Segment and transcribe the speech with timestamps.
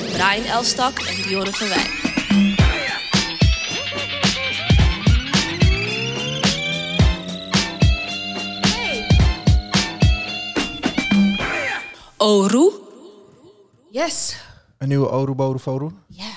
[0.00, 1.98] met Brian Elstak en Dionne van Wijk.
[12.18, 12.70] Oru?
[13.90, 14.36] Yes.
[14.78, 15.90] Een nieuwe Oru Boru Foru.
[16.06, 16.32] Ja.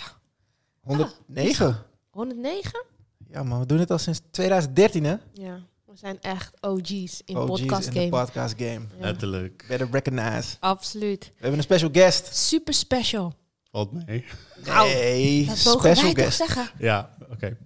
[0.82, 1.86] 109.
[2.09, 2.84] 109?
[3.30, 5.16] Ja, maar we doen het al sinds 2013, hè?
[5.34, 5.59] Ja.
[5.86, 8.09] We zijn echt OG's in OG's podcast in game.
[8.09, 8.80] podcast game.
[8.98, 9.00] Ja.
[9.00, 9.66] Letterlijk.
[9.68, 10.55] Better recognize.
[10.59, 11.23] Absoluut.
[11.25, 12.36] We hebben een special guest.
[12.36, 13.34] Super special.
[13.73, 14.26] Valt mee.
[14.66, 16.38] Nou, Nee, Dat mogen special wij toch guest.
[16.38, 16.70] zeggen.
[16.77, 17.58] Ja, oké.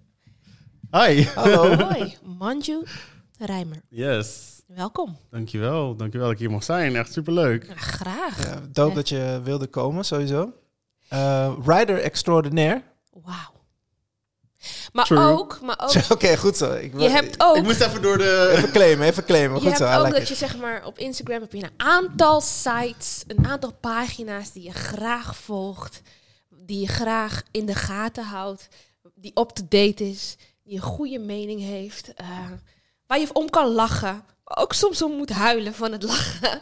[0.92, 1.24] Hi.
[1.36, 1.76] Hallo.
[1.90, 2.84] Hoi, Manju
[3.40, 3.82] Rijmer.
[3.90, 4.62] Yes.
[4.68, 5.18] Welkom.
[5.30, 5.96] Dankjewel.
[5.96, 6.96] Dankjewel dat ik hier mag zijn.
[6.96, 7.66] Echt superleuk.
[7.68, 8.44] Ja, graag.
[8.44, 10.54] Ja, dope dat je wilde komen, sowieso.
[11.10, 12.82] Eh rider extraordinaire.
[13.12, 13.57] Wauw.
[14.94, 15.20] Maar True.
[15.20, 16.74] ook, maar ook, Oké, goed zo.
[16.74, 18.50] Ik, je hebt ook, Ik moest even door de...
[18.56, 19.54] Even claimen, even claimen.
[19.54, 20.28] je Goed hebt zo, I ook like dat it.
[20.28, 24.72] je zeg maar op Instagram heb je een aantal sites, een aantal pagina's die je
[24.74, 26.02] graag volgt,
[26.50, 28.68] die je graag in de gaten houdt,
[29.16, 32.28] die up-to-date is, die een goede mening heeft, eh,
[33.08, 36.62] waar je om kan lachen, maar ook soms om moet huilen van het lachen.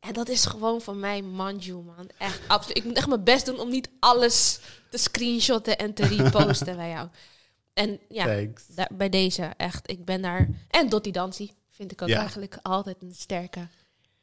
[0.00, 2.10] En dat is gewoon van mij Manju, man.
[2.18, 2.76] Echt, absoluut.
[2.76, 4.58] Ik moet echt mijn best doen om niet alles
[4.90, 7.08] te screenshotten en te reposten bij jou.
[7.80, 8.46] En ja,
[8.92, 9.90] bij deze echt.
[9.90, 10.48] Ik ben daar.
[10.70, 12.18] En Dottie Dansi vind ik ook Ja.
[12.18, 13.68] eigenlijk altijd een sterke.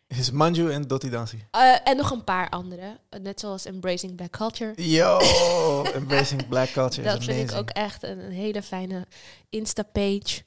[0.08, 1.46] Is Manju en Dottie Dansi.
[1.52, 3.00] Eh, en nog een paar andere.
[3.10, 4.74] Eh, Net zoals Embracing Black Culture.
[4.76, 5.20] Yo,
[5.94, 9.06] embracing black culture dat is vind ik ook echt een, een hele fijne
[9.50, 10.42] Insta-page.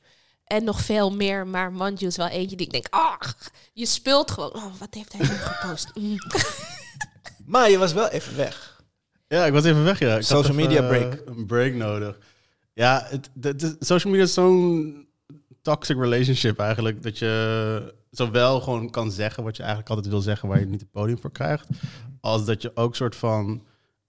[0.45, 1.47] En nog veel meer.
[1.47, 2.87] Maar Manju is wel eentje die ik denk...
[2.91, 3.21] Ah,
[3.73, 4.55] je speelt gewoon.
[4.55, 5.91] Oh, wat heeft hij nu gepost?
[5.95, 6.17] Mm.
[7.47, 8.83] Maar je was wel even weg.
[9.29, 10.17] Ja, ik was even weg, ja.
[10.17, 11.23] Ik Social had even, media eh, break.
[11.27, 12.19] Een break nodig.
[12.81, 13.07] Ja,
[13.41, 15.07] het, social media is zo'n
[15.63, 17.03] toxic relationship eigenlijk.
[17.03, 20.49] Dat je zowel gewoon kan zeggen wat je eigenlijk altijd wil zeggen...
[20.49, 21.69] waar je niet het podium voor krijgt.
[22.21, 23.63] Als dat je ook soort van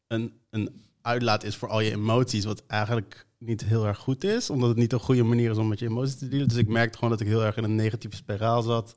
[0.08, 0.69] een, een
[1.02, 2.45] uitlaat is voor al je emoties...
[2.45, 4.50] wat eigenlijk niet heel erg goed is.
[4.50, 6.47] Omdat het niet een goede manier is om met je emoties te dealen.
[6.47, 8.95] Dus ik merkte gewoon dat ik heel erg in een negatieve spiraal zat.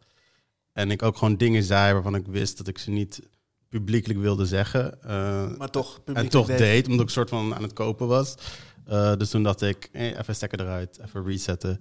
[0.72, 3.20] En ik ook gewoon dingen zei waarvan ik wist dat ik ze niet
[3.68, 5.02] publiekelijk wilde zeggen.
[5.02, 8.34] Eh, Maar toch, en toch deed, omdat ik soort van aan het kopen was.
[8.86, 11.80] Eh, dus toen dacht ik, eh, even stekker eruit, even resetten.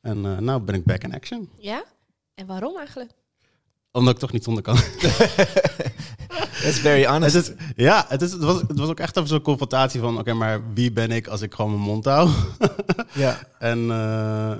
[0.00, 1.48] En eh nou ben ik back in action.
[1.58, 1.84] ja?
[2.34, 3.10] En waarom eigenlijk?
[3.92, 4.76] Omdat ik toch niet zonder kan.
[6.62, 7.34] That's very honest.
[7.34, 10.18] het is, ja, het, is, het, was, het was ook echt even zo'n confrontatie van...
[10.18, 12.30] oké, maar wie ben ik als ik gewoon mijn mond hou?
[13.12, 13.38] ja.
[13.58, 14.56] en eh,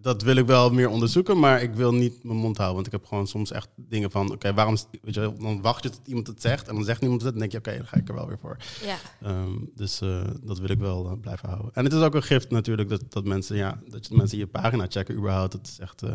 [0.00, 2.74] dat wil ik wel meer onderzoeken, maar ik wil niet mijn mond houden.
[2.74, 4.32] Want ik heb gewoon soms echt dingen van...
[4.32, 4.76] oké, waarom...
[5.02, 7.32] Weet je, dan wacht je tot iemand het zegt en dan zegt niemand het...
[7.32, 8.56] en dan denk je, oké, dan ga ik er wel weer voor.
[8.84, 8.96] Ja.
[9.22, 11.70] Ehm, dus eh, dat wil ik wel eh, blijven houden.
[11.74, 14.86] En het is ook een gift natuurlijk dat, dat mensen, ja, dat mensen je pagina
[14.88, 15.52] checken überhaupt.
[15.52, 16.10] Dat is echt, eh,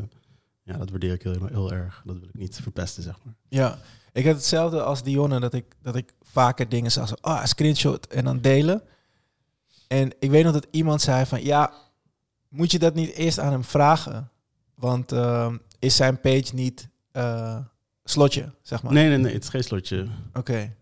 [0.64, 2.02] ja, dat waardeer ik heel, heel erg.
[2.06, 3.34] Dat wil ik niet verpesten, zeg maar.
[3.50, 3.80] Ja,
[4.14, 8.08] ik heb hetzelfde als Dionne, dat ik, dat ik vaker dingen zag, zo, ah, screenshot
[8.08, 8.84] en dan delen.
[9.88, 11.74] En ik weet nog dat iemand zei van, ja,
[12.52, 14.30] moet je dat niet eerst aan hem vragen?
[14.76, 17.58] Want ehm, is zijn page niet eh,
[18.04, 18.94] slotje, zeg maar?
[18.94, 20.08] Nee, nee, nee, het is geen slotje.
[20.34, 20.76] Oké.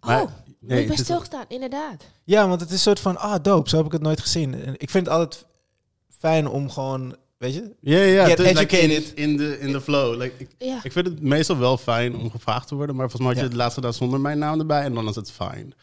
[0.00, 0.22] Oh,
[0.60, 2.04] Nee, ik ben stilgestaan, inderdaad.
[2.24, 4.54] Ja, want het is een soort van, ah, dope, zo heb ik het nooit gezien.
[4.64, 5.46] En ik vind het altijd
[6.18, 7.74] fijn om gewoon, weet je?
[7.80, 9.12] Ja, ja, Get like educated.
[9.14, 10.20] in, in, de, in de flow.
[10.20, 10.80] Like, ik, Ja.
[10.82, 13.42] ik vind het meestal wel fijn om gevraagd te worden, maar volgens mij had je
[13.44, 13.48] Ja.
[13.50, 15.74] het laatst gedaan zonder mijn naam erbij en dan is het fijn.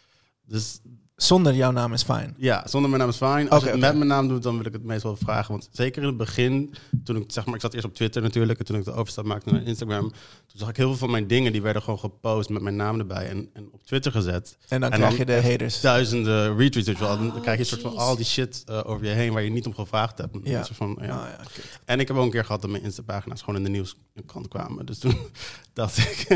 [0.45, 0.79] Dus
[1.15, 2.33] Zonder jouw naam is fijn.
[2.37, 3.49] Ja, zonder mijn naam is fijn.
[3.49, 5.51] Als je het met mijn naam doet, dan wil ik het meestal vragen.
[5.51, 8.59] Want zeker in het begin, toen ik zeg maar, ik zat eerst op Twitter natuurlijk.
[8.59, 11.27] En toen ik de overstap maakte naar Instagram, toen zag ik heel veel van mijn
[11.27, 14.57] dingen, die werden gewoon gepost met mijn naam erbij en, en op Twitter gezet.
[14.67, 15.81] En dan En krijg dan je de haters.
[15.81, 17.17] Duizenden retweets, wel.
[17.17, 19.43] Dan Oh, krijg je een soort van al die shit eh, over je heen waar
[19.43, 20.37] je niet om gevraagd hebt.
[20.43, 20.59] Ja.
[20.59, 21.07] Een soort van, ja.
[21.07, 21.61] Ah, ja, oké.
[21.85, 24.85] En ik heb ook een keer gehad dat mijn Insta-pagina's gewoon in de nieuwskrant kwamen.
[24.85, 25.17] Dus toen
[25.73, 26.27] dacht ik,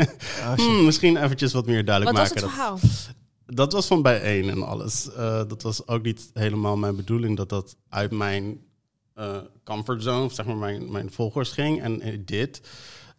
[0.42, 2.48] Ah, hmm, misschien eventjes wat meer duidelijk Wat was maken.
[2.48, 2.78] het verhaal?
[2.80, 3.17] dat
[3.54, 5.12] was van bijeen en alles.
[5.12, 8.66] Eh, dat was ook niet helemaal mijn bedoeling dat dat uit mijn
[9.14, 11.82] eh comfortzone, of zeg maar mijn, mijn volgers ging.
[11.82, 12.60] En ik dit.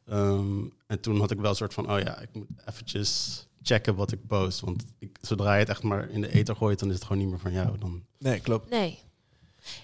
[0.06, 3.96] Ehm, en toen had ik wel een soort van, oh ja, ik moet eventjes checken
[3.96, 4.60] wat ik post.
[4.60, 7.22] Want ik, zodra je het echt maar in de ether gooit, dan is het gewoon
[7.22, 7.78] niet meer van jou.
[7.78, 8.70] Dan, Nee, klopt.
[8.70, 9.00] Nee.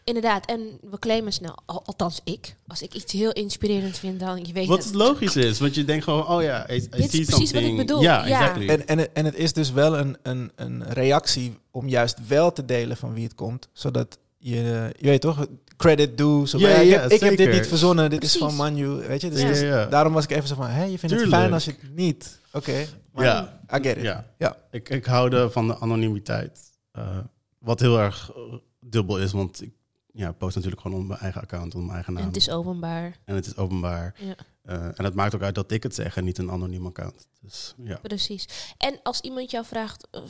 [0.04, 0.60] Inderdaad, en
[0.90, 2.56] we claimen snel, al- althans ik.
[2.68, 4.94] Als ik iets heel inspirerend vind, dan je weet wat het.
[4.94, 7.76] logisch is, want je denkt gewoon, oh ja, I, I Dit is precies wat ik
[7.76, 8.40] bedoel, Ja, ja.
[8.40, 8.68] exactly.
[8.70, 12.52] En, en, het- en het is dus wel een, een, een reactie om juist wel
[12.54, 13.68] te delen van wie het komt.
[13.74, 14.56] Zodat je,
[15.00, 15.46] je weet toch,
[15.78, 16.46] credit do.
[16.46, 18.88] Zo Ja, ja, ik, heb, ik heb dit niet verzonnen, dit is van Manu.
[18.88, 19.86] Weet je, dus, Ja, dus ja, ja.
[19.86, 22.40] daarom was ik even zo van, hé, je vindt het fijn als je het niet.
[22.54, 23.60] Oké, maar Ja.
[23.76, 24.04] I get it.
[24.04, 24.26] Ja.
[24.38, 24.58] Ja.
[24.72, 26.60] Ik, ik hou er van de anonimiteit.
[26.92, 27.18] Eh,
[27.60, 28.32] wat heel erg
[28.80, 29.72] dubbel is, want ik
[30.16, 32.22] ja, post natuurlijk gewoon op mijn eigen account, op mijn eigen naam.
[32.22, 33.18] En het is openbaar.
[33.26, 34.16] En het is openbaar.
[34.20, 34.36] Ja.
[34.62, 37.28] Eh, en het maakt ook uit dat ik het zeg en niet een anoniem account.
[37.42, 38.00] Dus ja.
[38.02, 38.74] Precies.
[38.78, 40.22] En als iemand jou vraagt, eh,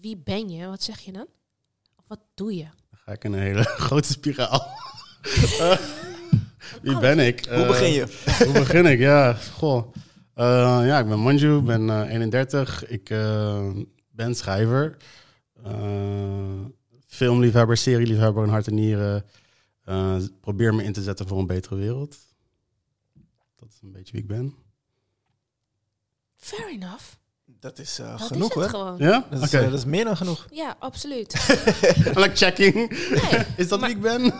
[0.00, 0.66] wie ben je?
[0.66, 1.26] Wat zeg je dan?
[1.96, 2.62] Of wat doe je?
[2.90, 4.66] Dan ga ik in een hele grote spiraal.
[6.82, 7.44] Wie ben ik?
[7.44, 8.06] Hoe Eh, begin je?
[8.44, 8.98] Hoe begin ik?
[8.98, 9.94] Ja, goh.
[10.34, 10.44] Eh,
[10.86, 12.86] ja, ik ben Manju, ben eh, 31.
[12.86, 13.70] Ik eh,
[14.10, 14.96] ben schrijver.
[17.14, 19.24] Filmliefhebber, serieliefhebber in hart en nieren.
[19.84, 22.16] Eh, probeer me in te zetten voor een betere wereld.
[23.56, 24.54] Dat is een beetje wie ik ben.
[26.34, 27.04] Fair enough.
[27.44, 28.98] Dat is eh, Dat genoeg is gewoon.
[28.98, 29.26] Ja?
[29.30, 29.44] Dat Oké.
[29.44, 30.46] is, eh, dat is meer dan genoeg.
[30.50, 31.32] Ja, absoluut.
[32.22, 32.74] like checking.
[32.74, 34.32] Nee, is dat maar- wie ik ben?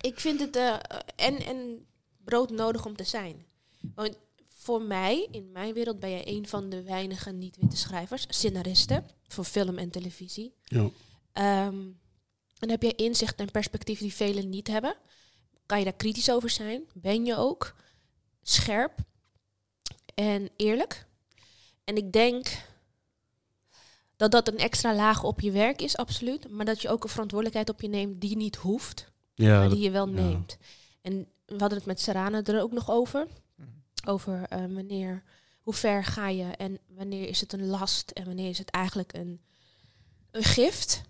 [0.00, 0.74] ik vind het eh,
[1.16, 1.86] en, en
[2.24, 3.44] brood nodig om te zijn.
[3.94, 4.18] Want
[4.48, 9.44] voor mij, in mijn wereld, ben jij een van de weinige niet-witte schrijvers, scenaristen voor
[9.44, 10.54] film en televisie.
[10.64, 10.90] Ja.
[11.32, 11.76] Ehm,
[12.60, 14.94] en heb je inzicht en perspectief die velen niet hebben.
[15.66, 16.82] Kan je daar kritisch over zijn?
[16.94, 17.74] Ben je ook
[18.42, 18.98] scherp
[20.14, 21.06] en eerlijk?
[21.84, 22.48] En ik denk
[24.16, 26.50] dat dat een extra laag op je werk is, absoluut.
[26.50, 29.72] Maar dat je ook een verantwoordelijkheid op je neemt die niet hoeft, Ja, maar dat-
[29.72, 30.12] die je wel ja.
[30.12, 30.56] neemt.
[31.02, 33.26] En we hadden het met Sarana er ook nog over.
[34.06, 35.22] Over eh, wanneer,
[35.60, 39.12] hoe ver ga je en wanneer is het een last en wanneer is het eigenlijk
[39.12, 39.40] een,
[40.30, 41.02] een gift.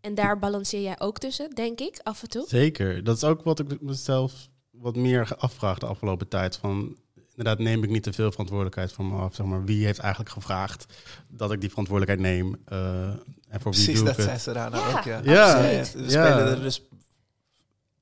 [0.00, 2.44] En daar balanceer jij ook tussen, denk ik, af en toe.
[2.48, 3.04] Zeker.
[3.04, 4.32] Dat is ook wat ik mezelf
[4.70, 6.56] wat meer afvraag de afgelopen tijd.
[6.56, 6.96] Van,
[7.30, 9.34] inderdaad, neem ik niet te veel verantwoordelijkheid van me af.
[9.34, 10.86] Zeg maar, wie heeft eigenlijk gevraagd
[11.28, 12.56] dat ik die verantwoordelijkheid neem?
[12.64, 13.08] eh,
[13.48, 14.26] en voor wie Precies, doe dat ik het?
[14.26, 15.04] zei ze daar nou Ja, ook.
[15.04, 15.78] Ja, Ja, ja.
[15.78, 16.82] We spelen er dus...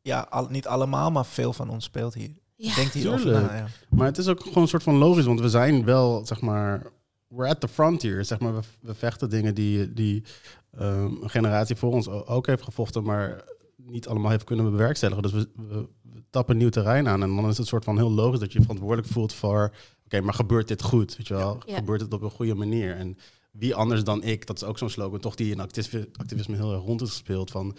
[0.03, 2.31] Ja, al, niet allemaal, maar veel van ons speelt hier.
[2.57, 3.47] Ja, Denkt hierover tuurlijk.
[3.47, 3.67] na, ja.
[3.89, 6.87] Maar het is ook gewoon een soort van logisch, want we zijn wel, zeg maar,
[7.37, 8.25] we're at the frontier.
[8.25, 10.23] Zeg maar, we, we vechten dingen die, die
[10.71, 13.45] ehm, een generatie voor ons ook heeft gevochten, maar
[13.77, 15.23] niet allemaal heeft kunnen bewerkstelligen.
[15.23, 17.23] Dus we, we, we tappen nieuw terrein aan.
[17.23, 19.75] En dan is het een soort van heel logisch dat je je verantwoordelijk voelt voor,
[20.05, 21.17] oké, maar gebeurt dit goed?
[21.17, 21.63] Weet je wel?
[21.67, 21.77] Ja.
[21.77, 22.97] Gebeurt het op een goede manier?
[22.97, 23.19] En
[23.51, 26.73] wie anders dan ik, dat is ook zo'n slogan, toch die in activisme, activisme heel
[26.73, 27.77] erg rond is gespeeld van,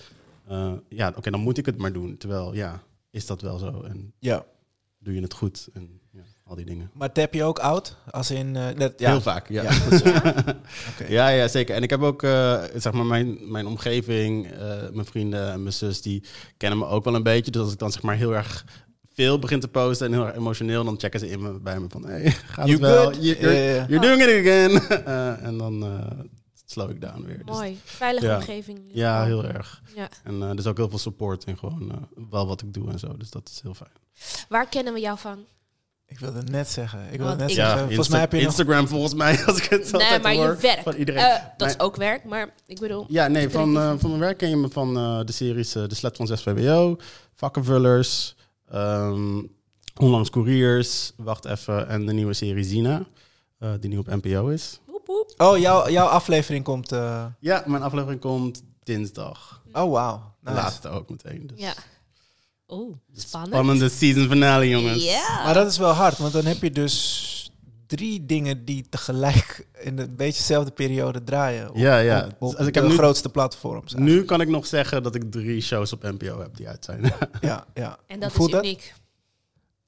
[0.47, 2.17] eh, ja, oké, dan moet ik het maar doen.
[2.17, 3.81] Terwijl, ja, is dat wel zo?
[3.81, 4.45] En ja.
[4.99, 5.69] doe je het goed?
[5.73, 6.89] En ja, al die dingen.
[6.93, 7.95] Maar tap je ook oud?
[8.09, 8.55] Als in...
[8.55, 9.09] eh, net, ja.
[9.09, 9.63] Heel vaak, ja.
[9.63, 10.03] Ja, goed.
[11.07, 11.75] Ja, ja, zeker.
[11.75, 14.59] En ik heb ook, eh, zeg maar, mijn, mijn omgeving, eh,
[14.91, 16.23] mijn vrienden en mijn zus, die
[16.57, 17.51] kennen me ook wel een beetje.
[17.51, 18.65] Dus als ik dan zeg maar heel erg
[19.13, 21.85] veel begin te posten en heel erg emotioneel, dan checken ze in me, bij me
[21.89, 23.03] van, hey, gaat het You wel?
[23.03, 23.23] good?
[23.25, 24.81] You- You're, doing it again.
[25.05, 26.19] Eh, en dan eh,
[26.65, 27.37] slow ik down weer.
[27.45, 27.79] Dus, Mooi.
[27.83, 28.35] Veilige Ja.
[28.35, 28.79] omgeving.
[28.91, 29.81] ja, heel erg.
[29.95, 30.09] Ja.
[30.23, 31.97] En eh, er is ook heel veel support in gewoon eh,
[32.29, 33.17] wel wat ik doe en zo.
[33.17, 33.91] Dus dat is heel fijn.
[34.49, 35.45] Waar kennen we jou van?
[36.09, 36.99] Ik wilde het net zeggen.
[37.11, 37.77] Ik wilde net ik- zeggen.
[37.77, 38.45] Volgens Insta- mij heb je nog...
[38.47, 40.81] Instagram volgens mij, als ik het Nee, altijd maar hoor je werk.
[40.83, 41.21] van iedereen.
[41.21, 43.05] Eh, dat is ook werk, maar ik bedoel...
[43.07, 45.87] Ja, nee, van, eh, van mijn werk ken je me van eh, de series eh,
[45.87, 46.97] De Slet van 6 VWO,
[47.35, 48.35] Vakkenvullers,
[48.69, 49.41] ehm,
[49.99, 53.05] Onlangs Couriers, Wacht even, en de nieuwe serie Zina,
[53.59, 54.79] eh, die nu op NPO is.
[54.85, 55.33] Woep, woep.
[55.37, 56.91] Oh, jouw, jouw aflevering komt...
[56.91, 59.61] eh, Ja, mijn aflevering komt dinsdag.
[59.73, 60.35] Oh, wauw.
[60.41, 60.61] De Nice.
[60.61, 61.47] laatste ook meteen.
[61.47, 61.59] Dus.
[61.59, 61.73] Ja.
[62.69, 63.53] Oeh, spannend.
[63.53, 65.03] Spannende season finale, jongens.
[65.03, 65.41] Ja.
[65.43, 67.51] Maar dat is wel hard, want dan heb je dus
[67.87, 71.69] drie dingen die tegelijk in een beetje dezelfde periode draaien.
[71.69, 72.25] Op, Ja, ja.
[72.25, 73.93] Op, op Dus ik de heb nu- grootste platforms.
[73.93, 77.13] Nu kan ik nog zeggen dat ik drie shows op NPO heb die uit zijn.
[77.41, 77.97] Ja, ja.
[78.07, 78.79] En dat Hoe is uniek.
[78.79, 79.05] Dat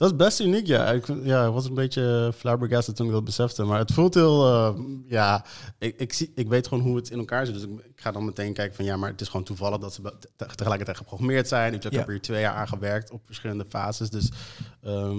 [0.08, 0.86] is best uniek, ja.
[0.92, 3.64] Ik, ja, ik was een beetje flabbergasted toen ik dat besefte.
[3.64, 4.46] Maar het voelt heel...
[4.46, 5.46] eh, ja,
[5.80, 7.54] ik, ik, zie, ik weet gewoon hoe het in elkaar zit.
[7.56, 8.86] Dus ik, ik ga dan meteen kijken van...
[8.86, 10.02] Ja, maar het is gewoon toevallig dat ze
[10.36, 11.74] te- tegelijkertijd geprogrammeerd zijn.
[11.74, 12.02] Ik heb Ja.
[12.04, 14.10] er hier twee jaar aan gewerkt op verschillende fases.
[14.10, 14.30] Dus
[14.84, 15.18] ehm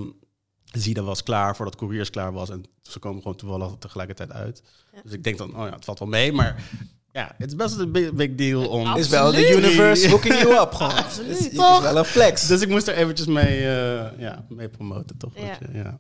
[0.73, 2.51] Zida was klaar voordat Couriers klaar was.
[2.51, 4.63] En ze komen gewoon toevallig tegelijkertijd uit.
[4.93, 5.01] Ja.
[5.03, 6.33] Dus ik denk dan, oh ja, het valt wel mee.
[6.33, 6.71] Maar
[7.13, 8.97] ja, het is best een big, big deal om...
[8.97, 10.95] Is wel de universe hooking you up gewoon.
[11.05, 11.29] Absoluut.
[11.31, 12.47] Het is, het is wel een flex.
[12.47, 15.33] Dus ik moest er eventjes mee, eh, ja, mee promoten, toch?
[15.35, 15.43] Ja.
[15.61, 15.99] Je- ja.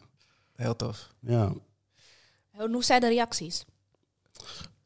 [0.56, 1.08] Heel tof.
[1.20, 1.52] ja.
[2.50, 3.64] Hoe hoe zijn de reacties?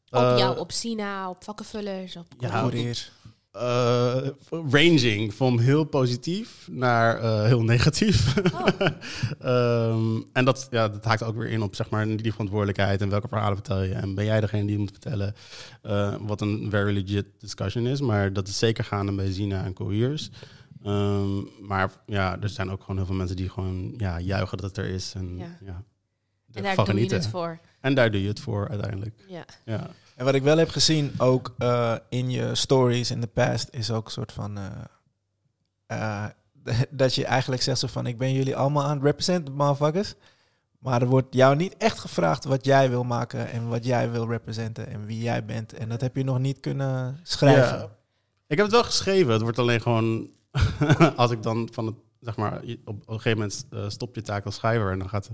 [0.09, 2.25] Op Eh, jou, op Sina, op vakkenvullers, op...
[2.39, 3.09] Ja, Courier.
[3.55, 8.35] Eh, ranging van heel positief naar eh, heel negatief.
[8.53, 8.67] Oh.
[9.39, 13.09] Ehm, en dat, ja, dat haakt ook weer in op zeg maar, die verantwoordelijkheid en
[13.09, 13.93] welke verhalen vertel je.
[13.93, 15.35] En ben jij degene die moet vertellen
[15.81, 18.01] eh, wat een very legit discussion is.
[18.01, 20.29] Maar dat is zeker gaande bij Zina en Couriers.
[20.83, 24.67] Ehm, maar ja, er zijn ook gewoon heel veel mensen die gewoon ja, juichen dat
[24.75, 25.13] het er is.
[25.15, 25.57] En, Ja.
[25.65, 25.83] ja.
[26.53, 27.59] En daar doe je het voor.
[27.81, 29.15] En daar doe je het voor uiteindelijk.
[29.27, 29.45] Ja.
[29.65, 29.89] Ja.
[30.15, 33.91] En wat ik wel heb gezien, ook eh, in je stories in de past, is
[33.91, 34.57] ook een soort van...
[34.57, 36.29] eh, eh,
[36.89, 40.13] dat je eigenlijk zegt zo van, ik ben jullie allemaal aan het representen, motherfuckers.
[40.79, 44.27] Maar er wordt jou niet echt gevraagd wat jij wil maken en wat jij wil
[44.27, 45.73] representen en wie jij bent.
[45.73, 47.89] En dat heb je nog niet kunnen schrijven.
[48.47, 49.33] Ik heb het wel geschreven.
[49.33, 50.29] Het wordt alleen gewoon
[51.15, 54.55] als ik dan van het zeg maar, op, een gegeven moment stop je taak als
[54.55, 55.29] schrijver en dan gaat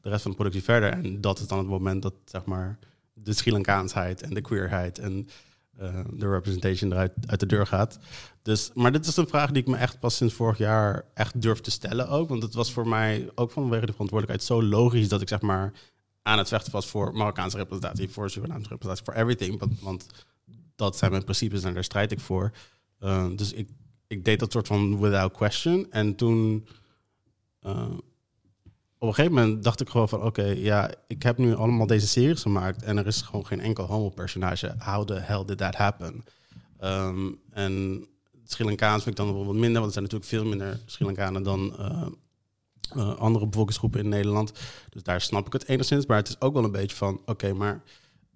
[0.00, 0.92] de rest van de productie verder.
[0.92, 2.78] En dat is dan het moment dat, zeg maar,
[3.22, 5.28] de Sri Lankaansheid en de queerheid en
[5.76, 7.98] eh, de representation eruit uit de deur gaat.
[8.42, 11.42] Dus, maar dit is een vraag die ik me echt pas sinds vorig jaar echt
[11.42, 12.28] durf te stellen ook.
[12.28, 15.72] Want het was voor mij ook vanwege de verantwoordelijkheid zo logisch dat ik zeg maar
[16.22, 19.80] aan het vechten was voor Marokkaanse representatie, voor Surinaamse representatie, voor everything.
[19.80, 20.06] Want,
[20.76, 22.52] dat zijn mijn principes en daar strijd ik voor.
[23.00, 23.68] Uh, dus ik,
[24.06, 25.86] ik deed dat soort van without question.
[25.90, 26.66] En toen
[27.66, 27.86] uh,
[29.02, 30.22] op een gegeven moment dacht ik gewoon van...
[30.22, 32.82] oké, ja, ik heb nu allemaal deze series gemaakt...
[32.82, 34.74] en er is gewoon geen enkel homo-personage.
[34.78, 36.24] How the hell did that happen?
[36.80, 38.04] Um, en
[38.44, 39.80] Sri Lankaans vind ik dan wat minder...
[39.80, 41.76] want er zijn natuurlijk veel minder Sri Lankanen dan...
[41.78, 42.06] Uh,
[42.96, 44.52] uh, andere bevolkingsgroepen in Nederland.
[44.90, 46.06] Dus daar snap ik het enigszins.
[46.06, 47.20] Maar het is ook wel een beetje van...
[47.24, 47.82] oké, maar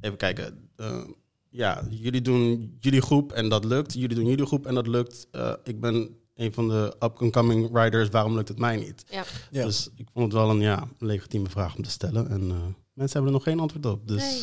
[0.00, 0.68] even kijken...
[0.76, 1.04] Uh,
[1.48, 3.92] ja, jullie doen jullie groep en dat lukt.
[3.92, 5.28] Jullie doen jullie groep en dat lukt.
[5.64, 8.08] Ik ben een van de up-and-coming riders.
[8.08, 9.04] Waarom lukt het mij niet?
[9.08, 9.24] Ja.
[9.50, 9.64] Ja.
[9.64, 12.30] Dus ik vond het wel een ja, legitieme vraag om te stellen.
[12.30, 12.54] En uh,
[12.92, 14.08] mensen hebben er nog geen antwoord op.
[14.08, 14.42] Dus Nee.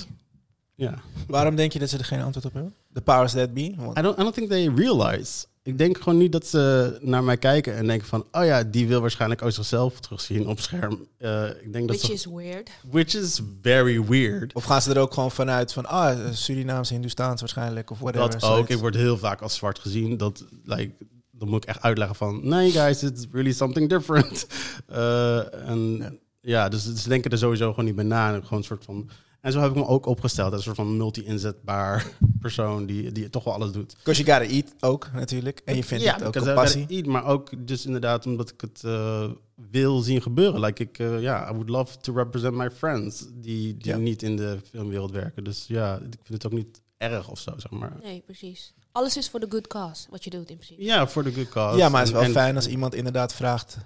[0.75, 1.01] ja.
[1.27, 2.73] Waarom denk je dat ze er geen antwoord op hebben?
[2.93, 3.73] The powers that be?
[3.77, 5.45] Want- I don't, I don't think they realize.
[5.63, 8.25] Ik denk gewoon niet dat ze naar mij kijken en denken van...
[8.31, 11.05] oh ja, die wil waarschijnlijk ook zichzelf terugzien op scherm.
[11.19, 12.69] Uh, ik denk dat Which ze, is weird.
[12.89, 14.53] which is very weird.
[14.53, 18.29] Of gaan ze er ook gewoon vanuit van, ah, Surinaams, Hindoestaans waarschijnlijk, of whatever.
[18.29, 18.69] Dat ook.
[18.69, 20.17] Ik word heel vaak als zwart gezien.
[20.17, 20.91] Dat, like,
[21.41, 22.47] dan moet ik echt uitleggen van...
[22.47, 24.47] nee guys, it's really something different.
[24.91, 26.09] Uh, en ja,
[26.41, 26.69] Ja.
[26.69, 28.33] dus ze denken er sowieso gewoon niet bij na.
[28.33, 29.09] En gewoon een soort van...
[29.41, 32.07] En zo heb ik me ook opgesteld als een soort van multi-inzetbaar
[32.41, 33.95] persoon die, die toch wel alles doet.
[33.97, 35.61] Because you gotta eat ook, natuurlijk.
[35.65, 36.85] En je vindt ja, het ook een passie.
[36.87, 39.29] eat, maar ook dus inderdaad omdat ik het uh,
[39.71, 40.59] wil zien gebeuren.
[40.59, 43.97] Like ik, uh, ja, I would love to represent my friends die, die Ja.
[43.97, 45.43] niet in de filmwereld werken.
[45.43, 47.97] Dus ja, ik vind het ook niet erg of zo, zeg maar.
[48.03, 48.73] Nee, precies.
[48.91, 50.83] Alles is voor de good cause, wat je doet in principe.
[50.83, 51.77] Ja, voor de good cause.
[51.77, 53.77] Ja, maar het is wel En- fijn als iemand inderdaad vraagt,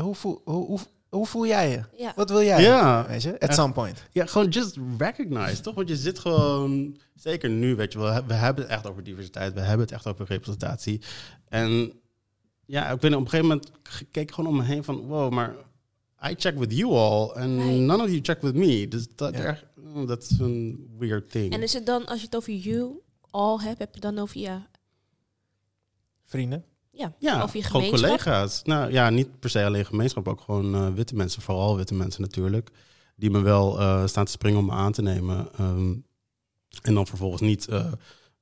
[0.00, 1.82] hoe voel, hoe, hoe, hoe voel jij je?
[1.96, 2.12] Ja.
[2.16, 2.62] Wat wil jij?
[2.62, 3.06] Ja.
[3.06, 4.02] Weet je, at some point.
[4.12, 5.74] Ja, gewoon just recognize, toch?
[5.74, 9.54] Want je zit gewoon, zeker nu, weet je wel, we hebben het echt over diversiteit,
[9.54, 11.00] we hebben het echt over representatie.
[11.48, 11.92] En
[12.66, 13.70] ja, ik niet, op een gegeven moment
[14.10, 15.54] keek ik gewoon om me heen van, wow, maar
[16.30, 17.78] I check with you all and Nee.
[17.80, 18.88] none of you check with me.
[18.88, 19.58] Dus dat, Ja.
[19.94, 21.52] oh, dat is een weird thing.
[21.52, 24.40] En is het dan, als je het over you all hebt, heb je dan over
[24.40, 24.60] je,
[26.24, 26.64] Vrienden.
[26.90, 28.18] ja, ja, over je gewoon gemeenschap?
[28.18, 28.62] collega's.
[28.62, 32.22] Nou ja, niet per se alleen gemeenschap, ook gewoon eh, witte mensen, vooral witte mensen
[32.22, 32.70] natuurlijk,
[33.16, 35.52] die me wel eh, staan te springen om me aan te nemen.
[35.52, 35.94] Ehm,
[36.82, 37.92] en dan vervolgens niet eh,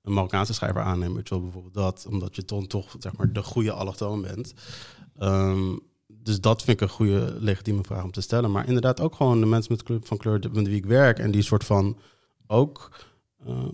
[0.03, 3.33] een Marokkaanse schrijver aannemen, weet je wel, bijvoorbeeld dat, omdat je dan toch zeg maar
[3.33, 4.55] de goede allochtoon bent.
[5.19, 5.77] Ehm,
[6.07, 8.51] dus dat vind ik een goede legitieme vraag om te stellen.
[8.51, 11.31] Maar inderdaad ook gewoon de mensen met kleur, van kleur met wie ik werk en
[11.31, 11.99] die soort van
[12.47, 12.91] ook
[13.47, 13.65] eh,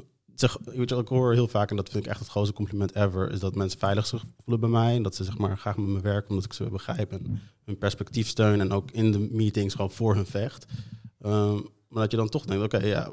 [0.51, 0.59] zeg,
[0.99, 3.55] ik hoor heel vaak, en dat vind ik echt het grootste compliment ever, is dat
[3.55, 4.97] mensen veilig zich voelen bij mij.
[4.97, 7.79] En dat ze zeg maar graag met me werken, omdat ik ze begrijp en hun
[7.79, 8.61] perspectief steun.
[8.61, 10.67] En ook in de meetings gewoon voor hun vecht.
[11.21, 11.55] Ehm,
[11.89, 13.13] maar dat je dan toch denkt, oké, ja,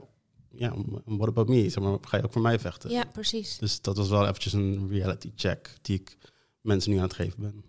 [0.51, 0.73] ja,
[1.05, 1.69] what about me?
[1.69, 2.89] Zeg maar, ga je ook voor mij vechten?
[2.89, 3.57] Ja, precies.
[3.57, 6.17] Dus dat was wel eventjes een reality check die ik
[6.61, 7.63] mensen nu aan het geven ben.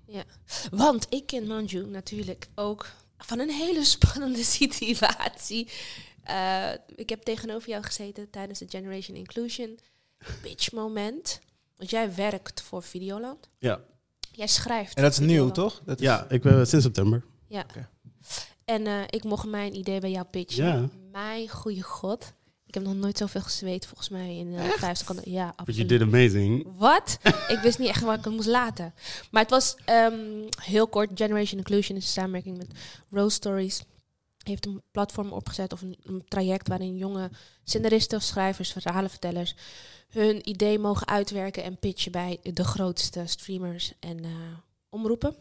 [0.70, 2.86] Want ik ken Manju natuurlijk ook
[3.18, 5.68] van een hele spannende situatie.
[6.22, 9.78] Eh, ik heb tegenover jou gezeten tijdens de Generation Inclusion
[10.42, 11.40] Pitch moment.
[11.76, 13.48] Want jij werkt voor Videoland.
[13.58, 13.80] Ja,
[14.32, 14.94] Jij schrijft.
[14.94, 15.82] En dat is nieuw, toch?
[15.84, 17.24] Dat is, ja ik ben sinds september.
[17.46, 17.60] Ja.
[17.60, 17.88] Oké.
[18.64, 20.64] En eh, ik mocht mijn idee bij jou pitchen.
[20.64, 20.88] Ja.
[21.12, 22.32] Mijn goede god.
[22.66, 25.30] Ik heb nog nooit zoveel gezweet, volgens mij, in eh, vijf seconden.
[25.30, 25.88] Ja, But you absoluut.
[25.88, 26.66] did amazing.
[26.76, 27.18] Wat?
[27.54, 28.94] ik wist niet echt waar ik het moest laten.
[29.30, 31.10] Maar het was ehm, heel kort.
[31.14, 32.66] Generation Inclusion is een samenwerking met
[33.10, 33.82] Rose Stories.
[34.42, 37.30] Heeft een platform opgezet of een, een traject waarin jonge
[37.64, 39.54] scenaristen of schrijvers, verhalenvertellers
[40.10, 44.30] hun idee mogen uitwerken en pitchen bij de grootste streamers en eh,
[44.88, 45.34] omroepen.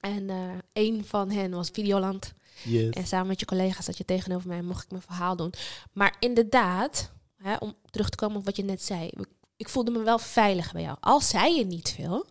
[0.00, 2.34] En eh een van hen was Videoland.
[2.64, 2.90] Yes.
[2.90, 5.52] En samen met je collega's zat je tegenover mij en mocht ik mijn verhaal doen.
[5.92, 9.06] Maar inderdaad, hè, om terug te komen op wat je net zei.
[9.06, 9.26] Ik,
[9.56, 10.96] ik voelde me wel veilig bij jou.
[11.00, 12.26] Al zei je niet veel.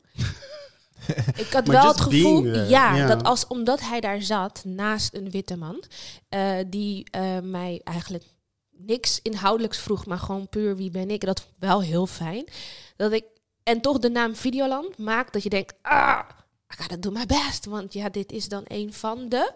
[1.36, 5.32] ik had wel het gevoel, being ja, dat als omdat hij daar zat naast een
[5.32, 5.84] witte man,
[6.30, 8.24] eh, die eh, mij eigenlijk
[8.70, 11.26] niks inhoudelijks vroeg, maar gewoon puur wie ben ik.
[11.26, 12.46] Dat vond ik wel heel fijn.
[12.96, 13.24] Dat ik
[13.64, 16.20] en toch de naam Videoland maakt dat je denkt, ah,
[16.74, 19.52] I gotta do my best, want ja, dit is dan een van de.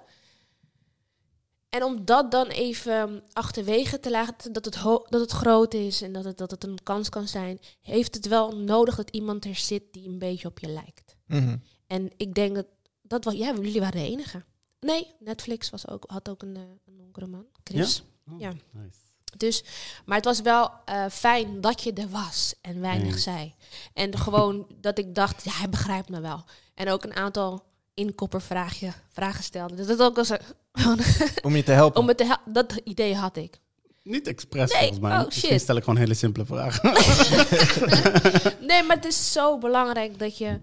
[1.69, 6.13] En om dat dan even achterwege te laten, dat het, dat het groot is en
[6.13, 9.55] dat het, dat het een kans kan zijn, heeft het wel nodig dat iemand er
[9.55, 11.06] zit die een beetje op je lijkt.
[11.27, 11.57] Mhm.
[11.87, 12.65] En ik denk dat,
[13.01, 14.43] dat was, ja, jullie waren de enige.
[14.79, 18.03] Nee, Netflix was ook, had ook een, eh, een donkere man, Chris.
[18.31, 18.49] Oh, Ja.
[18.71, 18.97] Nice.
[19.37, 19.63] Dus,
[20.05, 23.53] maar het was wel eh, fijn dat je er was en weinig zei.
[23.93, 26.43] En gewoon dat ik dacht, ja, hij begrijpt me wel.
[26.73, 29.75] En ook een aantal inkoppervraagje vragen stelde.
[29.75, 30.29] Dus dat ook als
[30.71, 30.99] een,
[31.43, 32.01] Om je te helpen.
[32.01, 33.59] om het te dat idee had ik.
[34.03, 35.19] Niet expres Nee, volgens mij.
[35.19, 35.61] oh, shit.
[35.61, 36.91] stel ik gewoon hele simpele vragen.
[38.67, 40.59] Nee, maar het is zo belangrijk dat je.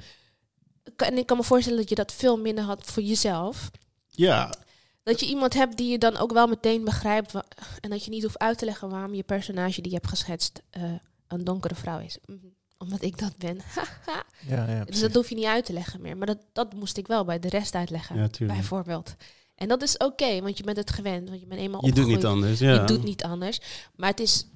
[0.96, 3.70] En ik kan me voorstellen dat je dat veel minder had voor jezelf.
[4.08, 4.54] ja,
[5.02, 7.34] Dat je iemand hebt die je dan ook wel meteen begrijpt.
[7.80, 10.62] En dat je niet hoeft uit te leggen waarom je personage die je hebt geschetst
[10.70, 10.82] eh,
[11.28, 12.18] een donkere vrouw is.
[12.26, 12.38] Mhm.
[12.78, 13.58] Omdat ik dat ben.
[14.48, 16.16] Ja, ja, dus dat hoef je niet uit te leggen meer.
[16.16, 18.16] Maar dat, dat moest ik wel bij de rest uitleggen.
[18.16, 18.58] ja tuurlijk.
[18.58, 19.14] bijvoorbeeld.
[19.54, 21.28] En dat is oké, want je bent het gewend.
[21.28, 22.58] Want je bent eenmaal Je doet niet anders.
[22.58, 22.72] Ja.
[22.72, 23.60] Je doet niet anders.
[23.96, 24.46] Maar het, is,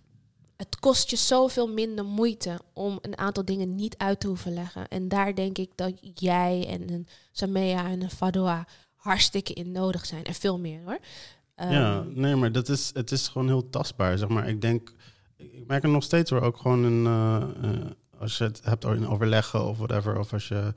[0.59, 4.89] het kost je zoveel minder moeite om een aantal dingen niet uit te hoeven leggen.
[4.89, 10.07] En daar denk ik dat jij en een Samea en een Fadoa hartstikke in nodig
[10.07, 10.25] zijn.
[10.25, 10.99] En veel meer hoor.
[11.57, 14.19] Ja, Ehm, nee, maar dat is, het is gewoon heel tastbaar.
[14.19, 14.49] Zeg maar.
[14.49, 14.93] Ik denk,
[15.37, 18.85] ik merk het nog steeds hoor, ook gewoon in, eh, eh, als je het hebt
[18.85, 20.73] in overleggen of whatever, of als je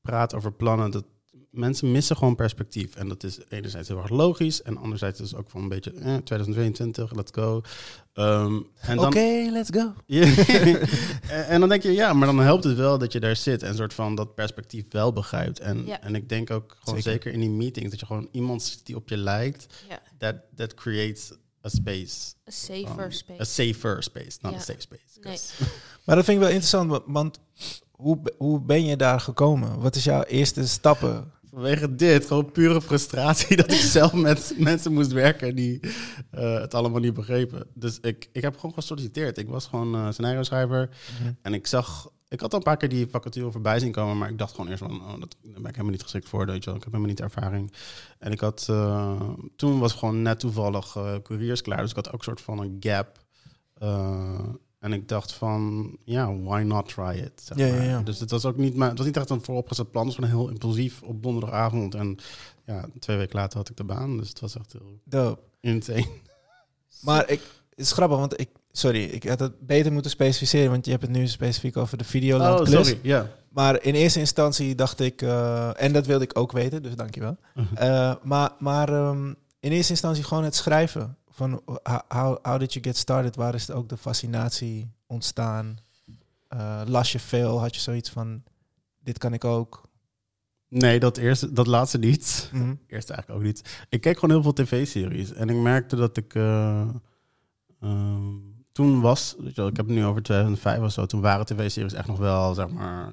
[0.00, 1.04] praat over plannen, dat
[1.54, 2.94] mensen missen gewoon perspectief.
[2.94, 5.90] En dat is enerzijds heel erg logisch en anderzijds is het ook van een beetje
[5.92, 7.60] eh, 2022, let's go.
[8.12, 9.92] Ehm, en dan, Oké, let's go.
[10.06, 10.22] Ja.
[10.46, 13.62] en, en dan denk je, ja, maar dan helpt het wel dat je daar zit
[13.62, 15.60] en soort van dat perspectief wel begrijpt.
[15.60, 16.00] En, Ja.
[16.00, 17.12] en ik denk ook gewoon Zeker.
[17.12, 17.32] zeker.
[17.32, 19.98] in die meetings dat je gewoon iemand ziet die op je lijkt, Ja.
[20.18, 21.32] that, that creates
[21.66, 22.32] a space.
[22.44, 23.40] een safer Um, space.
[23.40, 24.58] A safer space, not Ja.
[24.58, 25.02] a safe space.
[25.20, 25.38] Nee.
[26.04, 27.40] Maar dat vind ik wel interessant, wa- want
[27.90, 29.80] hoe, hoe ben je daar gekomen?
[29.80, 31.32] Wat is jouw eerste stappen?
[31.54, 35.80] Vanwege dit, gewoon pure frustratie dat ik zelf met mensen moest werken die
[36.30, 37.66] eh, het allemaal niet begrepen.
[37.74, 39.38] Dus ik, ik heb gewoon gesolliciteerd.
[39.38, 40.88] Ik was gewoon eh scenario schrijver.
[41.42, 44.30] En ik zag, ik had al een paar keer die vacature voorbij zien komen, maar
[44.30, 46.64] ik dacht gewoon eerst van, oh, dat, daar ben ik helemaal niet geschikt voor, weet
[46.64, 46.78] je wel.
[46.78, 47.72] Ik heb helemaal niet de ervaring.
[48.18, 49.20] En ik had, eh,
[49.56, 52.58] toen was gewoon net toevallig eh couriers klaar, dus ik had ook een soort van
[52.58, 53.22] een gap.
[54.84, 57.32] En ik dacht van, ja, why not try it?
[57.44, 57.84] zeg Ja, ja, maar.
[57.84, 58.00] ja.
[58.02, 60.24] Dus het was ook niet, maar het was niet echt een vooropgezet plan, het was
[60.26, 61.94] gewoon heel impulsief op donderdagavond.
[61.94, 62.18] En
[62.66, 65.40] ja, twee weken later had ik de baan, dus het was echt heel Dope.
[65.60, 66.06] insane.
[67.00, 70.84] Maar ik, het is grappig, want ik, sorry, ik had het beter moeten specificeren, want
[70.84, 72.86] je hebt het nu specifiek over de Videoland Oh, Plus.
[72.86, 73.30] sorry, ja.
[73.48, 77.36] Maar in eerste instantie dacht ik, eh, en dat wilde ik ook weten, dus dankjewel.
[77.74, 79.28] Eh maar maar ehm,
[79.60, 81.16] in eerste instantie gewoon het schrijven.
[81.34, 83.36] Van how, how, how did you get started?
[83.36, 85.78] Waar is ook de fascinatie ontstaan?
[86.48, 87.60] Eh, las je veel?
[87.60, 88.42] Had je zoiets van,
[89.02, 89.88] dit kan ik ook?
[90.68, 92.50] Nee, dat, eerste, dat laatste niet.
[92.52, 92.74] Mhm.
[92.86, 93.84] Eerst eigenlijk ook niet.
[93.88, 95.32] Ik keek gewoon heel veel tv-series.
[95.32, 96.34] En ik merkte dat ik...
[96.34, 96.88] eh,
[97.80, 98.32] ehm,
[98.72, 99.36] toen was...
[99.38, 101.06] Ik heb het nu over 2005 of zo.
[101.06, 103.12] Toen waren tv-series echt nog wel, zeg maar...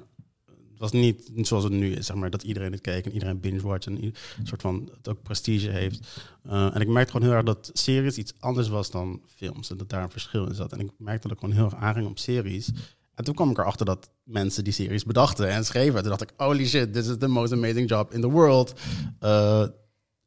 [0.82, 2.30] Het was niet, niet zoals het nu is, zeg maar.
[2.30, 3.86] Dat iedereen het keek en iedereen binge-watch.
[3.86, 4.90] En een soort van...
[4.96, 6.20] Het ook prestige heeft.
[6.42, 9.70] Eh, en ik merkte gewoon heel erg dat series iets anders was dan films.
[9.70, 10.72] En dat daar een verschil in zat.
[10.72, 12.70] En ik merkte dat ik gewoon heel erg aanging op series.
[13.14, 16.00] En toen kwam ik erachter dat mensen die series bedachten en schreven.
[16.00, 18.72] Toen dacht ik, holy shit, this is the most amazing job in the world.
[19.18, 19.66] Eh,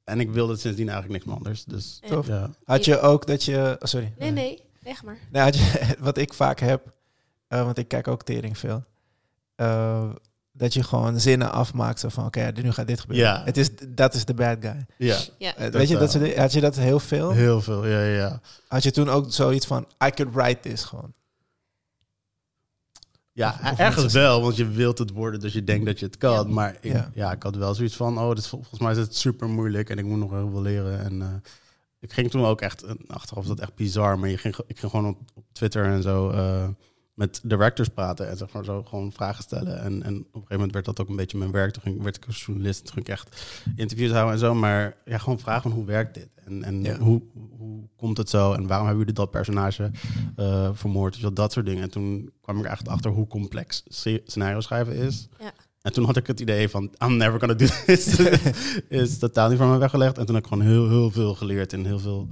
[0.03, 1.63] en ik wilde sindsdien eigenlijk niks meer anders.
[1.63, 2.07] Dus Ja.
[2.07, 2.27] Tof.
[2.27, 2.49] ja.
[2.63, 3.77] Had je ook dat je...
[3.79, 4.13] oh, sorry.
[4.17, 5.17] Nee, nee, zeg maar.
[5.31, 6.93] Nee, had je, wat ik vaak heb,
[7.47, 8.83] eh, want ik kijk ook tering veel,
[9.55, 10.09] eh,
[10.57, 13.25] dat je gewoon zinnen afmaakt zo van, oké, nu gaat dit gebeuren.
[13.27, 13.41] Ja.
[13.43, 14.85] Het is, dat is de bad guy.
[14.97, 15.55] Ja, Ja.
[15.55, 17.31] Eh, weet je, dat soort had je dat heel veel?
[17.31, 17.85] heel veel.
[17.87, 18.41] Ja, ja, ja.
[18.67, 21.13] Had je toen ook zoiets van, I could write this gewoon?
[23.31, 26.05] Ja, Of- of ergens wel, want je wilt het worden, dus je denkt dat je
[26.05, 26.47] het kan.
[26.47, 26.53] Ja.
[26.53, 27.09] Maar ik, Ja.
[27.13, 27.31] ja.
[27.31, 30.05] ik had wel zoiets van, oh, dit volgens mij is het super moeilijk en ik
[30.05, 30.99] moet nog heel veel leren.
[31.03, 31.27] En eh,
[31.99, 34.79] ik ging toen ook echt, en achteraf was dat echt bizar, maar je ging, ik
[34.79, 36.67] ging gewoon op, op Twitter en zo eh,
[37.15, 39.79] met directors praten en zeg maar zo gewoon vragen stellen.
[39.81, 41.71] En, en op een gegeven moment werd dat ook een beetje mijn werk.
[41.73, 44.53] Toen ging, werd ik als journalist, toen ging ik echt interviews houden en zo.
[44.55, 46.27] Maar ja, gewoon vragen van hoe werkt dit?
[46.45, 46.97] En, en Ja.
[46.97, 47.21] hoe,
[47.57, 48.53] hoe komt het zo?
[48.53, 49.91] En waarom hebben jullie dat personage
[50.35, 51.21] eh, vermoord?
[51.21, 51.83] Dus dat soort dingen.
[51.83, 55.27] En toen kwam ik echt achter hoe complex sce- scenario schrijven is.
[55.39, 55.51] Ja.
[55.81, 58.19] En toen had ik het idee van, I'm never gonna do this.
[58.89, 60.17] is totaal niet van me weggelegd.
[60.17, 62.27] En toen heb ik gewoon heel, heel veel geleerd en heel veel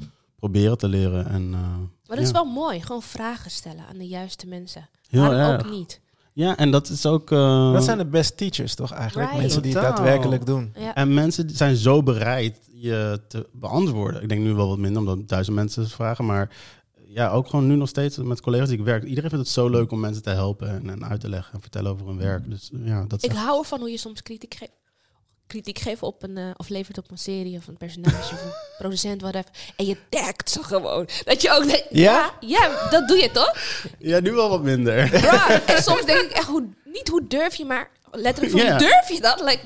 [0.49, 1.27] proberen te leren.
[1.27, 1.59] En, eh,
[2.07, 2.81] Maar dat is wel mooi.
[2.81, 4.89] Gewoon vragen stellen aan de juiste mensen.
[5.09, 5.65] heel erg.
[5.65, 6.01] ook niet?
[6.33, 7.31] Ja, en dat is ook...
[7.31, 9.27] eh, Dat zijn de best teachers toch eigenlijk?
[9.29, 9.41] Right.
[9.43, 10.73] Mensen die het daadwerkelijk doen.
[10.77, 10.95] Ja.
[10.95, 14.21] En mensen die zijn zo bereid je te beantwoorden.
[14.21, 16.25] Ik denk nu wel wat minder, omdat duizend mensen vragen.
[16.25, 16.49] Maar
[17.07, 19.03] ja, ook gewoon nu nog steeds met collega's die ik werk.
[19.03, 21.61] Iedereen vindt het zo leuk om mensen te helpen en, en uit te leggen en
[21.61, 22.49] vertellen over hun werk.
[22.49, 24.71] Dus ja, dat is Ik echt- hou ervan hoe je soms kritiek geeft.
[25.53, 28.53] Kritiek geeft op een, eh, of levert op een serie of een personage of een
[28.77, 29.49] producent, whatever.
[29.75, 31.07] En je dekt ze gewoon.
[31.25, 32.33] Dat je ook denkt, Ja?
[32.39, 33.53] ja, ja, dat doe je toch?
[33.99, 35.13] Ja, nu wel wat minder.
[35.65, 39.09] En soms denk ik echt, hoe, niet hoe durf je, maar letterlijk van, hoe durf
[39.09, 39.39] je dat?
[39.41, 39.59] Like,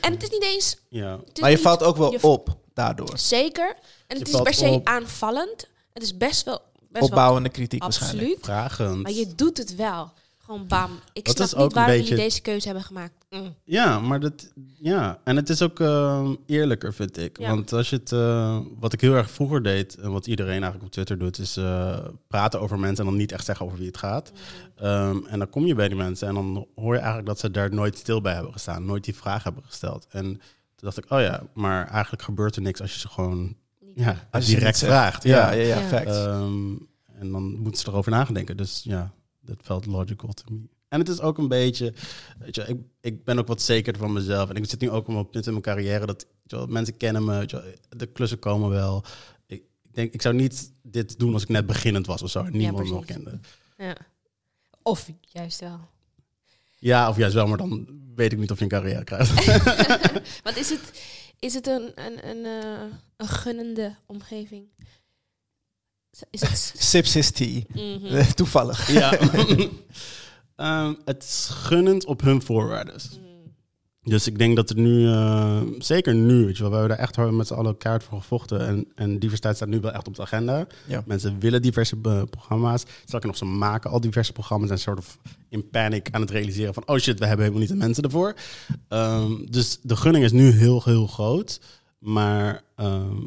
[0.00, 0.76] en het is niet eens...
[0.88, 1.16] ja.
[1.40, 3.18] Maar je niet- valt ook wel je- op daardoor.
[3.18, 3.74] Zeker.
[4.06, 4.86] En het is per se op.
[4.86, 5.68] aanvallend.
[5.92, 6.60] Het is best wel...
[6.88, 8.28] Best Opbouwende kritiek wel waarschijnlijk.
[8.38, 8.44] absoluut.
[8.44, 9.02] Vragend.
[9.02, 10.12] Maar je doet het wel.
[10.44, 10.90] Gewoon bam.
[11.12, 13.12] Ik Dat snap is niet ook een waarom beetje- jullie deze keuze hebben gemaakt.
[13.30, 13.54] Mm.
[13.64, 15.18] Ja, maar dat, ja.
[15.24, 17.38] En het is ook eh, eerlijker, vind ik.
[17.38, 17.48] Ja.
[17.48, 20.84] Want als je het, eh, wat ik heel erg vroeger deed, en wat iedereen eigenlijk
[20.84, 23.86] op Twitter doet, is eh, praten over mensen en dan niet echt zeggen over wie
[23.86, 24.32] het gaat.
[24.76, 27.50] Ehm, en dan kom je bij die mensen en dan hoor je eigenlijk dat ze
[27.50, 30.06] daar nooit stil bij hebben gestaan, nooit die vraag hebben gesteld.
[30.10, 30.40] En toen
[30.76, 33.56] dacht ik, oh ja, maar eigenlijk gebeurt er niks als je ze gewoon
[33.94, 35.22] ja, Als je direct vraagt.
[35.22, 36.02] Ja, Ja, ja.
[36.04, 36.72] Ehm,
[37.18, 38.56] en dan moeten ze erover nadenken.
[38.56, 39.12] Dus ja,
[39.44, 40.68] dat felt logical to me.
[40.88, 41.92] En het is ook een beetje,
[42.38, 44.48] weet je, ik, ik ben ook wat zekerder van mezelf.
[44.48, 46.66] En ik zit nu ook op een punt in mijn carrière dat weet je wel,
[46.66, 49.04] mensen kennen me, weet je wel, de klussen komen wel.
[49.46, 52.42] Ik, ik denk, ik zou niet dit doen als ik net beginnend was of zo
[52.42, 53.40] en niemand me nog kende.
[53.76, 53.96] Ja.
[54.82, 55.80] Of juist wel.
[56.78, 59.44] Ja, of juist wel, maar dan weet ik niet of je een carrière krijgt.
[60.44, 61.02] Want is het,
[61.38, 64.66] is het een, een, een, eh, een gunnende omgeving?
[66.30, 66.74] Is het...
[66.90, 67.62] Sips is tea.
[67.74, 68.06] Mhm.
[68.06, 68.92] Eh, Toevallig.
[68.92, 69.18] ja.
[70.56, 72.94] Ehm, het is gunnend op hun voorwaarden.
[72.94, 73.24] Mm.
[74.02, 77.06] Dus ik denk dat het nu, eh, zeker nu, weet je wel, we hebben daar
[77.06, 78.66] echt hard met z'n allen kaart voor gevochten.
[78.66, 80.66] En, en diversiteit staat nu wel echt op de agenda.
[80.86, 81.02] Ja.
[81.06, 82.84] Mensen willen diverse eh, programma's.
[83.04, 86.74] Sterker nog, ze maken al diverse programma's en soort of in panic aan het realiseren
[86.74, 88.34] van, oh shit, we hebben helemaal niet de mensen ervoor.
[88.88, 91.60] Ehm, dus de gunning is nu heel, heel groot.
[91.98, 93.22] Maar ehm,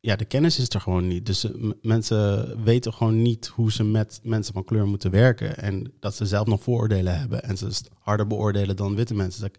[0.00, 1.26] ja, de kennis is er gewoon niet.
[1.26, 5.56] Dus eh, mensen weten gewoon niet hoe ze met mensen van kleur moeten werken.
[5.56, 7.42] En dat ze zelf nog vooroordelen hebben.
[7.42, 9.40] En ze harder beoordelen dan witte mensen.
[9.42, 9.50] Dus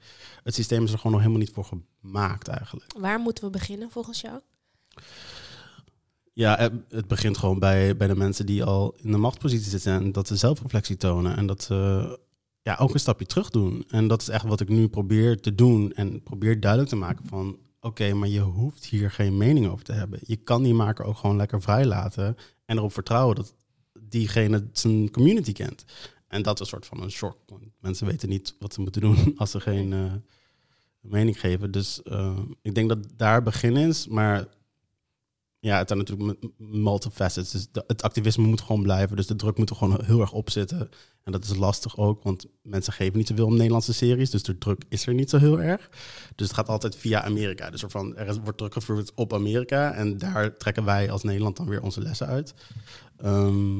[0.43, 1.65] het systeem is er gewoon nog helemaal niet voor
[2.01, 2.93] gemaakt eigenlijk.
[2.99, 4.39] Waar moeten we beginnen volgens jou?
[6.34, 9.93] Ja, het- het begint gewoon bij, bij de mensen die al in de machtspositie zitten.
[9.93, 11.38] En dat ze zelfreflectie tonen.
[11.38, 12.19] En dat ze
[12.62, 13.84] ja, ook een stapje terug doen.
[13.88, 15.91] En dat is echt wat ik nu probeer te doen.
[15.93, 17.58] En probeer duidelijk te maken van...
[17.84, 20.20] Oké, maar je hoeft hier geen mening over te hebben.
[20.26, 22.38] Je kan die maker ook gewoon lekker vrij laten.
[22.65, 23.56] En erop vertrouwen dat
[24.00, 25.86] diegene zijn community kent.
[26.28, 27.38] En dat is een soort van een shock.
[27.46, 30.13] Want mensen weten niet wat ze moeten doen als ze geen eh,
[31.00, 31.72] mening geven.
[31.72, 34.08] Dus eh, ik denk dat daar begin is.
[34.08, 34.48] Maar
[35.63, 37.52] ja, het zijn natuurlijk multifacets.
[37.52, 39.15] Dus het activisme moet gewoon blijven.
[39.15, 40.89] Dus de druk moet er gewoon heel erg op zitten.
[41.24, 44.30] En dat is lastig ook, want mensen geven niet zoveel om Nederlandse series.
[44.30, 45.89] Dus de druk is er niet zo heel erg.
[46.36, 47.69] Dus het gaat altijd via Amerika.
[47.69, 49.93] Dus er, van, er wordt druk gevoerd op Amerika.
[49.93, 52.54] En daar trekken wij als Nederland dan weer onze lessen uit.
[53.17, 53.80] Ehm,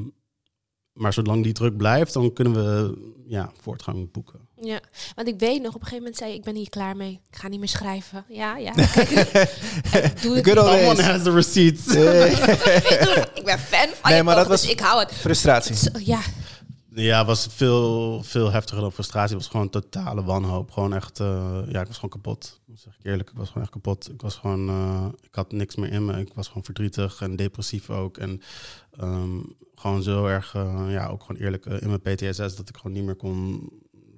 [0.92, 4.40] maar zolang die druk blijft, dan kunnen we ja, voortgang boeken.
[4.60, 4.80] Ja,
[5.14, 7.20] want ik weet nog, op een gegeven moment zei je, ik ben hier klaar mee.
[7.30, 8.24] Ik ga niet meer schrijven.
[8.28, 8.72] Ja, ja.
[9.90, 10.74] Kijk, doe het Good old niet.
[10.74, 10.96] days.
[10.96, 11.86] Someone has the receipts.
[13.38, 15.12] ik ben fan van Nee, je maar dat dus was- ik hou het.
[15.14, 16.04] Frustratie.
[16.04, 16.20] Ja,
[16.94, 19.34] Ja, het was veel, veel heftiger dan frustratie.
[19.34, 20.70] Het was gewoon totale wanhoop.
[20.70, 22.60] Gewoon echt, eh, ja, ik was gewoon kapot.
[22.66, 24.10] Dat zeg ik eerlijk, ik was gewoon echt kapot.
[24.10, 26.20] Ik was gewoon, eh, ik had niks meer in me.
[26.20, 28.16] Ik was gewoon verdrietig en depressief ook.
[28.18, 28.42] En
[28.96, 29.40] ehm,
[29.74, 32.92] gewoon zo erg, eh, ja, ook gewoon eerlijk eh, in mijn PTSS dat ik gewoon
[32.92, 33.68] niet meer kon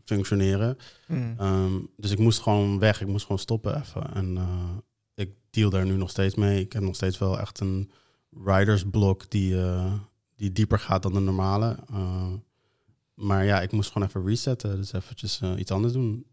[0.04, 0.76] functioneren.
[1.08, 1.34] Mm.
[1.38, 3.00] Ehm, dus ik moest gewoon weg.
[3.00, 4.14] Ik moest gewoon stoppen even.
[4.14, 4.76] En eh,
[5.14, 6.60] ik deal daar nu nog steeds mee.
[6.60, 7.90] Ik heb nog steeds wel echt een
[8.44, 9.56] ridersblok die,
[10.36, 11.76] die dieper gaat dan de normale.
[11.90, 12.32] Eh,
[13.14, 14.76] maar ja, ik moest gewoon even resetten.
[14.76, 16.26] Dus eventjes iets anders doen.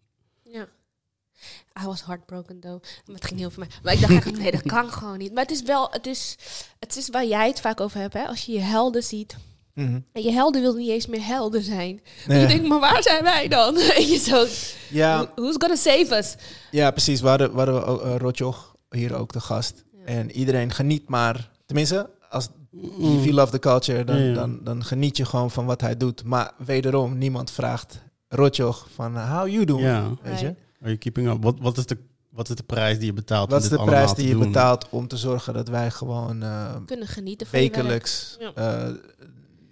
[1.81, 2.83] I was heartbroken though.
[3.05, 3.69] Maar het ging heel voor mij.
[3.83, 5.33] Maar ik dacht eigenlijk, nee, dat kan gewoon niet.
[5.33, 6.35] Maar het is wel, het is,
[6.79, 8.13] het is waar jij het vaak over hebt.
[8.13, 8.25] Hè?
[8.27, 9.35] Als je je helden ziet.
[9.73, 9.99] Mhm.
[10.13, 12.01] En je helden wil niet eens meer helden zijn.
[12.27, 12.39] Nee.
[12.41, 13.73] je denkt, maar waar zijn wij dan?
[13.95, 14.45] Weet je zo,
[14.89, 16.35] Ja, who- who's gonna save us?
[16.71, 17.21] ja, precies.
[17.21, 19.83] We hadden, we hadden ook, eh, Rotjoch hier ook de gast.
[19.91, 20.05] Ja.
[20.05, 21.49] En iedereen geniet maar...
[21.65, 23.17] Tenminste, als Mm.
[23.17, 24.33] if you love the culture, dan.
[24.33, 26.23] Dan, dan geniet je gewoon van wat hij doet.
[26.23, 30.09] Maar wederom, niemand vraagt Rotjoch van eh, how you doing, Ja.
[30.21, 30.45] weet je?
[30.45, 30.59] Right.
[30.81, 31.43] Are you keeping up?
[31.43, 31.97] Wat, wat, is de,
[32.29, 33.49] wat is de prijs die je betaalt?
[33.49, 34.43] Wat om is dit de prijs te die je doen?
[34.43, 38.53] betaalt om te zorgen dat wij gewoon eh, Kunnen genieten van wekelijks Ja.
[38.53, 38.89] eh,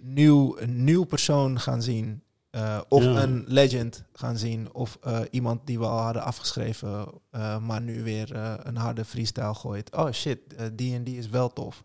[0.00, 2.22] nieuw, een nieuw persoon gaan zien.
[2.50, 3.22] eh, of Ja.
[3.22, 4.74] een legend gaan zien.
[4.74, 9.04] Of eh, iemand die we al hadden afgeschreven, eh, maar nu weer eh, een harde
[9.04, 9.92] freestyle gooit.
[9.96, 10.38] Oh shit,
[10.72, 11.84] die en die is wel tof.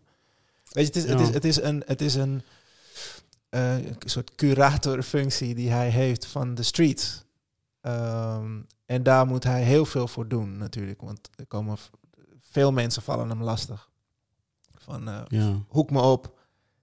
[0.72, 2.42] Weet je, het is, het is, het is een, het is een,
[3.48, 7.24] eh, een soort curatorfunctie die hij heeft van de streets.
[7.80, 11.00] Ehm, en daar moet hij heel veel voor doen natuurlijk.
[11.00, 11.76] Want er komen
[12.40, 13.90] veel mensen vallen hem lastig.
[14.78, 15.62] Van, eh, Ja.
[15.68, 16.34] hoek me op.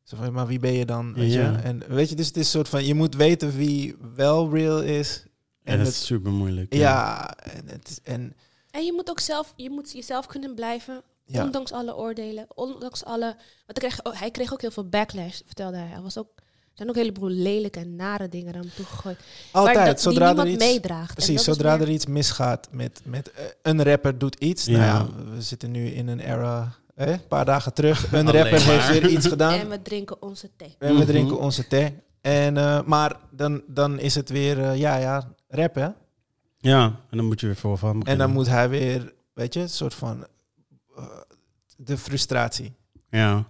[0.04, 1.14] Zo van, maar wie ben je dan?
[1.14, 1.52] Weet Ja.
[1.52, 1.58] je?
[1.58, 4.82] En weet je, dus het is een soort van, je moet weten wie wel real
[4.82, 5.24] is.
[5.64, 6.74] En dat het, is super moeilijk.
[6.74, 8.36] ja, en, het, is- en
[8.72, 11.02] En je moet ook zelf, je moet jezelf kunnen blijven.
[11.26, 13.26] ja, Ondanks alle oordelen, ondanks alle...
[13.66, 15.88] Want hij kreeg, oh, hij kreeg ook heel veel backlash, vertelde hij.
[15.88, 16.30] Hij was ook,
[16.74, 19.18] zijn ook een heleboel lelijke en nare dingen naar hem toegegroeid.
[19.52, 19.76] altijd.
[19.78, 21.14] maar dat, zodra die er iets, meedraagt.
[21.14, 24.68] Precies, zodra meer- er iets misgaat met, met eh, een rapper doet iets.
[24.68, 25.08] Nou Ja.
[25.34, 28.12] we zitten nu in een era, een paar dagen terug.
[28.12, 29.60] Een Alleen rapper heeft weer iets gedaan.
[29.60, 30.76] En we drinken onze thee.
[30.80, 31.06] En we Mhm.
[31.06, 31.94] drinken onze thee.
[32.22, 35.88] En, eh, maar dan, dan is het weer, eh, ja, ja, rap, hè?
[36.58, 39.60] Ja, en dan moet je weer voor van En dan moet hij weer, weet je,
[39.60, 40.26] een soort van...
[40.98, 41.04] eh,
[41.78, 42.74] de frustratie
[43.10, 43.46] Ja.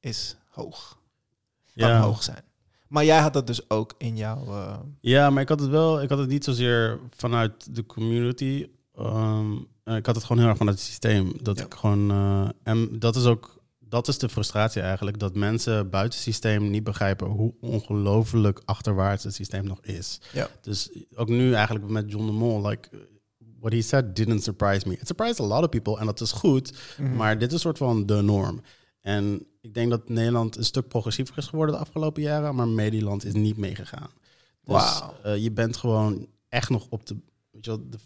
[0.00, 0.97] is hoog.
[1.78, 2.00] Kan Ja.
[2.00, 2.42] hoog zijn.
[2.88, 4.46] Maar jij had dat dus ook in jouw...
[4.46, 8.66] eh, ja, maar ik had het wel, ik had het niet zozeer vanuit de community.
[8.94, 9.52] Ehm,
[9.84, 11.32] eh, ik had het gewoon heel erg vanuit het systeem.
[11.42, 11.64] Dat Ja.
[11.64, 15.18] ik gewoon, eh, en dat is ook, dat is de frustratie eigenlijk.
[15.18, 20.20] Dat mensen buiten het systeem niet begrijpen hoe ongelooflijk achterwaarts het systeem nog is.
[20.32, 20.48] Ja.
[20.60, 22.88] Dus ook nu eigenlijk met John de Mol, like,
[23.60, 24.94] what he said didn't surprise me.
[24.94, 26.72] It surprised a lot of people en dat is goed.
[26.98, 27.16] mhm.
[27.16, 28.60] Maar dit is een soort van de norm.
[29.08, 33.24] En ik denk dat Nederland een stuk progressiever is geworden de afgelopen jaren, maar Medieland
[33.24, 34.10] is niet meegegaan.
[34.64, 35.14] Dus Wauw.
[35.22, 37.16] eh, je bent gewoon echt nog op de,
[37.50, 37.98] weet je wel, de,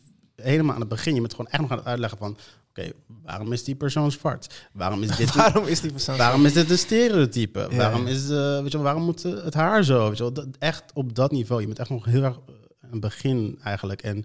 [0.42, 1.14] helemaal aan het begin.
[1.14, 2.36] Je bent gewoon echt nog aan het uitleggen van,
[2.68, 4.68] oké, waarom is die persoon zwart?
[4.72, 6.16] Waarom is dit, Waarom is die persoon...
[6.16, 7.66] waarom is dit een stereotype?
[7.70, 7.76] Ja.
[7.76, 10.08] Waarom is, eh, weet je wel, waarom moet eh, het haar zo?
[10.08, 11.60] Weet je wel, dat, echt op dat niveau.
[11.60, 12.38] Je bent echt nog heel erg
[12.80, 14.02] aan het begin eigenlijk.
[14.02, 14.24] En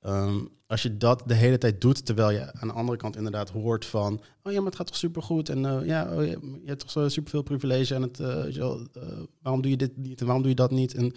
[0.00, 3.50] ehm, als je dat de hele tijd doet, terwijl je aan de andere kant inderdaad
[3.50, 6.30] hoort van, oh ja, maar het gaat toch supergoed en eh, ja, oh, je,
[6.62, 9.02] je hebt toch zo superveel privilege en het, eh, weet je wel, eh,
[9.42, 10.94] waarom doe je dit niet en waarom doe je dat niet?
[10.94, 11.12] En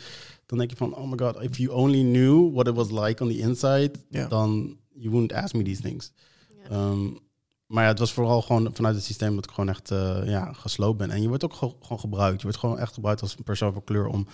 [0.45, 3.23] dan denk je van, oh my god, if you only knew what it was like
[3.23, 4.27] on the inside, Ja.
[4.27, 6.11] dan you wouldn't ask me these things.
[6.69, 7.07] Ehm,
[7.65, 10.53] maar ja, het was vooral gewoon vanuit het systeem dat ik gewoon echt eh, ja,
[10.53, 11.09] gesloopt ben.
[11.11, 12.37] En je wordt ook ge- gewoon gebruikt.
[12.37, 14.27] Je wordt gewoon echt gebruikt als een persoon van kleur om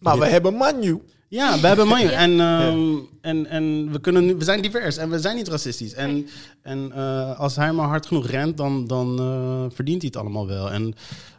[0.00, 1.02] Maar we hebben Manu.
[1.34, 1.88] Ja, we hebben.
[1.88, 2.10] Ja.
[2.10, 5.94] En, ehm, en, en we, kunnen nu, we zijn divers en we zijn niet racistisch.
[5.94, 6.28] En,
[6.62, 10.46] en eh, als hij maar hard genoeg rent, dan, dan eh, verdient hij het allemaal
[10.46, 10.70] wel.
[10.70, 10.86] En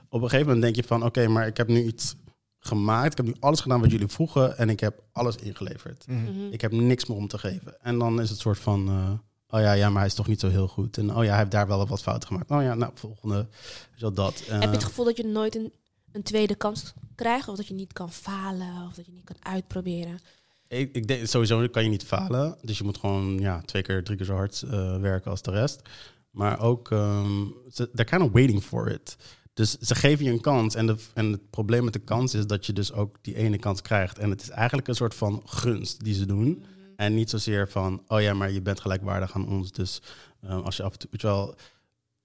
[0.10, 1.04] op een gegeven moment denk je van...
[1.04, 2.16] oké, maar ik heb nu iets
[2.60, 3.12] gemaakt.
[3.12, 4.58] Ik heb nu alles gedaan wat jullie vroegen...
[4.58, 6.06] en ik heb alles ingeleverd.
[6.08, 6.52] Mhm.
[6.52, 7.76] Ik heb niks meer om te geven.
[7.82, 8.88] En dan is het soort van...
[8.88, 9.12] eh,
[9.58, 10.98] oh ja, ja, maar hij is toch niet zo heel goed.
[10.98, 12.52] En oh ja, hij heeft daar wel wat fouten gemaakt.
[12.52, 13.48] Oh ja, nou, volgende.
[13.98, 14.44] Wel, dat.
[14.48, 15.74] Heb je het gevoel dat je nooit een,
[16.12, 17.48] een tweede kans krijgt?
[17.48, 18.86] Of dat je niet kan falen?
[18.88, 20.20] Of dat je niet kan uitproberen?
[20.68, 22.58] Ik, ik denk sowieso kan je niet falen.
[22.62, 25.52] Dus je moet gewoon ja, twee keer, drie keer zo hard eh, werken als de
[25.52, 25.82] rest.
[26.32, 29.18] Maar ook, ze they're kind of waiting for it.
[29.56, 30.76] Dus ze geven je een kans.
[30.76, 33.58] En, de, en het probleem met de kans is dat je dus ook die ene
[33.58, 34.20] kans krijgt.
[34.20, 36.64] En het is eigenlijk een soort van gunst die ze doen.
[36.96, 39.72] En niet zozeer van, oh ja, maar je bent gelijkwaardig aan ons.
[39.72, 40.02] Dus
[40.42, 41.56] eh, als je af en toe, weet je wel,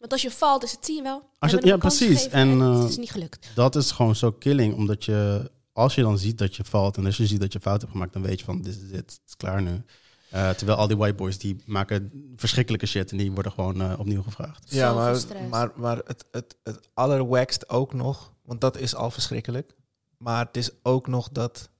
[0.00, 1.18] Want als je valt, is het, zie je wel.
[1.18, 2.06] we Als je- ja, precies.
[2.06, 3.50] gegeven En, het eh, is niet gelukt.
[3.54, 4.74] dat is gewoon zo killing.
[4.74, 7.60] Omdat je, als je dan ziet dat je valt en als je ziet dat je
[7.60, 9.82] fout hebt gemaakt, dan weet je van, dit is het, het is klaar nu.
[10.30, 13.98] Eh, terwijl al die white boys, die maken verschrikkelijke shit en die worden gewoon eh,
[13.98, 14.66] opnieuw gevraagd.
[14.70, 15.16] Ja, maar,
[15.48, 19.74] maar, maar het, het, het allerwackst ook nog, want dat is al verschrikkelijk.
[20.16, 21.70] Maar het is ook nog dat,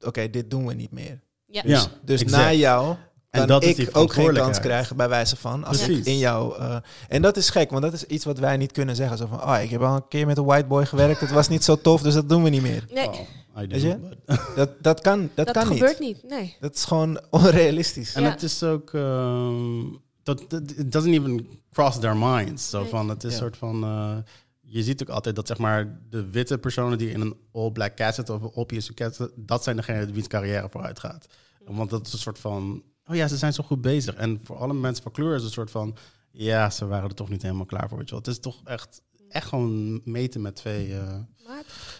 [0.00, 1.20] oké, dit doen we niet meer.
[1.46, 1.62] Ja.
[1.64, 1.86] Ja.
[2.02, 2.96] Dus na jou
[3.40, 5.64] En dat is die ik ook geen kans krijgen bij wijze van.
[5.64, 5.98] Als Precies.
[5.98, 6.58] ik in jou...
[6.58, 6.76] eh,
[7.08, 9.18] en dat is gek, want dat is iets wat wij niet kunnen zeggen.
[9.18, 11.48] Zo van, ah, ik heb al een keer met een white boy gewerkt, het was
[11.48, 12.84] niet zo tof, dus dat doen we niet meer.
[12.92, 13.08] Nee,
[13.56, 13.98] Oh, Weet je?
[14.56, 16.22] Dat, dat kan, dat dat, kan gebeurt niet.
[16.22, 16.30] niet.
[16.30, 16.56] Nee.
[16.60, 18.14] Dat is gewoon onrealistisch.
[18.14, 18.30] En Ja.
[18.30, 19.82] het is ook, ehm,
[20.22, 22.70] dat, dat it doesn't even cross their minds.
[22.70, 22.88] Zo Nee.
[22.88, 23.36] van, het is een Ja.
[23.42, 24.16] soort van, eh,
[24.60, 28.14] je ziet ook altijd dat zeg maar de witte personen die in een all-black cat
[28.14, 31.26] zitten of een all-PSU cat zitten, dat zijn degenen wiens carrière vooruit gaat.
[31.66, 34.14] Want dat is een soort van, oh ja, ze zijn zo goed bezig.
[34.14, 35.96] En voor alle mensen van kleur is het een soort van,
[36.30, 37.98] ja, ze waren er toch niet helemaal klaar voor.
[37.98, 38.24] Weet je wel.
[38.24, 41.18] Het is toch echt, echt gewoon meten met twee eh,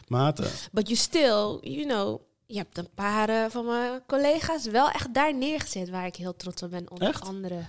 [0.09, 0.51] maten.
[0.73, 5.15] but you still, you know, je hebt een paar eh, van mijn collega's wel echt
[5.15, 6.91] daar neergezet waar ik heel trots op ben.
[6.91, 7.23] Onder Echt?
[7.23, 7.67] andere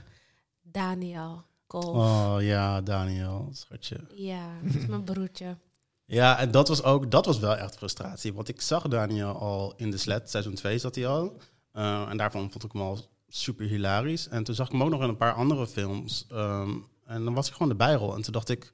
[0.61, 1.93] Daniel Kool.
[1.93, 3.99] Oh ja, Daniel, schatje.
[4.15, 5.57] Ja, dat is mijn broertje.
[6.05, 8.33] Ja, en dat was ook, dat was wel echt frustratie.
[8.33, 11.37] Want ik zag Daniel al in de Sled, seizoen 2 zat hij al.
[11.71, 14.27] Eh, en daarvan vond ik hem al super hilarisch.
[14.27, 16.25] En toen zag ik hem ook nog in een paar andere films.
[16.29, 16.69] Ehm,
[17.05, 18.15] en dan was ik gewoon de bijrol.
[18.15, 18.73] En toen dacht ik,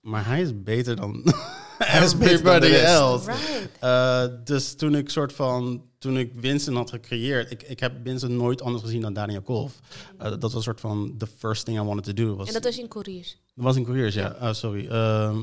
[0.00, 1.22] maar hij is beter dan
[1.78, 3.30] Hij is beter dan de everybody else.
[3.30, 3.68] Right.
[3.80, 8.32] Eh, dus toen ik soort van, toen ik Vincent had gecreëerd, ik, ik heb Vincent
[8.32, 9.80] nooit anders gezien dan Daniel Kolf.
[10.18, 12.36] Eh, dat was een soort van the first thing I wanted to do.
[12.36, 13.36] Was, En dat was in Koeriers.
[13.54, 14.36] dat was in Korea's, ja.
[14.40, 14.86] Oh, sorry.
[14.88, 15.36] Ehm,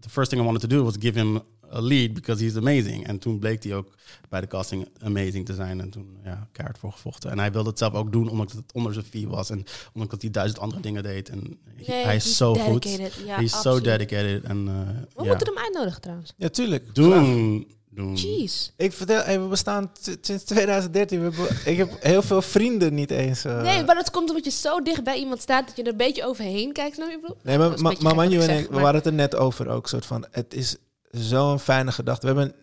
[0.00, 1.42] the first thing I wanted to do was give him
[1.74, 3.06] a lead because he's amazing.
[3.06, 3.88] En toen bleek hij ook
[4.28, 5.80] bij de casting amazing te zijn.
[5.80, 7.30] En toen, ja, kaart voor gevochten.
[7.30, 9.50] En hij wilde het zelf ook doen, omdat het onder zijn fee was.
[9.50, 11.28] En omdat hij duizend andere dingen deed.
[11.28, 12.84] En Nee, hij is zo goed.
[12.84, 13.84] Ja, hij is zo absoluut.
[13.84, 14.42] dedicated.
[14.42, 16.32] En, eh, We moeten hem uitnodigen trouwens.
[16.36, 16.94] Ja, tuurlijk.
[16.94, 17.66] Doen.
[17.90, 18.14] Doen.
[18.16, 18.70] Jeez.
[18.76, 21.18] Ik vertel, hey, we bestaan sinds 2013.
[21.18, 23.44] We hebben, ik heb heel veel vrienden niet eens.
[23.44, 23.62] eh.
[23.62, 25.96] Nee, maar dat komt omdat je zo dicht bij iemand staat dat je er een
[25.96, 26.94] beetje overheen kijkt.
[26.94, 27.34] Snap je?
[27.42, 29.68] Nee, maar, een maar, ik en zeg, ik, we maar- waren het er net over
[29.68, 29.88] ook.
[29.88, 30.76] Soort van, het is
[31.14, 32.26] zo'n fijne gedachte.
[32.34, 32.54] We hebben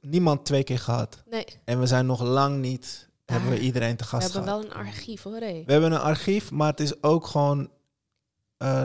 [0.00, 1.22] niemand twee keer gehad.
[1.30, 4.42] Nee, En we zijn nog lang niet, hebben we Maar iedereen te we gast hebben
[4.42, 4.62] gehad.
[4.62, 5.38] wel een archief hoor.
[5.40, 7.70] We hebben een archief, maar het is ook gewoon...
[8.56, 8.84] eh,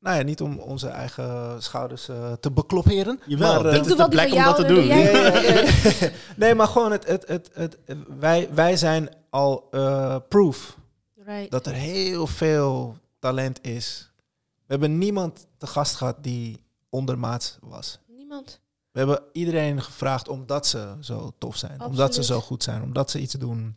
[0.00, 3.20] nou ja, niet om onze eigen schouders eh, te beklopperen.
[3.26, 4.74] Jawel, maar, eh, dit Ik is doe die plek om dat te doen.
[4.76, 5.60] doe jij- Ja, ja,
[6.00, 6.10] ja.
[6.36, 7.78] nee, maar gewoon het, het, het, het,
[8.18, 10.78] wij, wij zijn al eh, proof
[11.26, 11.50] Right.
[11.50, 14.10] dat er heel veel talent is.
[14.56, 17.98] We hebben niemand te gast gehad die ondermaats was.
[18.30, 18.60] Niemand.
[18.90, 23.10] We hebben iedereen gevraagd omdat ze zo tof zijn, omdat ze zo goed zijn, omdat
[23.10, 23.76] ze iets doen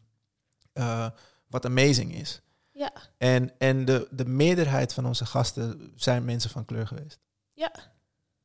[0.73, 1.07] eh,
[1.47, 2.41] wat amazing is.
[2.71, 2.93] Ja.
[3.17, 7.19] En, en de, de meerderheid van onze gasten zijn mensen van kleur geweest.
[7.53, 7.71] Ja.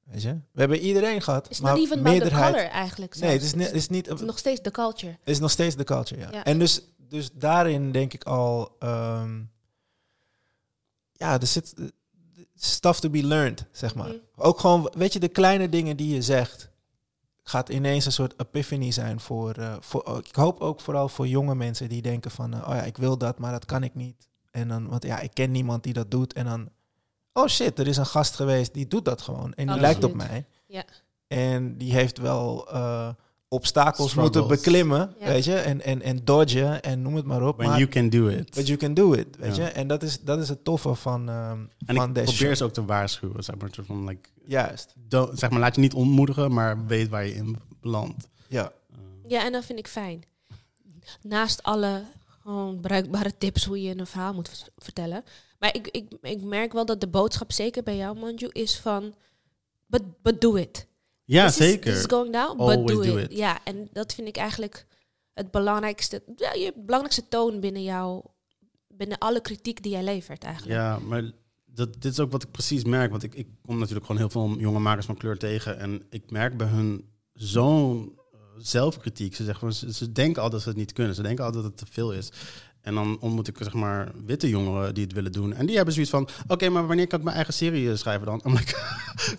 [0.04, 0.32] Weet je?
[0.52, 2.54] We hebben iedereen gehad, It's maar not even about the meerderheid...
[2.54, 3.18] color eigenlijk.
[3.18, 3.54] Nee, het zelfs.
[3.54, 4.06] is, niet, het is niet...
[4.06, 5.12] Het is nog steeds de culture.
[5.12, 6.30] Het is nog steeds de culture, ja.
[6.30, 6.44] Ja.
[6.44, 8.76] En dus, dus daarin denk ik al...
[8.78, 9.42] ehm,
[11.12, 11.74] ja, er zit
[12.58, 14.08] stuff to be learned, zeg maar.
[14.08, 14.16] Mhm.
[14.36, 16.70] Ook gewoon, weet je, de kleine dingen die je zegt...
[17.42, 19.52] gaat ineens een soort epiphany zijn voor...
[19.52, 22.54] eh, voor ik hoop ook vooral voor jonge mensen die denken van...
[22.54, 24.28] eh, oh ja, ik wil dat, maar dat kan ik niet.
[24.50, 26.32] En dan, want ja, ik ken niemand die dat doet.
[26.32, 26.68] En dan...
[27.32, 29.52] Oh shit, er is een gast geweest die doet dat gewoon.
[29.54, 29.80] En die Absoluut.
[29.80, 30.46] lijkt op mij.
[30.66, 30.84] Ja.
[31.26, 33.08] En die heeft wel eh,
[33.48, 34.34] obstakels Struggles.
[34.36, 35.26] moeten beklimmen, Ja.
[35.26, 37.56] weet je, en, en, en dodgen en noem het maar op.
[37.56, 38.54] When maar, you can do it.
[38.54, 39.64] but you can do it, weet Ja.
[39.64, 39.70] je.
[39.70, 42.54] En dat is, dat is het toffe van, ehm, En van ik deze probeer show.
[42.56, 43.44] ze ook te waarschuwen.
[43.44, 47.24] Zeg maar, van, like, Juist, don't- zeg maar, laat je niet ontmoedigen, maar weet waar
[47.26, 48.28] je in belandt.
[48.48, 48.72] ja.
[49.26, 50.22] Ja, en dat vind ik fijn.
[51.22, 52.02] Naast alle
[52.42, 55.24] gewoon bruikbare tips hoe je een verhaal moet vertellen.
[55.58, 59.14] Maar ik, ik, ik merk wel dat de boodschap, zeker bij jou, Manju, is van...
[59.86, 60.86] But, but do it.
[61.28, 61.96] Ja, This zeker.
[61.96, 63.30] Is going down, but Always do, do it.
[63.30, 63.36] it.
[63.36, 64.86] Ja, en dat vind ik eigenlijk
[65.32, 66.22] het belangrijkste...
[66.36, 68.22] Ja, je belangrijkste toon binnen jou...
[68.88, 70.74] Binnen alle kritiek die jij levert eigenlijk.
[70.74, 71.30] Ja, maar
[71.64, 73.10] dat, dit is ook wat ik precies merk.
[73.10, 75.78] Want ik, ik kom natuurlijk gewoon heel veel jonge makers van kleur tegen.
[75.78, 79.34] En ik merk bij hun zo'n eh, zelfkritiek.
[79.34, 81.14] Ze, zeggen, ze, ze denken altijd dat ze het niet kunnen.
[81.14, 82.30] Ze denken altijd dat het te veel is.
[82.88, 85.54] En dan ontmoet ik zeg maar witte jongeren die het willen doen.
[85.54, 88.26] En die hebben zoiets van: oké, maar wanneer kan ik mijn eigen serie eh, schrijven
[88.26, 88.40] dan?
[88.46, 88.76] I'm like,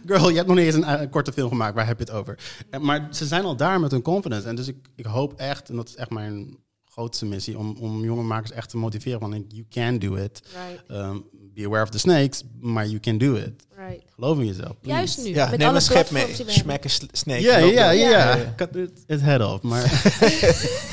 [0.05, 1.75] girl, je hebt nog niet eens een, eh, korte film gemaakt.
[1.75, 2.39] Waar heb je het over?
[2.69, 4.47] En, maar ze zijn al daar met hun confidence.
[4.47, 8.03] En dus ik, ik hoop echt, en dat is echt mijn grootste missie, om, om
[8.03, 9.19] jonge makers echt te motiveren.
[9.19, 10.41] Van you can do it.
[10.87, 13.65] Right, Um, be aware of the snakes, maar you can do it.
[13.77, 14.01] right.
[14.15, 14.79] Geloof in jezelf.
[14.79, 14.97] please.
[14.97, 17.41] Juist nu, ja met neem alle een schep mee, smack een sl- snake.
[17.41, 17.89] Ja, ja, ja.
[17.91, 18.35] Ja, ja.
[18.35, 18.53] ja.
[18.55, 19.61] Cut it, it head off.
[19.63, 19.83] Maar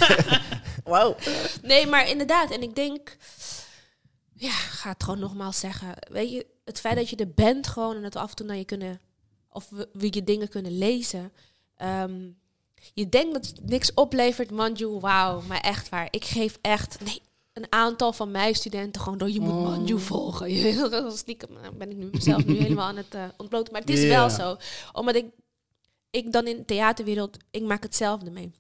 [0.87, 1.19] Wow.
[1.63, 2.51] Nee, maar inderdaad.
[2.51, 3.17] En ik denk,
[4.33, 5.95] ja, ik ga het gewoon nogmaals zeggen.
[6.11, 8.47] Weet je, het feit dat je er bent gewoon en dat we af en toe
[8.47, 9.01] naar je kunnen,
[9.49, 11.33] of we, we je dingen kunnen lezen.
[11.77, 12.29] Ehm,
[12.95, 15.41] je denkt dat het niks oplevert, Manju, wauw.
[15.41, 17.23] Maar echt waar, ik geef echt nee,
[17.53, 21.13] een aantal van mijn studenten gewoon door, je moet Manju volgen.
[21.17, 23.73] Stiekem nou, ben ik nu mezelf nu helemaal aan het eh, ontbloten.
[23.73, 24.57] Maar het is wel zo.
[24.93, 25.27] Omdat ik,
[26.11, 28.53] ik dan in de theaterwereld, ik maak hetzelfde mee.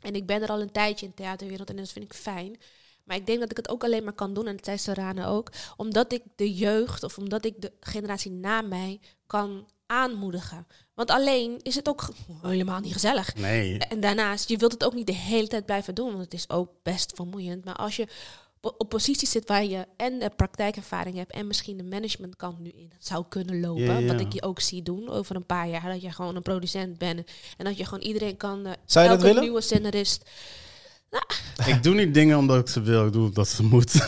[0.00, 2.58] En ik ben er al een tijdje in de theaterwereld en dat vind ik fijn.
[3.04, 5.26] Maar ik denk dat ik het ook alleen maar kan doen, en dat zei Sarane
[5.26, 10.66] ook, omdat ik de jeugd of omdat ik de generatie na mij kan aanmoedigen.
[10.94, 12.08] Want alleen is het ook
[12.42, 13.34] helemaal niet gezellig.
[13.34, 13.78] nee.
[13.78, 16.50] En daarnaast, je wilt het ook niet de hele tijd blijven doen, want het is
[16.50, 17.64] ook best vermoeiend.
[17.64, 18.08] Maar als je
[18.60, 22.92] op- posities zit waar je en de praktijkervaring hebt en misschien de managementkant nu in
[22.98, 24.12] zou kunnen lopen, Ja, ja.
[24.12, 26.98] wat ik je ook zie doen over een paar jaar, dat je gewoon een producent
[26.98, 27.18] bent
[27.56, 29.42] en dat je gewoon iedereen kan, eh, Zou je dat elke willen?
[29.42, 30.30] nieuwe scenarist.
[31.66, 33.06] Ik doe niet dingen omdat ik ze wil.
[33.06, 33.92] Ik doe omdat ze moet.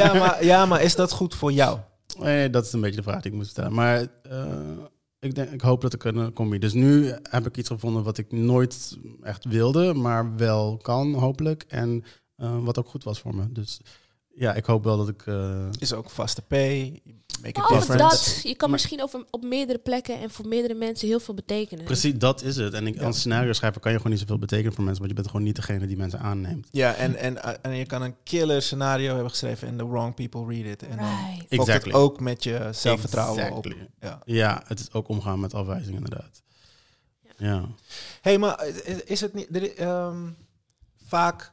[0.00, 1.78] Ja, maar, ja, maar is dat goed voor jou?
[2.18, 3.72] Nee, dat is een beetje de vraag die ik moet stellen.
[3.74, 4.46] Maar eh,
[5.18, 6.58] ik, denk, ik hoop dat ik een combi.
[6.58, 11.64] Dus nu heb ik iets gevonden wat ik nooit echt wilde, maar wel kan, hopelijk.
[11.68, 12.04] En
[12.38, 13.52] eh, wat ook goed was voor me.
[13.52, 13.80] Dus
[14.34, 15.26] ja, ik hoop wel dat ik...
[15.26, 17.02] eh, Is ook vaste pay,
[17.42, 17.96] make a difference.
[17.96, 21.34] dat, je kan Maar- misschien over, op meerdere plekken en voor meerdere mensen heel veel
[21.34, 21.84] betekenen.
[21.84, 22.72] Precies, dat is het.
[22.74, 25.20] En ik, als scenario schrijver kan je gewoon niet zoveel betekenen voor mensen, want je
[25.22, 26.68] bent gewoon niet degene die mensen aanneemt.
[26.70, 30.44] Ja, en, en, en je kan een killer scenario hebben geschreven en the wrong people
[30.54, 30.82] read it.
[30.82, 31.38] En dan Right.
[31.38, 31.92] fokt Exactly.
[31.92, 33.72] het ook met je zelfvertrouwen Exactly.
[33.72, 33.88] op.
[34.00, 34.22] Ja.
[34.24, 36.42] Ja, het is ook omgaan met afwijzing inderdaad.
[37.36, 37.68] Ja.
[38.20, 39.56] hey, maar is- is het niet...
[39.56, 40.28] Er, ehm,
[41.06, 41.52] vaak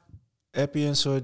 [0.56, 1.24] heb je een soort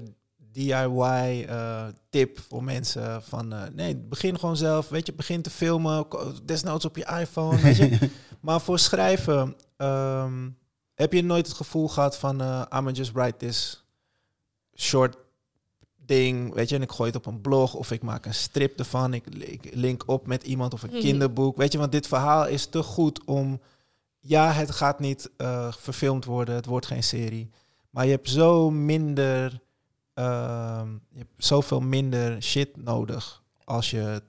[1.16, 3.52] DIY-tip voor mensen van...
[3.52, 4.88] eh, nee, begin gewoon zelf.
[4.88, 6.06] Weet je, begin te filmen.
[6.44, 8.10] Desnoods op je iPhone, weet je.
[8.40, 9.56] maar voor schrijven...
[9.76, 10.48] ehm,
[10.94, 12.40] heb je nooit het gevoel gehad van...
[12.40, 13.84] eh I'm just write this
[14.76, 15.16] short
[16.06, 18.78] ding, weet je, en ik gooi het op een blog of ik maak een strip
[18.78, 20.98] ervan, ik, ik link op met iemand of een Mhm.
[21.00, 23.60] kinderboek, weet je, want dit verhaal is te goed om,
[24.18, 27.50] ja, het gaat niet eh, verfilmd worden, het wordt geen serie,
[27.92, 29.60] maar je hebt zo minder,
[30.14, 34.22] ehm, je hebt zoveel minder shit nodig als je,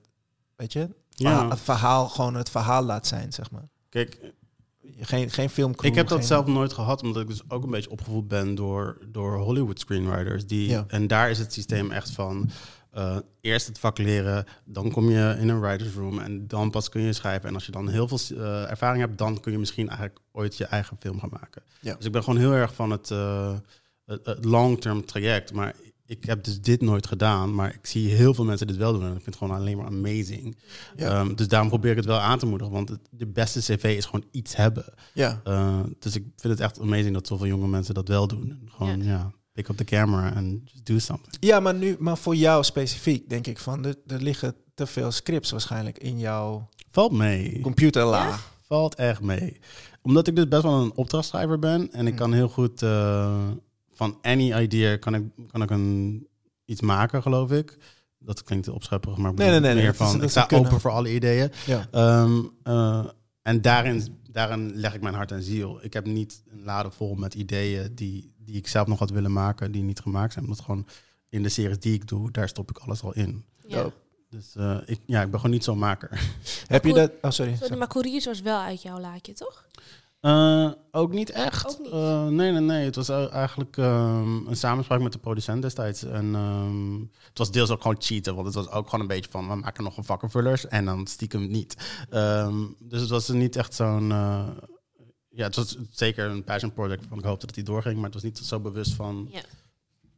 [0.55, 1.49] weet je, Ja.
[1.49, 3.69] het verhaal gewoon het verhaal laat zijn, zeg maar.
[3.89, 4.31] Kijk,
[4.99, 5.89] Geen, geen filmcrew.
[5.89, 8.55] ik heb dat geen- zelf nooit gehad, omdat ik dus ook een beetje opgevoed ben
[8.55, 10.47] door, door Hollywood screenwriters.
[10.47, 10.83] Die, Ja.
[10.87, 12.49] En daar is het systeem echt van,
[12.93, 16.89] eh, eerst het vak leren, dan kom je in een writer's room en dan pas
[16.89, 17.49] kun je schrijven.
[17.49, 20.57] En als je dan heel veel eh, ervaring hebt, dan kun je misschien eigenlijk ooit
[20.57, 21.61] je eigen film gaan maken.
[21.79, 21.95] Ja.
[21.95, 23.53] Dus ik ben gewoon heel erg van het, eh,
[24.05, 25.53] het, long-term traject.
[25.53, 25.75] Maar
[26.05, 29.01] ik heb dus dit nooit gedaan, maar ik zie heel veel mensen dit wel doen.
[29.01, 30.57] En ik vind het gewoon alleen maar amazing.
[30.95, 31.09] Ja.
[31.09, 33.83] Ehm, dus daarom probeer ik het wel aan te moedigen, want het, de beste cv
[33.97, 34.85] is gewoon iets hebben.
[35.13, 35.41] Ja.
[35.47, 38.49] Uh, dus ik vind het echt amazing dat zoveel jonge mensen dat wel doen.
[38.49, 39.31] En gewoon, ja, Ja.
[39.53, 41.35] Pick up the camera en just do something.
[41.39, 45.11] Ja, maar nu, maar voor jou specifiek denk ik van, er, er liggen te veel
[45.11, 47.59] scripts waarschijnlijk in jouw Valt mee.
[47.61, 48.39] computerla.
[48.61, 49.59] Valt echt mee.
[50.01, 52.19] Omdat ik dus best wel een opdrachtschrijver ben en ik Hm.
[52.19, 53.37] kan heel goed eh,
[53.93, 56.27] van any idea kan ik, kan ik een,
[56.65, 57.77] iets maken, geloof ik.
[58.19, 60.29] Dat klinkt opschepperig, maar ik Nee, nee, bedoel nee, meer nee, dat is- van ik
[60.29, 61.51] sta open voor alle ideeën.
[61.65, 61.87] Ja.
[61.91, 63.05] Ehm, eh,
[63.41, 65.79] en daarin, daarin leg ik mijn hart en ziel.
[65.83, 69.33] Ik heb niet een lade vol met ideeën die, die ik zelf nog had willen
[69.33, 70.45] maken, die niet gemaakt zijn.
[70.45, 70.85] Omdat gewoon
[71.29, 73.45] in de series die ik doe, daar stop ik alles al in.
[73.67, 73.91] Ja.
[74.29, 76.09] Dus eh, ik, ja, ik ben gewoon niet zo'n maker.
[76.67, 77.11] Heb je dat?
[77.21, 77.55] Oh, sorry.
[77.55, 79.65] Sorry, maar Couriers was wel uit jouw laadje, toch?
[80.19, 81.69] Eh, ook niet echt.
[81.69, 81.91] Ook niet?
[81.91, 82.85] Eh, nee, nee, nee.
[82.85, 86.03] Het was eigenlijk ehm, een samenspraak met de producent destijds.
[86.03, 89.31] En ehm, het was deels ook gewoon cheaten, want het was ook gewoon een beetje
[89.31, 89.47] van...
[89.47, 91.75] we maken nog een vakkenvullers en dan stiekem niet.
[92.09, 94.13] Ehm, dus het was niet echt zo'n...
[95.35, 97.95] ja, het was zeker een passion project waarvan ik hoopte dat die doorging...
[97.95, 99.29] maar het was niet zo bewust van...
[99.31, 99.43] Ja.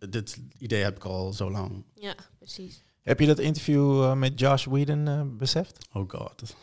[0.10, 1.84] dit idee heb ik al zo lang.
[1.94, 2.84] Ja, precies.
[3.02, 5.88] Heb je dat interview eh, met Josh Whedon eh, beseft?
[5.94, 6.44] Oh god.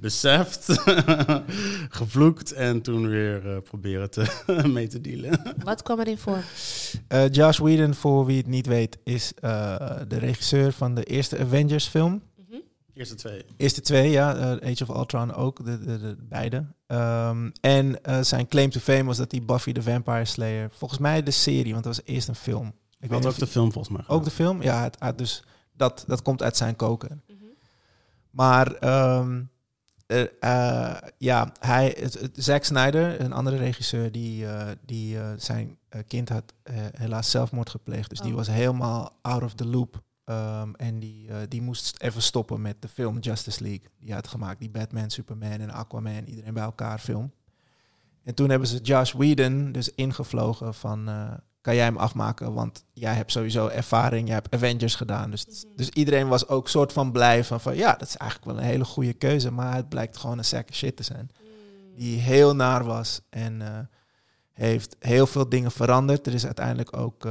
[0.00, 0.66] Beseft,
[1.98, 4.42] gevloekt en toen weer eh, proberen te
[4.72, 5.54] mee te dealen.
[5.64, 6.42] Wat kwam erin voor?
[7.08, 11.38] Eh, Josh Whedon, voor wie het niet weet, is eh, de regisseur van de eerste
[11.38, 12.22] Avengers film.
[12.98, 13.44] Eerste twee.
[13.56, 14.36] Eerste twee, ja.
[14.36, 16.66] eh, Age of Ultron ook, de, de, de beide.
[16.86, 20.70] Ehm, en eh, zijn claim to fame was dat hij Buffy the Vampire Slayer...
[20.70, 22.66] Volgens mij de serie, want dat was eerst een film.
[22.66, 24.04] Ik weet had niet ook de film volgens mij.
[24.08, 24.62] Ook de film?
[24.62, 25.42] Ja, het, dus
[25.72, 27.22] dat, dat komt uit zijn koken.
[27.28, 27.36] Mhm.
[28.30, 29.42] Maar ehm,
[30.40, 35.78] eh, ja, hij, het, het- Zack Snyder, een andere regisseur, die, eh, die eh, zijn
[36.06, 38.10] kind had eh, helaas zelfmoord gepleegd.
[38.10, 38.36] Dus die Oh.
[38.36, 40.02] was helemaal out of the loop.
[40.28, 43.88] Ehm, en die, eh, die moest even stoppen met de film Justice League.
[44.00, 47.32] Die had gemaakt, die Batman, Superman en Aquaman, iedereen bij elkaar film.
[48.24, 51.08] En toen hebben ze Josh Whedon dus ingevlogen van...
[51.08, 52.52] eh, kan jij hem afmaken?
[52.54, 55.30] Want jij hebt sowieso ervaring, jij hebt Avengers gedaan.
[55.30, 55.76] Dus, Mhm.
[55.76, 57.76] dus iedereen was ook soort van blij van, van...
[57.76, 59.50] Ja, dat is eigenlijk wel een hele goede keuze.
[59.50, 61.30] Maar het blijkt gewoon een sack of shit te zijn.
[61.40, 61.48] Mm.
[61.96, 63.78] Die heel naar was en eh,
[64.52, 66.26] heeft heel veel dingen veranderd.
[66.26, 67.24] Er is uiteindelijk ook...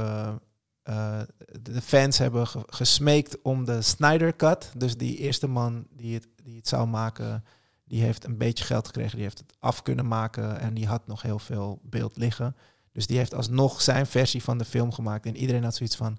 [0.88, 1.20] eh,
[1.62, 4.72] de fans hebben ge- gesmeekt om de Snyder Cut.
[4.76, 7.44] Dus die eerste man die het, die het zou maken...
[7.84, 9.14] Die heeft een beetje geld gekregen.
[9.14, 10.60] Die heeft het af kunnen maken.
[10.60, 12.56] En die had nog heel veel beeld liggen.
[12.92, 15.26] Dus die heeft alsnog zijn versie van de film gemaakt.
[15.26, 16.18] En iedereen had zoiets van...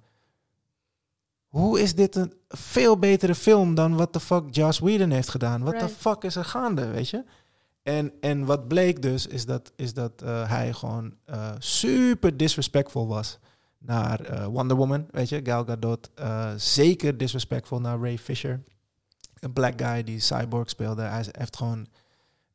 [1.48, 5.64] Hoe is dit een veel betere film dan wat de fuck Joss Whedon heeft gedaan?
[5.64, 5.96] Wat de Right.
[6.00, 7.24] fuck is er gaande, weet je?
[7.84, 13.08] En, en wat bleek dus, is dat, is dat eh, hij gewoon eh, super disrespectful
[13.08, 13.40] was
[13.80, 16.10] naar eh, Wonder Woman, weet je, Gal Gadot.
[16.14, 18.64] eh, zeker disrespectful naar Ray Fisher,
[19.40, 21.02] een black guy die Cyborg speelde.
[21.02, 21.88] Hij heeft gewoon,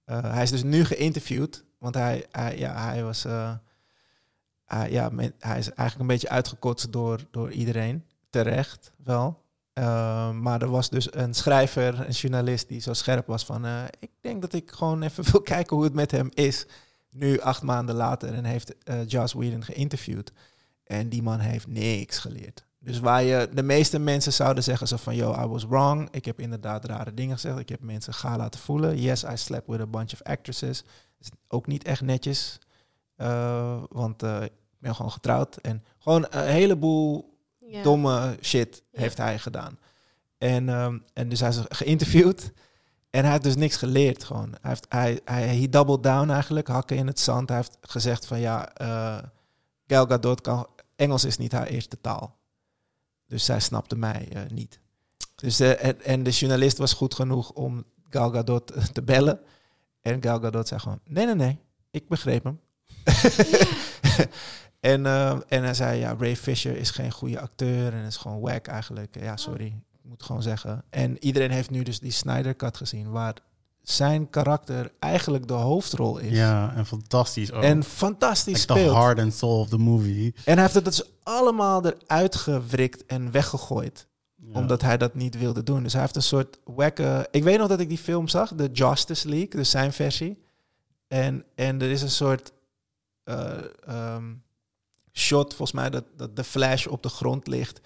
[0.05, 5.71] eh, hij is dus nu geïnterviewd, want hij, hij, ja, hij was, ja, hij is
[5.73, 9.43] eigenlijk een beetje uitgekotst door, door iedereen, terecht wel.
[9.79, 13.67] Uh, maar er was dus een schrijver, een journalist die zo scherp was van...
[13.99, 16.67] ik denk dat ik gewoon even wil kijken hoe het met hem is.
[17.11, 20.33] Nu acht maanden later en heeft eh Joss Whedon geïnterviewd.
[20.85, 22.65] En die man heeft niks geleerd.
[22.79, 25.17] Dus waar je de meeste mensen zouden zeggen zo van...
[25.17, 26.09] Yo, I was wrong.
[26.11, 27.59] Ik heb inderdaad rare dingen gezegd.
[27.59, 29.01] Ik heb mensen ga laten voelen.
[29.01, 30.85] Yes, I slept with a bunch of actresses.
[31.21, 32.59] is ook niet echt netjes.
[33.17, 35.57] Uh, want uh, ik ben gewoon getrouwd.
[35.57, 37.39] En gewoon een heleboel
[37.83, 39.79] domme shit heeft hij gedaan.
[40.39, 42.53] En, ehm, en dus hij is geïnterviewd.
[43.11, 44.49] En hij heeft dus niks geleerd gewoon.
[44.61, 47.49] Hij heeft, hij, hij, hij doubled down eigenlijk, hakken in het zand.
[47.49, 49.19] Hij heeft gezegd van ja, eh
[49.87, 50.67] Gal Gadot kan...
[50.97, 52.39] Engels is niet haar eerste taal.
[53.27, 54.81] Dus zij snapte mij eh, niet.
[55.35, 59.41] Dus, eh, en, en de journalist was goed genoeg om Gal Gadot eh, te bellen.
[60.01, 61.59] En Gal Gadot zei gewoon, nee, nee, nee,
[61.91, 62.61] ik begreep hem.
[64.81, 65.07] en,
[65.49, 69.17] en hij zei, ja, Ray Fisher is geen goede acteur en is gewoon wack eigenlijk.
[69.21, 70.85] Ja, sorry, ik moet gewoon zeggen.
[70.91, 73.35] En iedereen heeft nu dus die Snyder Cut gezien, waar
[73.85, 76.37] zijn karakter eigenlijk de hoofdrol is.
[76.37, 77.63] Ja, en fantastisch ook.
[77.63, 78.97] En fantastisch like the speelt.
[78.97, 80.35] heart and soul of the movie.
[80.45, 84.07] En hij heeft het dus allemaal eruit gewrikt en weggegooid.
[84.37, 84.59] Ja.
[84.59, 85.83] Omdat hij dat niet wilde doen.
[85.83, 87.29] Dus hij heeft een soort wekke...
[87.31, 90.43] Ik weet nog dat ik die film zag, de Justice League, dus zijn versie.
[91.09, 92.53] En, en er is een soort
[93.25, 94.33] eh, ehm,
[95.13, 97.81] shot, volgens mij, dat, dat de Flash op de grond ligt.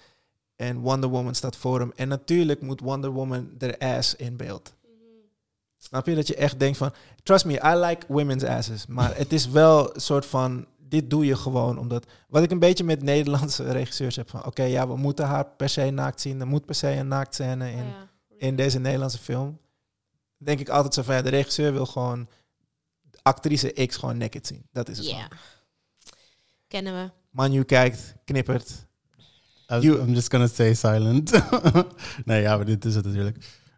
[0.55, 1.91] En Wonder Woman staat voor hem.
[1.95, 4.73] En natuurlijk moet Wonder Woman er ass in beeld.
[5.81, 6.15] Snap je?
[6.15, 6.93] Dat je echt denkt van...
[7.23, 8.85] Trust me, I like women's asses.
[8.87, 10.65] Maar het is wel een soort van...
[10.77, 12.05] Dit doe je gewoon omdat...
[12.27, 14.45] Wat ik een beetje met Nederlandse regisseurs heb van...
[14.45, 16.39] Oké, ja, we moeten haar per se naakt zien.
[16.39, 18.07] Er moet per se een naaktscène in, Ja.
[18.37, 19.59] in deze Nederlandse film.
[20.37, 21.15] Denk ik altijd zo van...
[21.15, 22.27] Ja, de regisseur wil gewoon
[23.21, 24.65] actrice X gewoon naked zien.
[24.71, 25.27] Dat is het Ja.
[26.67, 27.11] Kennen we.
[27.29, 28.87] Manu kijkt, knippert.
[29.67, 31.31] Was- You- I'm just gonna stay silent.
[32.25, 33.37] nee, ja, maar dit is het natuurlijk.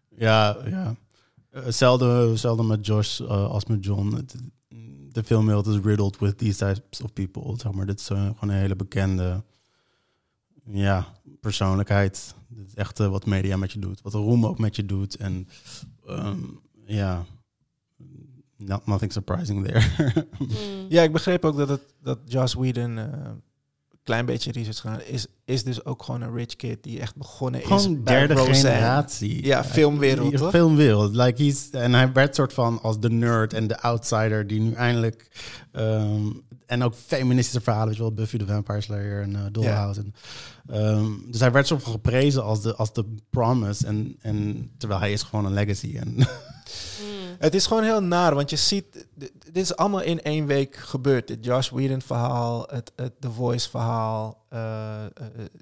[0.10, 0.96] Ja, ja.
[1.52, 4.28] Eh, Zelden, zelden met Josh eh, als met John.
[5.12, 7.54] De filmwereld is riddled with these types of people.
[7.58, 9.44] Zeg maar, dit is eh, gewoon een hele bekende
[10.66, 11.08] ja,
[11.40, 12.36] persoonlijkheid.
[12.48, 14.02] Dit is echt eh, wat media met je doet.
[14.02, 15.16] Wat de roem ook met je doet.
[15.16, 15.48] En
[16.08, 16.40] ehm,
[16.86, 17.26] ja,
[18.58, 19.84] not, nothing surprising there.
[20.40, 20.86] Mm.
[20.90, 23.00] Ja, ik begreep ook dat, het, dat Joss Whedon...
[24.04, 27.62] klein beetje research gedaan is, is dus ook gewoon een rich kid die echt begonnen
[27.64, 28.56] is bij derde Roseanne.
[28.56, 29.46] generatie.
[29.46, 30.50] Ja, filmwereld, Ja, toch?
[30.50, 31.16] Filmwereld.
[31.16, 34.74] Like he's, en hij werd soort van als de nerd en de outsider die nu
[34.74, 35.28] eindelijk...
[35.72, 36.26] ehm,
[36.66, 40.00] en ook feministische verhalen, weet je wel, Buffy the Vampire Slayer en eh Dollhouse.
[40.02, 40.14] En,
[40.76, 43.88] ehm, dus hij werd soort van geprezen als de, als de promise.
[43.88, 45.96] En, en terwijl hij is gewoon een legacy.
[45.98, 46.16] En,
[47.02, 47.36] Mm.
[47.40, 51.30] Het is gewoon heel naar, want je ziet, dit is allemaal in één week gebeurd.
[51.30, 55.10] Het Josh Whedon verhaal, het, het The Voice verhaal, eh, eh,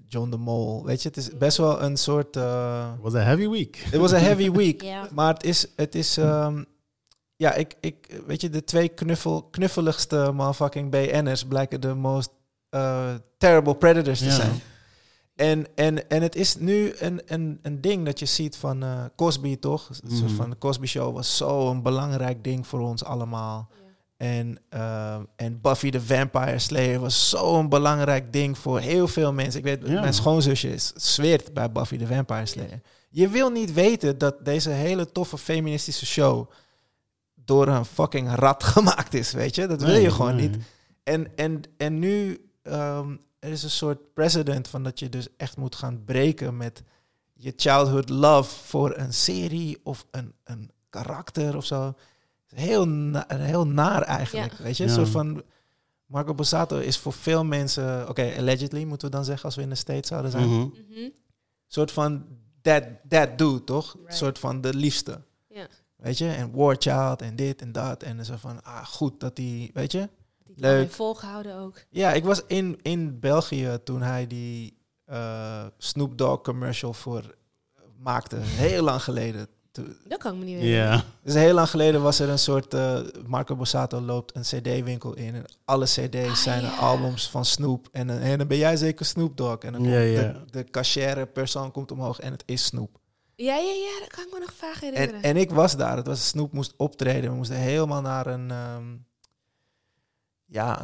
[0.07, 0.85] John de Mol.
[0.85, 2.35] Weet je, het is best wel een soort...
[2.35, 3.75] eh, was a heavy week.
[3.91, 4.85] Het was een heavy week.
[5.13, 6.63] Maar het is, het is ehm,
[7.35, 12.29] ja, ik, ik, weet je, de twee knuffel, knuffeligste motherfucking BN'ers blijken de most
[12.69, 13.07] eh,
[13.37, 14.31] terrible predators te Ja.
[14.31, 14.61] zijn.
[15.39, 19.03] En, en, en het is nu een, een, een ding dat je ziet van eh,
[19.15, 19.89] Cosby, toch?
[19.91, 20.35] Soort Mhm.
[20.35, 23.69] van de Cosby Show was zo'n belangrijk ding voor ons allemaal.
[24.17, 29.59] En, ehm, en Buffy the Vampire Slayer was zo'n belangrijk ding voor heel veel mensen.
[29.59, 29.99] Ik weet, Ja.
[30.01, 32.81] mijn schoonzusje is, zweert bij Buffy the Vampire Slayer.
[33.09, 36.49] Je wil niet weten dat deze hele toffe feministische show
[37.35, 39.67] door een fucking rat gemaakt is, weet je?
[39.67, 40.49] Dat wil je Nee, gewoon nee.
[40.49, 40.57] niet.
[41.03, 45.57] En, en, en nu ehm, er is een soort precedent van dat je dus echt
[45.57, 46.83] moet gaan breken met
[47.33, 51.93] je childhood love voor een serie of een, een karakter of zo.
[52.45, 54.83] Heel, na- heel naar eigenlijk, weet je?
[54.83, 54.95] Een Ja.
[54.95, 55.43] soort van...
[56.05, 58.09] Marco Borsato is voor veel mensen...
[58.09, 60.47] Oké, allegedly moeten we dan zeggen als we in de States zouden zijn.
[60.47, 60.59] Mhm.
[60.89, 61.09] Mhm.
[61.67, 62.25] soort van
[62.61, 63.93] that, that dude, toch?
[63.93, 64.15] Een Right.
[64.17, 65.21] soort van de liefste.
[65.47, 65.67] Ja.
[65.95, 66.27] Weet je?
[66.29, 68.03] En War Child en dit en dat.
[68.03, 70.09] En zo van, ah, goed dat hij, weet je?
[70.59, 70.91] Leuk.
[70.91, 71.75] Volgehouden ook.
[71.89, 77.81] Ja, ik was in, in België toen hij die eh, Snoop Dogg commercial voor eh,
[77.99, 78.35] maakte.
[78.65, 79.47] Heel lang geleden.
[79.71, 80.61] Toen- Dat kan ik me niet Ja.
[80.63, 81.03] herinneren.
[81.23, 82.73] Dus heel lang geleden was er een soort...
[82.73, 85.35] eh, Marco Borsato loopt een cd-winkel in.
[85.35, 86.75] En alle cd's Ah, zijn ja.
[86.75, 87.87] albums van Snoop.
[87.91, 89.57] En, dan- en dan ben jij zeker Snoop Dogg.
[89.63, 90.21] En dan Ja, ja.
[90.31, 92.99] De, de cashier persoon komt omhoog en het is Snoop.
[93.35, 95.21] Ja, ja, ja, dat kan ik me nog vaag En, herinneren.
[95.23, 95.97] en ik was daar.
[95.97, 97.29] Het was Snoep moest optreden.
[97.29, 98.51] We moesten helemaal naar een...
[98.51, 98.83] ehm,
[100.51, 100.81] ja,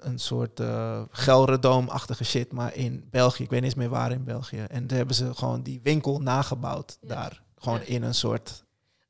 [0.00, 2.52] een, soort uh, Gelredoom-achtige shit.
[2.52, 3.42] Maar in België.
[3.42, 4.64] Ik weet niet eens meer waar in België.
[4.68, 7.08] En toen hebben ze gewoon die winkel nagebouwd Ja.
[7.08, 7.42] daar.
[7.58, 7.84] Gewoon Ja.
[7.86, 8.64] in een soort...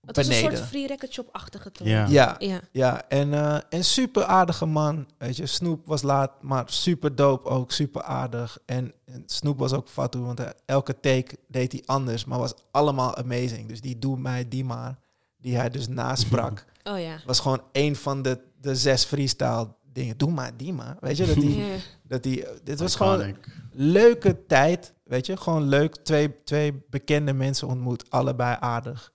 [0.07, 1.87] het was een soort free record shop-achtige toch?
[1.87, 2.07] Ja.
[2.07, 2.61] Ja, Ja.
[2.73, 3.09] ja.
[3.09, 5.07] En, eh, en super aardige man.
[5.19, 7.73] Weet je, Snoep was laat, maar super dope ook.
[7.73, 8.59] Super aardig.
[8.67, 12.25] En, en Snoep was ook fatu, want hij- elke take deed hij anders.
[12.25, 13.69] Maar was allemaal amazing.
[13.69, 14.99] Dus die doe mij die maar.
[15.41, 16.65] Die hij dus nasprak.
[16.85, 17.17] Oh ja.
[17.27, 20.17] was gewoon een van de, de zes freestyle dingen.
[20.19, 20.97] Doe maar die maar.
[21.01, 21.65] Weet je, dat die...
[22.03, 23.37] Dat die dit was gewoon
[23.71, 24.95] leuke tijd.
[25.05, 25.97] Weet je, gewoon leuk.
[25.97, 28.11] Twee, twee bekende mensen ontmoet.
[28.11, 29.13] Allebei aardig.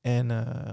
[0.00, 0.72] En, eh,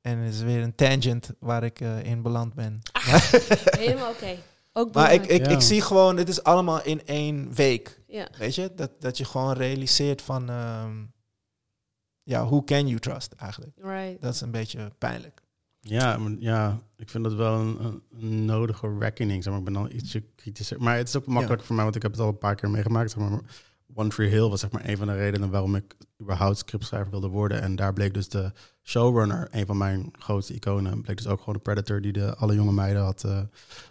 [0.00, 2.80] en het is weer een tangent waar ik eh, in beland ben.
[3.78, 4.36] Helemaal oké.
[4.72, 5.52] Ook Maar ik, ik, Ja.
[5.52, 8.00] ik zie gewoon, het is allemaal in één week.
[8.06, 8.28] Ja.
[8.38, 10.48] Weet je, dat, dat je gewoon realiseert van...
[10.48, 11.04] ehm,
[12.22, 13.72] ja, who can you trust eigenlijk?
[13.82, 14.22] Right.
[14.22, 15.42] Dat is een beetje pijnlijk.
[15.80, 19.42] Ja, ja, ik vind dat wel een, een, nodige reckoning.
[19.42, 20.82] Zeg maar, ik ben dan ietsje kritischer.
[20.82, 22.70] Maar het is ook makkelijk voor mij, want ik heb het al een paar keer
[22.70, 23.10] meegemaakt.
[23.10, 23.40] Zeg maar,
[23.94, 27.28] One Tree Hill was zeg maar een van de redenen waarom ik überhaupt scriptschrijver wilde
[27.28, 27.60] worden.
[27.62, 28.52] En daar bleek dus de
[28.82, 32.54] showrunner, een van mijn grootste iconen, bleek dus ook gewoon de predator die de, alle
[32.54, 33.40] jonge meiden had eh,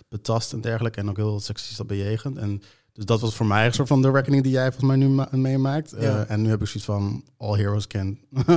[0.09, 0.99] betast en dergelijke.
[0.99, 2.37] En ook heel seksistisch had bejegend.
[2.37, 2.61] En
[2.93, 5.07] dus dat was voor mij een soort van de reckoning die jij volgens mij nu
[5.07, 5.93] ma- meemaakt.
[5.93, 8.17] Eh, en nu heb ik zoiets van, all heroes can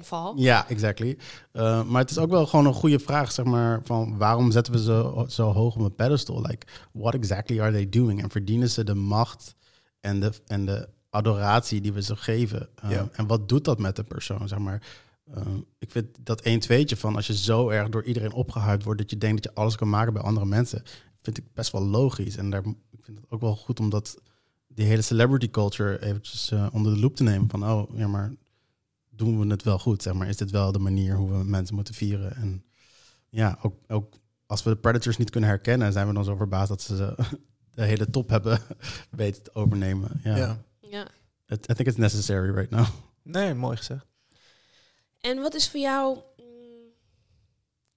[0.00, 0.32] Val.
[0.36, 1.18] ja, exactly.
[1.52, 4.72] Uh, maar het is ook wel gewoon een goede vraag, zeg maar, van waarom zetten
[4.72, 6.40] we ze zo hoog op een pedestal?
[6.40, 8.22] Like, what exactly are they doing?
[8.22, 9.54] En verdienen ze de macht
[10.00, 12.68] en de, en de adoratie die we ze geven?
[12.84, 13.08] Uh, Ja.
[13.12, 14.82] En wat doet dat met de persoon, zeg maar?
[15.36, 15.42] Uh,
[15.78, 19.10] ik vind dat 1 tweetje van als je zo erg door iedereen opgehyped wordt dat
[19.10, 20.82] je denkt dat je alles kan maken bij andere mensen,
[21.22, 22.36] vind ik best wel logisch.
[22.36, 24.16] En daar, ik vind het ook wel goed om dat
[24.68, 27.50] die hele celebrity culture eventjes eh, onder de loep te nemen.
[27.50, 28.32] Van, oh, ja, maar
[29.16, 30.02] doen we het wel goed?
[30.02, 32.36] Zeg maar, is dit wel de manier hoe we mensen moeten vieren?
[32.36, 32.64] En
[33.28, 34.14] ja, ook, ook
[34.46, 37.14] als we de Predators niet kunnen herkennen, zijn we dan zo verbaasd dat ze
[37.74, 38.60] de hele top hebben
[39.10, 40.20] weten te overnemen.
[40.22, 40.64] Ja, Ja.
[40.80, 41.06] Ja.
[41.46, 42.86] It- I think it's necessary right now.
[43.22, 44.06] Nee, mooi gezegd.
[45.20, 46.18] En wat is voor jou...
[46.36, 46.92] mm,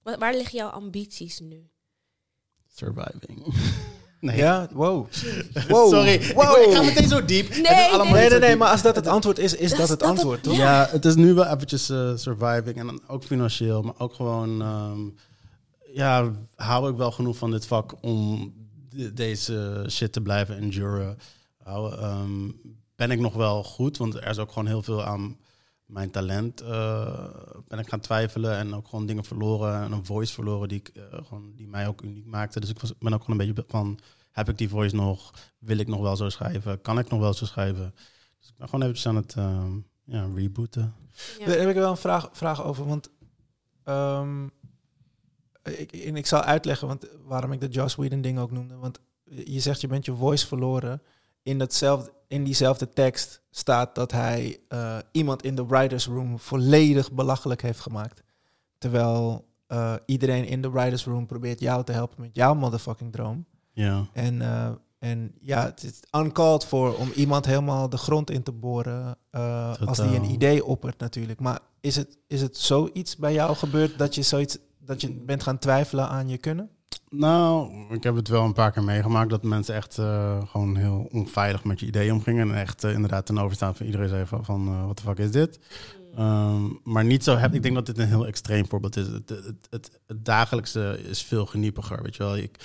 [0.02, 1.70] wa- waar liggen jouw ambities nu?
[2.66, 3.44] Surviving.
[4.20, 4.36] nee.
[4.36, 5.06] Ja, wow.
[5.68, 5.90] wow.
[5.90, 6.58] Sorry, Wow.
[6.58, 7.48] Ik, ik ga meteen zo diep.
[7.48, 8.38] Nee, allemaal nee.
[8.38, 10.56] Nee, maar als dat het antwoord is, is Dat het dat het- antwoord, toch?
[10.56, 10.80] Ja.
[10.82, 12.76] Ja, het is nu wel eventjes eh, surviving.
[12.78, 14.62] En dan ook financieel, maar ook gewoon...
[14.62, 15.00] ehm,
[15.92, 18.52] ja, hou ik wel genoeg van dit vak om
[18.90, 21.18] de- deze shit te blijven enduren.
[21.62, 22.50] Hou, ehm,
[22.96, 25.36] ben ik nog wel goed, want er is ook gewoon heel veel aan
[25.88, 26.60] mijn talent.
[26.60, 27.24] eh,
[27.68, 29.82] ben ik gaan twijfelen en ook gewoon dingen verloren.
[29.82, 32.60] En een voice verloren die, ik, eh, gewoon, die mij ook uniek maakte.
[32.60, 33.98] Dus ik was, ben ook gewoon een beetje van...
[34.32, 35.34] Heb ik die voice nog?
[35.58, 36.80] Wil ik nog wel zo schrijven?
[36.80, 37.94] Kan ik nog wel zo schrijven?
[38.38, 40.94] Dus ik ben gewoon eventjes aan het ehm, ja, rebooten.
[41.38, 41.46] Ja.
[41.46, 42.86] Daar heb ik wel een vraag, vraag over.
[42.86, 43.10] Want
[43.84, 44.46] ehm,
[45.62, 48.76] ik, en ik zal uitleggen want, waarom ik de Joss Whedon ding ook noemde.
[48.76, 51.02] Want je zegt je bent je voice verloren.
[51.42, 57.12] In, datzelfde, in diezelfde tekst staat dat hij eh, iemand in de writers room volledig
[57.12, 58.22] belachelijk heeft gemaakt.
[58.78, 63.44] Terwijl eh, iedereen in de writers room probeert jou te helpen met jouw motherfucking droom.
[63.72, 64.06] Ja.
[64.12, 68.52] En, eh, en ja, het is uncalled voor om iemand helemaal de grond in te
[68.52, 69.16] boren
[69.84, 71.40] als die een idee oppert natuurlijk.
[71.40, 75.42] Maar is het, is het zoiets bij jou gebeurd dat je zoiets dat je bent
[75.42, 76.70] gaan twijfelen aan je kunnen?
[77.10, 81.08] Nou, ik heb het wel een paar keer meegemaakt dat mensen echt eh, gewoon heel
[81.12, 82.50] onveilig met je ideeën omgingen.
[82.50, 85.18] En echt eh, inderdaad ten overstaan van iedereen zei van, van eh, wat de fuck
[85.18, 85.58] is dit?
[86.16, 87.54] Ehm, maar niet zo heb.
[87.54, 89.06] Ik denk dat dit een heel extreem voorbeeld is.
[89.06, 92.02] Het, het, het, het dagelijkse is veel geniepiger.
[92.02, 92.58] Weet je wel, ik,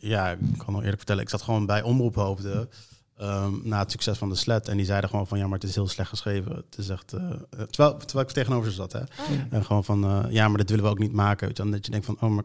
[0.00, 1.22] ja, ik kan nog eerlijk vertellen.
[1.22, 2.70] Ik zat gewoon bij omroephoofden
[3.16, 4.68] ehm, na het succes van de Sled.
[4.68, 6.56] En die zeiden gewoon van ja, maar het is heel slecht geschreven.
[6.56, 7.08] Het is echt.
[7.08, 9.00] terwijl, terwijl ik tegenover ze zat, hè.
[9.00, 9.06] Oh,
[9.50, 11.46] En gewoon van, ja, maar dat willen we ook niet maken.
[11.46, 12.44] Weet je, dat je denkt van, oh, maar,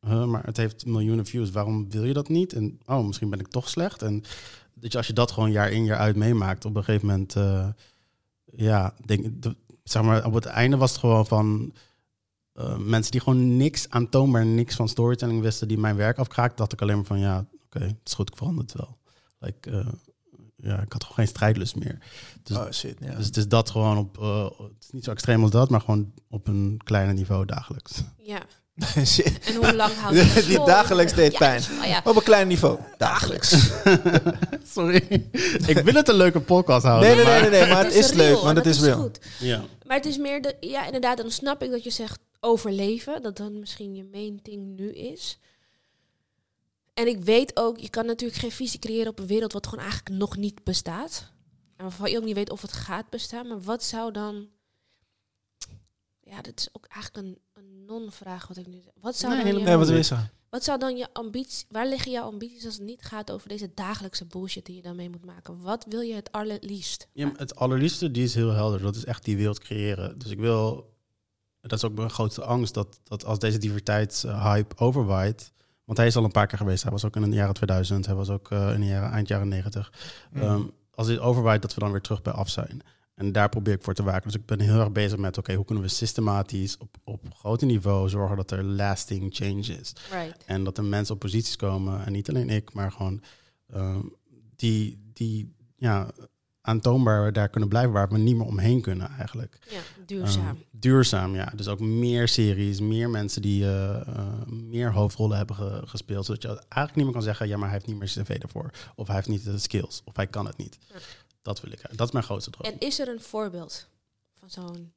[0.00, 1.50] huh, maar het heeft miljoenen views.
[1.50, 2.52] Waarom wil je dat niet?
[2.52, 4.02] En oh, misschien ben ik toch slecht.
[4.02, 4.24] En
[4.74, 7.36] dat je, als je dat gewoon jaar in jaar uit meemaakt, op een gegeven moment,
[7.36, 7.68] eh,
[8.44, 11.72] ja, denk, de, zeg maar, op het einde was het gewoon van
[12.52, 16.72] eh, mensen die gewoon niks aantoonbaar, niks van storytelling wisten, die mijn werk afkraakt, dacht
[16.72, 18.98] ik alleen maar van, ja, oké, het is goed, ik verander het wel.
[19.38, 19.86] Like, eh,
[20.56, 21.98] ja, ik had gewoon geen strijdlust meer.
[22.42, 23.14] Dus oh shit, ja.
[23.14, 25.80] dus het is dat gewoon op, eh, het is niet zo extreem als dat, maar
[25.80, 28.02] gewoon op een kleiner niveau dagelijks.
[28.16, 28.42] Ja.
[29.46, 30.64] En hoe lang houdt het Die vol?
[30.66, 31.62] dagelijks deed Ja, pijn.
[31.80, 32.00] oh ja.
[32.04, 32.78] Op een klein niveau.
[32.98, 33.50] Dagelijks.
[34.74, 35.28] Sorry.
[35.66, 37.08] ik wil het een leuke podcast houden.
[37.16, 38.80] Nee, nee, nee, maar- nee, nee, maar het is real leuk, en want het is
[38.80, 39.00] real.
[39.00, 39.18] goed.
[39.38, 39.64] Ja.
[39.86, 43.36] Maar het is meer de, ja, inderdaad, dan snap ik dat je zegt overleven, dat
[43.36, 45.38] dan misschien je main thing nu is.
[46.94, 49.84] En ik weet ook, je kan natuurlijk geen visie creëren op een wereld wat gewoon
[49.84, 51.28] eigenlijk nog niet bestaat.
[51.76, 53.48] En waarvan je ook niet weet of het gaat bestaan.
[53.48, 54.48] Maar wat zou dan.
[56.20, 57.38] Ja, dat is ook eigenlijk een
[57.90, 58.92] non-vraag wat ik nu zeg.
[59.00, 60.30] Wat zou, Nee, dan, helemaal je, Nee, wat is er?
[60.50, 61.66] wat zou dan je ambitie.
[61.68, 64.96] Waar liggen jouw ambities als het niet gaat over deze dagelijkse bullshit die je dan
[64.96, 65.60] mee moet maken?
[65.60, 67.08] Wat wil je het allerliefst?
[67.12, 68.82] Ja, het allerliefste, die is heel helder.
[68.82, 70.18] Dat is echt die wereld creëren.
[70.18, 70.94] Dus ik wil,
[71.60, 75.52] dat is ook mijn grootste angst, dat, dat als deze diversiteitshype overwaait,
[75.84, 76.82] want hij is al een paar keer geweest.
[76.82, 79.28] Hij was ook in de jaren 2000, hij was ook eh, in de jaren, eind
[79.28, 79.92] jaren 90.
[80.34, 80.62] Ehm,
[80.94, 82.80] als dit overwaait, dat we dan weer terug bij af zijn.
[83.20, 84.22] En daar probeer ik voor te waken.
[84.30, 87.66] Dus ik ben heel erg bezig met, oké, hoe kunnen we systematisch op, op grote
[87.66, 89.92] niveau zorgen dat er lasting change is.
[90.10, 90.44] Right.
[90.46, 93.22] En dat er mensen op posities komen, en niet alleen ik, maar gewoon
[93.72, 94.00] ehm,
[94.56, 96.10] die, die ja,
[96.60, 99.58] aantoonbaar daar kunnen blijven, waar we niet meer omheen kunnen eigenlijk.
[99.70, 100.46] Ja, duurzaam.
[100.46, 101.52] Ehm, duurzaam, ja.
[101.56, 106.24] Dus ook meer series, meer mensen die eh, eh, meer hoofdrollen hebben ge- gespeeld.
[106.26, 108.30] Zodat je eigenlijk niet meer kan zeggen, ja, maar hij heeft niet meer zijn cv
[108.30, 108.70] ervoor.
[108.94, 110.02] Of hij heeft niet de skills.
[110.04, 110.78] Of hij kan het niet.
[110.92, 110.94] Ja.
[111.42, 111.96] Dat wil ik.
[111.96, 112.72] Dat is mijn grootste droom.
[112.72, 113.86] En is er een voorbeeld
[114.34, 114.92] van zo'n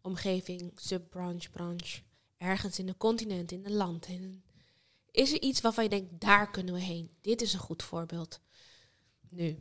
[0.00, 2.00] omgeving, subbranche, branche,
[2.36, 4.06] ergens in een continent, in een land?
[4.06, 4.42] In.
[5.10, 7.10] Is er iets waarvan je denkt, daar kunnen we heen?
[7.20, 8.40] Dit is een goed voorbeeld.
[9.28, 9.58] Nu.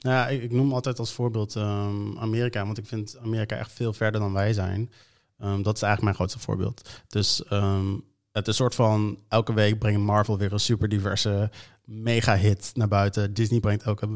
[0.00, 3.72] Nou, ja, ik, ik noem altijd als voorbeeld ehm, Amerika, want ik vind Amerika echt
[3.72, 4.92] veel verder dan wij zijn.
[5.38, 6.88] Ehm, dat is eigenlijk mijn grootste voorbeeld.
[7.06, 7.92] Dus ehm,
[8.32, 11.50] het is een soort van elke week brengt Marvel weer een super diverse
[11.86, 13.34] mega hit naar buiten.
[13.34, 14.08] Disney brengt elke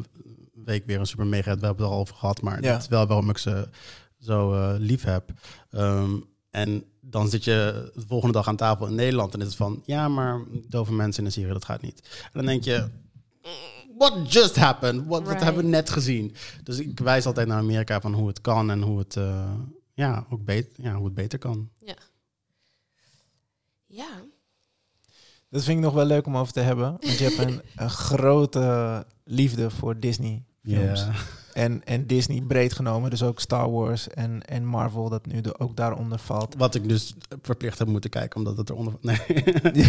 [0.64, 1.60] week weer een super mega hit.
[1.60, 2.72] We hebben het er al over gehad, maar Ja.
[2.72, 3.68] dat is wel waarom ik ze
[4.20, 5.32] zo eh, lief heb.
[5.70, 6.16] Ehm,
[6.50, 9.82] en dan zit je de volgende dag aan tafel in Nederland en is het van,
[9.84, 12.08] ja, maar dove mensen in een serie, dat gaat niet.
[12.22, 12.88] En dan denk je,
[13.98, 15.06] what just happened?
[15.06, 15.42] Wat, Right.
[15.42, 16.34] hebben we net gezien?
[16.62, 19.52] Dus ik wijs altijd naar Amerika van hoe het kan en hoe het, eh,
[19.94, 21.70] ja, ook beter, ja, hoe het beter kan.
[21.78, 21.96] Ja.
[25.50, 26.96] Dat vind ik nog wel leuk om over te hebben.
[27.00, 31.06] Want je hebt een, een grote liefde voor Disney films.
[31.52, 33.10] En, en Disney breed genomen.
[33.10, 36.54] Dus ook Star Wars en, en Marvel dat nu de, ook daaronder valt.
[36.58, 38.94] Wat ik dus verplicht heb moeten kijken, omdat het eronder...
[39.00, 39.18] Nee.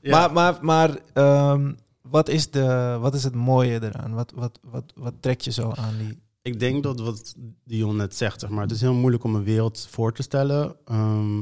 [0.00, 0.10] Ja.
[0.10, 1.72] Maar, maar, maar ehm,
[2.02, 4.14] wat, is de, wat is het mooie eraan?
[4.14, 6.18] Wat, wat, wat, wat trekt je zo aan die...
[6.42, 7.34] Ik denk dat wat
[7.64, 10.76] Dion net zegt, zeg maar, het is heel moeilijk om een wereld voor te stellen
[10.84, 11.40] ehm,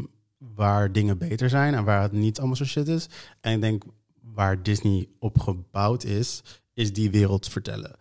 [0.54, 3.06] waar dingen beter zijn en waar het niet allemaal zo shit is.
[3.40, 3.82] En ik denk
[4.20, 6.42] waar Disney op gebouwd is,
[6.74, 7.96] is die wereld vertellen.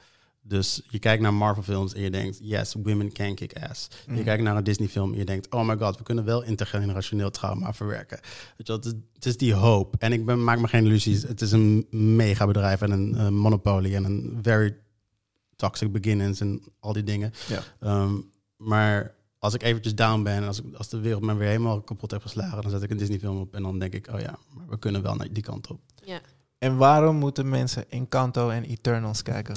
[0.46, 3.88] Dus je kijkt naar Marvel films en je denkt, yes, women can kick ass.
[4.06, 4.24] Je Mm.
[4.24, 7.30] kijkt naar een Disney film en je denkt, oh my god, we kunnen wel intergenerationeel
[7.32, 8.20] trauma verwerken.
[8.58, 9.96] Weet je, wel, het, is, die hoop.
[10.00, 11.22] En ik ben, maak me geen illusies.
[11.22, 14.78] Het is een mega bedrijf en een eh, monopolie en een very
[15.56, 17.32] toxic beginnings en al die dingen.
[17.48, 17.64] Ja.
[17.80, 18.14] Ehm,
[18.58, 21.82] maar als ik eventjes down ben en als, ik, als de wereld me weer helemaal
[21.82, 24.20] kapot heeft geslagen, dan zet ik een Disney film op en dan denk ik, oh
[24.20, 25.80] ja, maar we kunnen wel naar die kant op.
[26.04, 26.22] Ja.
[26.58, 29.56] En waarom moeten mensen Encanto en Eternals kijken?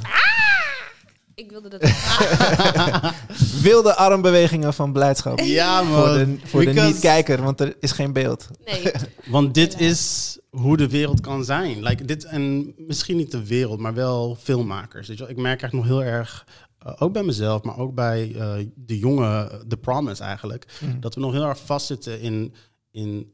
[1.35, 1.81] Ik wilde dat.
[3.63, 5.41] Wilde armbewegingen van blijdschap.
[5.41, 8.49] Ja, Voor de, voor de niet-kijker, want er is geen beeld.
[8.65, 8.93] Nee.
[9.27, 11.83] Want dit is hoe de wereld kan zijn.
[11.83, 15.09] Like dit, en misschien niet de wereld, maar wel filmmakers.
[15.09, 15.33] Weet je wel?
[15.33, 16.47] Ik merk echt nog heel erg,
[16.87, 21.01] eh, ook bij mezelf, maar ook bij eh, de jonge The Promise eigenlijk, Mhm.
[21.01, 22.55] dat we nog heel erg vastzitten in,
[22.91, 23.33] in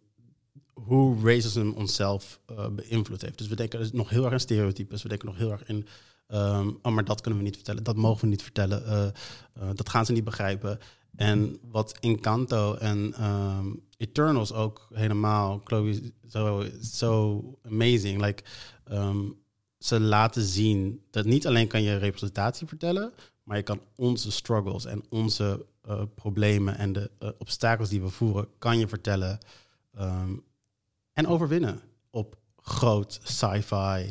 [0.72, 3.38] hoe racism onszelf eh, beïnvloed heeft.
[3.38, 5.02] Dus we denken nog heel erg in stereotypes.
[5.02, 5.86] We denken nog heel erg in,
[6.26, 9.12] ehm, oh, maar dat kunnen we niet vertellen, dat mogen we niet vertellen,
[9.74, 10.78] dat gaan ze niet begrijpen.
[11.16, 18.20] En wat Encanto en ehm, Eternals ook helemaal, Chloe, zo so amazing.
[18.20, 18.42] Like,
[18.84, 19.20] ehm,
[19.78, 23.12] ze laten zien dat niet alleen kan je representatie vertellen,
[23.42, 28.08] maar je kan onze struggles en onze eh, problemen en de eh, obstakels die we
[28.08, 29.38] voeren, kan je vertellen
[29.94, 30.36] ehm,
[31.12, 31.80] en overwinnen
[32.10, 34.10] op groot sci-fi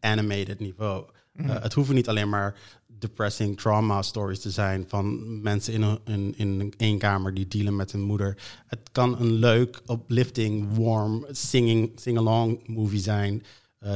[0.00, 1.06] animated niveau.
[1.32, 1.50] Mhm.
[1.50, 6.00] Eh, het hoeven niet alleen maar depressing trauma stories te zijn van mensen in een,
[6.04, 8.62] in, in één kamer die dealen met hun moeder.
[8.66, 13.42] Het kan een leuk, uplifting, warm, singing, sing-along movie zijn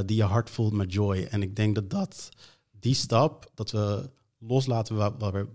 [0.07, 1.27] die je hart voelt met joy.
[1.31, 2.29] En ik denk dat dat,
[2.71, 4.11] die stap, dat we
[4.47, 5.47] loslaten waar, waar we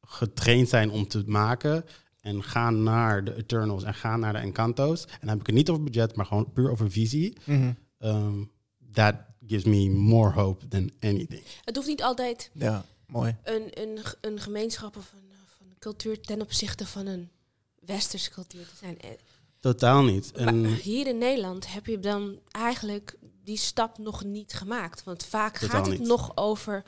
[0.00, 1.84] getraind zijn om te maken
[2.20, 5.04] en gaan naar de Eternals en gaan naar de Encanto's.
[5.04, 7.36] En dan heb ik het niet over budget, maar gewoon puur over visie.
[7.44, 7.72] Mhm.
[7.98, 8.50] Um,
[8.92, 9.14] that
[9.46, 11.42] gives me more hope than anything.
[11.64, 13.36] Het hoeft niet altijd Ja, mooi.
[13.42, 17.30] een, een, een gemeenschap of een, van een cultuur ten opzichte van een
[17.80, 18.98] westerse cultuur te zijn.
[19.00, 19.10] Eh,
[19.60, 20.32] Totaal niet.
[20.32, 25.04] En Maar hier in Nederland heb je dan eigenlijk die stap nog niet gemaakt.
[25.04, 26.08] Want vaak Totaal gaat het niet.
[26.08, 26.84] nog over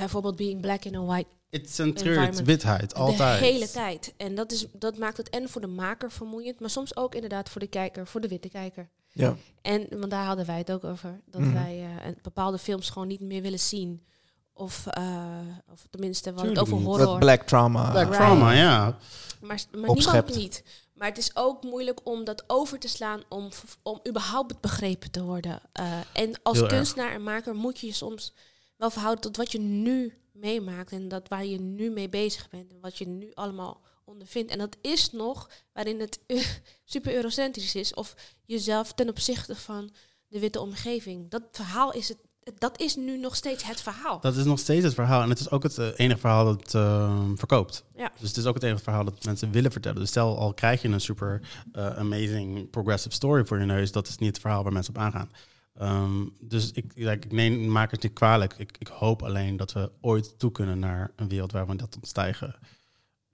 [0.00, 3.40] bijvoorbeeld being black and white het centreert witheid, altijd.
[3.40, 4.14] de hele tijd.
[4.16, 7.48] En dat, is, dat maakt het en voor de maker vermoeiend, maar soms ook inderdaad
[7.48, 8.88] voor de kijker, voor de witte kijker.
[9.12, 9.36] Ja.
[9.62, 11.20] En want daar hadden wij het ook over.
[11.26, 11.52] Dat Mhm.
[11.52, 14.04] wij eh, een- bepaalde films gewoon niet meer willen zien.
[14.52, 15.28] Of, eh,
[15.72, 16.86] of tenminste, wat over niet.
[16.86, 17.06] horror.
[17.06, 17.90] Wat black trauma.
[17.90, 18.16] Black Right.
[18.20, 18.96] trauma, ja.
[19.40, 20.36] Maar, maar opschept.
[20.36, 20.62] niet.
[20.94, 23.48] Maar het is ook moeilijk om dat over te slaan om,
[23.82, 25.60] om überhaupt begrepen te worden.
[25.72, 26.74] Eh, en als Heel erg.
[26.76, 28.32] kunstenaar en maker moet je je soms
[28.80, 30.92] wel verhouden tot wat je nu meemaakt.
[30.92, 32.72] En dat waar je nu mee bezig bent.
[32.72, 34.50] En wat je nu allemaal ondervindt.
[34.50, 36.20] En dat is nog waarin het
[36.84, 37.94] super eurocentrisch is.
[37.94, 38.14] Of
[38.44, 39.90] jezelf ten opzichte van
[40.28, 41.30] de witte omgeving.
[41.30, 42.18] Dat verhaal is het.
[42.58, 44.20] Dat is nu nog steeds het verhaal.
[44.20, 45.22] Dat is nog steeds het verhaal.
[45.22, 47.84] En het is ook het eh, enige verhaal dat eh, verkoopt.
[47.96, 48.12] Ja.
[48.18, 50.00] Dus het is ook het enige verhaal dat mensen willen vertellen.
[50.00, 51.40] Dus stel al krijg je een super
[51.72, 53.92] eh, amazing progressive story voor je neus.
[53.92, 55.30] Dat is niet het verhaal waar mensen op aangaan.
[55.74, 58.54] Ehm, dus ik, ik neem maak het niet kwalijk.
[58.58, 61.96] Ik, ik hoop alleen dat we ooit toe kunnen naar een wereld waar we dat
[61.96, 62.54] ontstijgen.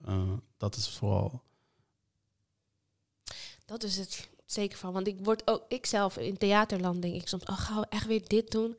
[0.05, 1.41] Eh, dat is vooral...
[3.65, 4.93] Dat is het zeker van.
[4.93, 8.05] Want ik word ook, ik zelf in theaterland denk ik soms, oh, gaan we echt
[8.05, 8.77] weer dit doen?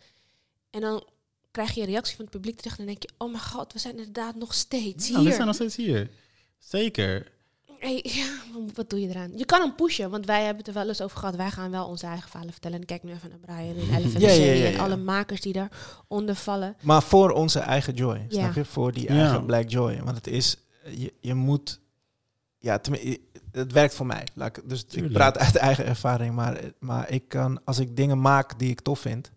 [0.70, 1.04] En dan
[1.50, 3.72] krijg je een reactie van het publiek terug en dan denk je, oh mijn god,
[3.72, 5.32] we zijn inderdaad nog steeds Ja, we hier.
[5.32, 6.10] zijn nog steeds hier.
[6.58, 7.32] Zeker.
[7.78, 8.26] Hey, ja,
[8.74, 9.30] wat doe je eraan?
[9.36, 11.36] Je kan hem pushen, want wij hebben het er wel eens over gehad.
[11.36, 12.78] Wij gaan wel onze eigen verhalen vertellen.
[12.80, 16.34] En kijk nu even naar Brian en Elephant Ja, ja, en alle makers die daaronder
[16.34, 16.76] vallen.
[16.82, 18.26] Maar voor onze eigen joy.
[18.28, 18.40] Ja.
[18.40, 18.64] Snap je?
[18.64, 19.18] Voor die Ja.
[19.20, 20.00] eigen black joy.
[20.04, 20.56] Want het is,
[20.96, 21.80] je, je moet,
[22.58, 22.80] ja,
[23.52, 24.26] het werkt voor mij.
[24.34, 26.34] Laat ik, dus ik praat uit eigen ervaring.
[26.34, 29.30] Maar, maar ik kan, als ik dingen maak die ik tof vind,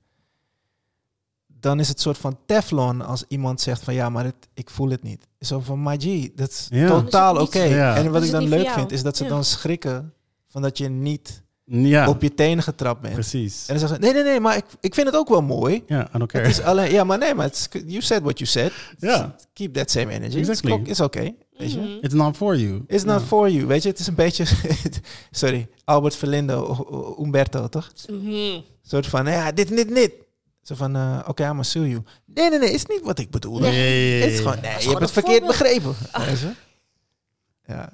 [1.61, 4.89] dan is het soort van teflon als iemand zegt van ja, maar het, ik voel
[4.89, 5.27] het niet.
[5.39, 6.87] Zo van, my G, dat is Ja.
[6.87, 7.59] totaal oké.
[7.63, 7.95] niet- Ja.
[7.95, 9.29] En wat is ik dan niet leuk vind, is dat ze Ja.
[9.29, 10.13] dan schrikken
[10.47, 13.13] van dat je niet Ja, op je tenen getrapt bent.
[13.13, 13.65] precies.
[13.67, 15.83] En dan zeggen ze, nee, nee, nee, maar ik, ik vind het ook wel mooi.
[15.87, 16.09] Ja.
[16.27, 17.49] Het is alleen, ja, maar nee, maar
[17.85, 18.71] you said what you said.
[18.99, 19.35] Ja.
[19.53, 20.37] Keep that same energy.
[20.37, 20.71] Exactly.
[20.71, 21.33] It's, is oké.
[21.57, 21.79] Weet je?
[21.79, 21.97] Mhm.
[22.01, 22.83] It's not for you.
[22.87, 23.65] It's not for you.
[23.65, 24.45] Weet je, het is een beetje...
[25.31, 26.85] sorry, Albert Verlindo,
[27.19, 27.91] Umberto, toch?
[28.07, 30.11] Een soort van, ja, dit, dit, dit.
[30.61, 32.03] Zo van, eh, oké, I'm gonna sue you.
[32.25, 33.59] Nee, nee, nee, is niet wat ik bedoel.
[33.59, 34.71] Nee, nee, nee, Het is gewoon, nee.
[34.71, 35.93] je gewoon hebt het verkeerd begrepen.
[37.65, 37.93] Ja,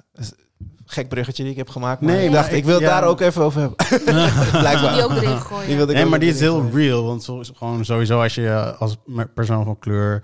[0.84, 2.00] gek bruggetje die ik heb gemaakt.
[2.00, 3.00] Maar Nee, ik dacht, ik ik- wil het ja.
[3.00, 3.76] daar ook even over hebben.
[4.60, 4.92] Blijkbaar.
[4.92, 5.66] Die ook erin gooien.
[5.66, 7.04] Die wilde ik Nee, ook maar die is heel real.
[7.04, 8.96] Want zo, gewoon sowieso als je eh, als
[9.34, 10.22] persoon van kleur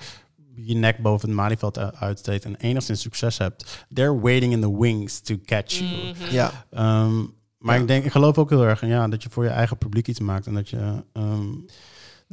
[0.56, 5.20] je nek boven het malieveld uitsteekt en enigszins succes hebt, they're waiting in the wings
[5.20, 5.90] to catch you.
[5.90, 6.14] Mhm.
[6.34, 7.16] Ja, Ehm,
[7.58, 7.80] maar Ja.
[7.80, 10.08] ik denk, ik geloof ook heel erg in ja, dat je voor je eigen publiek
[10.08, 11.04] iets maakt en dat je.
[11.12, 11.46] ehm,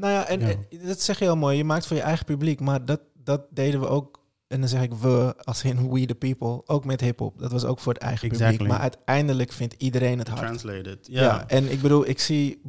[0.02, 0.48] nou ja, en Ja.
[0.48, 1.58] eh, dat zeg je heel mooi.
[1.58, 4.20] Je maakt voor je eigen publiek, maar dat, dat deden we ook.
[4.48, 7.40] En dan zeg ik we, als in we the people, ook met hip-hop.
[7.40, 8.52] Dat was ook voor het eigen Exactly.
[8.52, 8.72] publiek.
[8.72, 10.42] Maar uiteindelijk vindt iedereen het hard.
[10.42, 11.08] translated.
[11.10, 11.22] Ja.
[11.22, 11.48] Ja.
[11.48, 12.62] en ik bedoel, ik zie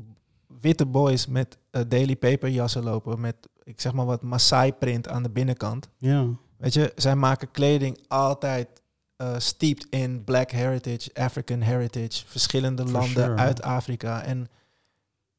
[0.61, 3.20] witte boys met eh, Daily Paper jassen lopen.
[3.20, 5.89] Met, ik zeg maar wat, Maasai print aan de binnenkant.
[5.99, 6.26] ja.
[6.57, 8.68] Weet je, zij maken kleding altijd
[9.16, 13.35] eh steeped in black heritage, African heritage, verschillende For landen sure.
[13.37, 14.22] uit Afrika.
[14.22, 14.49] En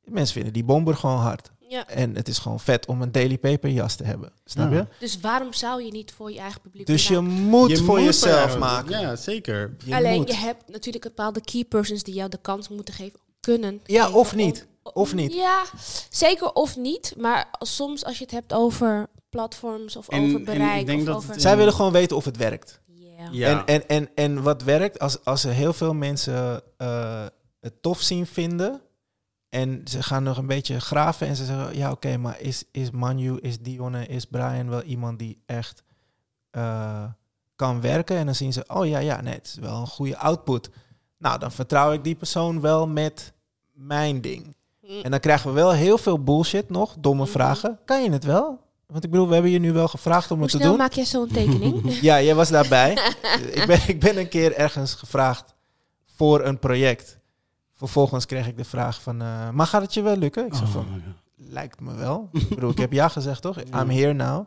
[0.03, 1.51] mensen vinden die bomber gewoon hard.
[1.73, 1.87] Ja.
[1.87, 4.31] En het is gewoon vet om een Daily Paper jas te hebben.
[4.45, 4.77] Snap Ja.
[4.77, 4.85] je?
[4.99, 8.05] Dus waarom zou je niet voor je eigen publiek Dus je moet Je voor moet
[8.05, 8.99] jezelf maken.
[8.99, 9.75] Ja, zeker.
[9.85, 10.27] Je Alleen moet.
[10.27, 13.81] je hebt natuurlijk bepaalde key persons die jou de kans moeten geven, kunnen.
[13.85, 14.67] Ja, geven of om- niet.
[14.93, 15.33] Of niet.
[15.33, 15.63] Ja,
[16.09, 17.13] zeker of niet.
[17.17, 20.99] Maar soms als je het hebt over platforms of En- en over ik bereik denk
[20.99, 21.29] of dat over...
[21.31, 22.79] het- Zij willen gewoon weten of het werkt.
[22.87, 23.27] Ja.
[23.31, 23.65] Ja.
[23.65, 27.25] En, en, en, en wat werkt, als, als er heel veel mensen eh,
[27.59, 28.81] het tof zien vinden
[29.53, 32.91] en ze gaan nog een beetje graven en ze zeggen, ja oké, maar is, is
[32.91, 35.83] Manu, is Dionne, is Brian wel iemand die echt
[36.51, 37.03] eh,
[37.55, 38.17] kan werken?
[38.17, 40.69] En dan zien ze, oh ja, ja, nee, het is wel een goede output.
[41.17, 43.33] Nou, dan vertrouw ik die persoon wel met
[43.71, 44.55] mijn ding.
[44.81, 45.01] Mm.
[45.01, 47.31] En dan krijgen we wel heel veel bullshit nog, domme Mhm.
[47.31, 47.79] vragen.
[47.85, 48.59] Kan je het wel?
[48.87, 50.77] Want ik bedoel, we hebben je nu wel gevraagd om Hoe het te doen.
[50.77, 51.83] maak jij zo'n tekening?
[52.01, 52.91] Ja, jij was daarbij.
[53.51, 55.53] ik, ben, ik ben een keer ergens gevraagd
[56.15, 57.17] voor een project.
[57.83, 60.45] Vervolgens kreeg ik de vraag van, eh, maar gaat het je wel lukken?
[60.45, 61.13] Ik zei van, Oh, ja.
[61.35, 62.29] lijkt me wel.
[62.31, 63.61] ik bedoel, ik heb ja gezegd, toch?
[63.63, 64.45] I'm here now.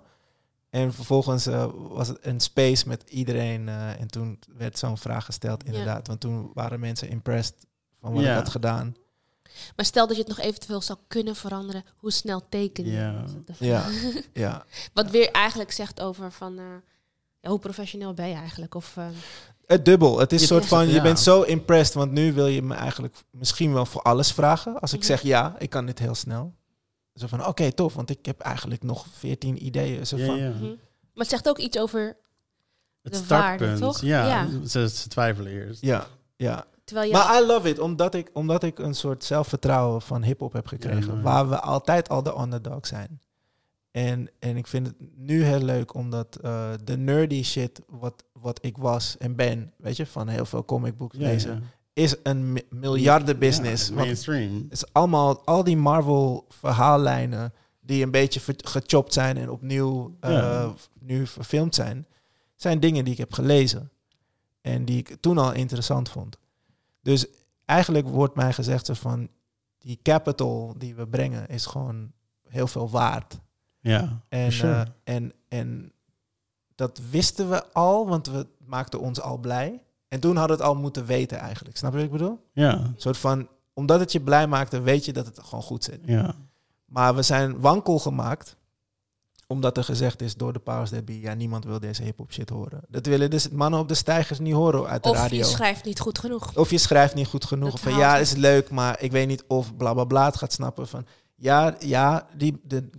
[0.70, 3.68] En vervolgens eh, was het een space met iedereen.
[3.68, 5.70] eh, en toen werd zo'n vraag gesteld, Ja.
[5.72, 6.06] inderdaad.
[6.06, 7.66] Want toen waren mensen impressed
[8.00, 8.30] van wat Ja.
[8.30, 8.94] ik had gedaan.
[9.76, 12.90] maar stel dat je het nog eventueel zou kunnen veranderen, hoe snel teken je?
[12.92, 13.24] Ja.
[13.58, 13.84] Ja,
[14.32, 14.64] ja.
[14.92, 16.58] Wat weer eigenlijk zegt over van...
[16.58, 16.64] eh,
[17.40, 18.74] ja, hoe professioneel ben je eigenlijk?
[18.74, 19.06] Of, eh,
[19.66, 20.18] Het dubbel.
[20.18, 21.02] Het is een soort van, je ja.
[21.02, 24.80] bent zo impressed, want nu wil je me eigenlijk misschien wel voor alles vragen.
[24.80, 25.06] Als ik Mhm.
[25.08, 26.54] zeg ja, ik kan dit heel snel.
[27.14, 30.06] Zo van, oké, tof, want ik heb eigenlijk nog veertien ideeën.
[30.06, 30.48] Zo Ja, van, ja.
[30.50, 30.64] mhm.
[30.64, 32.16] Maar het zegt ook iets over...
[33.02, 33.78] Het De waarde, startpunt.
[33.92, 34.00] toch?
[34.00, 34.48] Ja, Ja.
[34.68, 35.80] Ze, ze twijfelen eerst.
[35.82, 36.06] ja,
[36.36, 36.64] ja.
[36.84, 37.12] Terwijl je...
[37.12, 41.22] Maar I love it, omdat ik, omdat ik een soort zelfvertrouwen van hip-hop heb gekregen.
[41.22, 43.20] Waar we altijd al de underdog zijn.
[43.96, 48.64] En, en ik vind het nu heel leuk, omdat eh, de nerdy shit, wat, wat
[48.64, 51.60] ik was en ben, weet je, van heel veel comic books Ja, lezen, ja.
[51.92, 53.88] is een mi- miljarden business.
[53.88, 54.54] Ja, mainstream.
[54.54, 60.70] Het is allemaal, al die Marvel verhaallijnen die een beetje gechopt zijn en opnieuw eh,
[61.00, 62.06] nu verfilmd zijn,
[62.54, 63.90] zijn dingen die ik heb gelezen.
[64.60, 66.36] En die ik toen al interessant vond.
[67.02, 67.26] Dus
[67.64, 69.28] eigenlijk wordt mij gezegd van,
[69.78, 72.12] die capital die we brengen is gewoon
[72.48, 73.38] heel veel waard.
[73.86, 74.86] Ja, En, sure.
[75.04, 75.92] eh, en, en
[76.74, 79.80] dat wisten we al, want we maakten ons al blij.
[80.08, 81.76] En toen hadden we het al moeten weten eigenlijk.
[81.76, 82.38] Snap je wat ik bedoel?
[82.52, 85.84] ja, Een soort van, omdat het je blij maakte, weet je dat het gewoon goed
[85.84, 86.00] zit.
[86.04, 86.34] ja.
[86.86, 88.56] Maar we zijn wankel gemaakt,
[89.46, 92.48] omdat er gezegd is door de powers that be, ja, niemand wil deze hip-hop shit
[92.50, 92.80] horen.
[92.88, 95.36] Dat willen dus mannen op de stijgers niet horen uit de of radio.
[95.38, 96.56] je schrijft niet goed genoeg.
[96.56, 97.64] of je schrijft niet goed genoeg.
[97.70, 100.36] Dat Of van ja, is leuk, maar ik weet niet of bla bla bla het
[100.36, 100.88] gaat snappen.
[100.88, 102.90] Van ja, ja, die, de,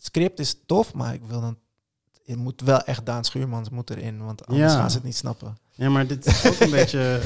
[0.00, 1.58] het script is tof, maar ik wil dan.
[2.22, 4.78] Je moet wel echt Daan Schuurmans moet erin, want anders Ja.
[4.78, 5.56] gaan ze het niet snappen.
[5.74, 7.20] Ja, maar dit is ook een beetje...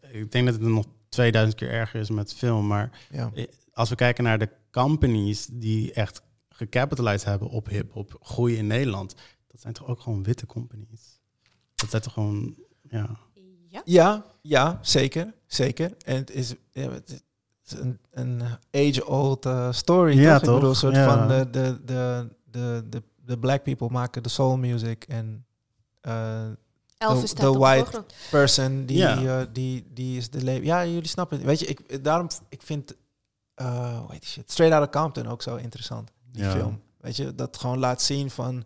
[0.00, 2.66] eh, Ik denk dat het nog 2000 keer erger is met film.
[2.66, 3.30] Maar Ja.
[3.34, 8.66] eh, als we kijken naar de companies die echt gecapitalized hebben op hip-hop, groei in
[8.66, 9.14] Nederland,
[9.46, 11.18] dat zijn toch ook gewoon witte companies?
[11.74, 12.56] Dat zijn toch gewoon...
[12.90, 13.16] Ja,
[13.68, 13.82] Ja.
[13.84, 15.96] Ja, ja, zeker, zeker.
[16.04, 17.20] En het is, ja, het is
[17.72, 18.42] een, een
[18.72, 20.48] age-old eh, story, Ja, toch?
[20.48, 21.16] Ik bedoel, een soort Ja.
[21.18, 25.46] van de, de, de, de, de, de black people maken de soul music en
[26.00, 26.42] eh,
[26.98, 29.40] Elvis op de white- person die, Ja.
[29.40, 30.64] eh, die, die is de leven.
[30.64, 31.46] Ja, jullie snappen het.
[31.46, 32.94] Weet je, ik, daarom, ik vind,
[33.54, 36.50] eh hoe heet die shit, Straight Outta Compton ook zo interessant, die Ja.
[36.50, 36.80] film.
[37.00, 38.64] Weet je, dat gewoon laat zien van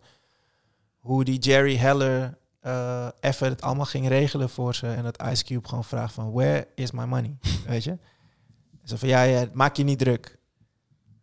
[0.99, 4.87] hoe die Jerry Heller eh even het allemaal ging regelen voor ze.
[4.87, 7.37] En dat Ice Cube gewoon vraagt van, where is my money?
[7.67, 7.97] Weet je?
[8.83, 10.37] Zo van, ja, ja, maak je niet druk.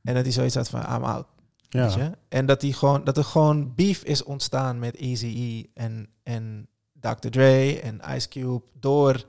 [0.02, 1.26] En dat hij zoiets had van, I'm out.
[1.70, 2.10] Weet je?
[2.28, 5.64] En dat, die gewoon, dat er gewoon beef is ontstaan met Easy E.
[5.74, 7.28] En, en Dr.
[7.28, 9.24] Dre en Ice Cube door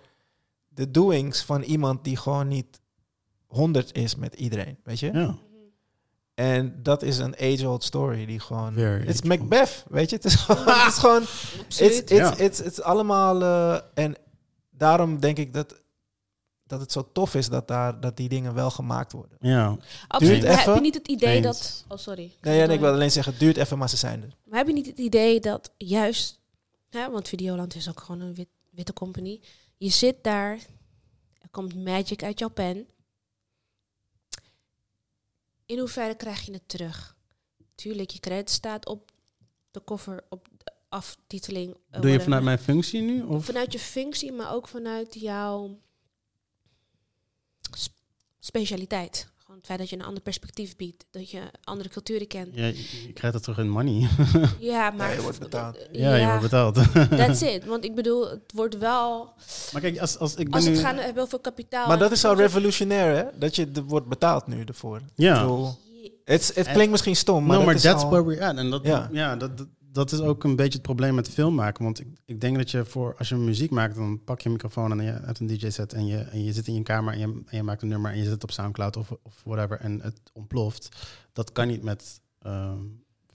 [0.67, 2.82] de doings van iemand die gewoon niet
[3.47, 5.11] 100 is met iedereen, weet je?
[5.13, 5.36] Ja.
[6.34, 8.73] En dat is een age-old story die gewoon...
[8.73, 9.21] Very Het is.
[9.21, 10.15] Macbeth, weet je?
[10.15, 10.67] Het is gewoon...
[10.67, 11.21] het is gewoon
[11.67, 13.41] It's, it's, it's allemaal...
[13.41, 14.15] eh, en
[14.69, 15.75] daarom denk ik dat,
[16.72, 19.38] dat het zo tof is dat, daar, dat die dingen wel gemaakt worden.
[19.41, 19.78] Ja.
[20.07, 20.43] Absoluut.
[20.43, 21.45] Heb je niet het idee Eens.
[21.45, 21.86] dat...
[21.88, 22.32] Oh, sorry.
[22.41, 24.36] Nee, ja, nee, ik wil alleen zeggen, het duurt even, maar ze zijn er.
[24.45, 26.39] Maar heb je niet het idee dat juist...
[26.89, 29.41] Hè, want Videoland is ook gewoon een wit, witte company.
[29.78, 30.53] Je zit daar.
[31.41, 32.88] Er komt magic uit jouw pen.
[35.65, 37.15] In hoeverre krijg je het terug?
[37.76, 39.11] Tuurlijk, je credit staat op
[39.72, 41.69] de koffer, op de aftiteling.
[41.69, 42.22] eh, Doe je whatever.
[42.24, 43.22] vanuit mijn functie nu?
[43.24, 43.45] Of?
[43.45, 45.80] Vanuit je functie, maar ook vanuit jouw
[48.45, 49.27] specialiteit.
[49.37, 51.05] Gewoon het feit dat je een ander perspectief biedt.
[51.11, 52.47] Dat je andere culturen kent.
[52.53, 52.75] Ja, je,
[53.07, 54.07] je krijgt het terug in money.
[54.59, 55.09] Ja, maar...
[55.09, 55.77] Ja, je wordt betaald.
[55.91, 56.75] ja, je wordt betaald.
[57.19, 57.65] That's it.
[57.65, 59.33] Want ik bedoel, het wordt wel...
[59.71, 60.79] maar kijk, als, als ik ben Als het nu...
[60.79, 61.87] gaat hebben over kapitaal...
[61.87, 63.23] Maar dat is al revolutionair, hè?
[63.39, 65.01] Dat je er wordt betaald nu ervoor.
[65.15, 65.47] Ja.
[66.25, 68.57] Het, het klinkt misschien stom, maar no, dat maar is that's al- where we're at.
[68.57, 69.09] En dat, ja.
[69.11, 69.35] Ja.
[69.35, 71.83] dat, dat, dat is ook een beetje het probleem met film maken.
[71.83, 74.51] Want ik, ik denk dat je voor, als je muziek maakt, dan pak je een
[74.51, 77.19] microfoon en je uit een DJ-set en je, en je zit in je kamer en
[77.19, 79.79] je, en je maakt een nummer en je zet het op Soundcloud of, of whatever
[79.79, 80.89] en het ontploft.
[81.33, 82.79] Dat kan niet met ehm,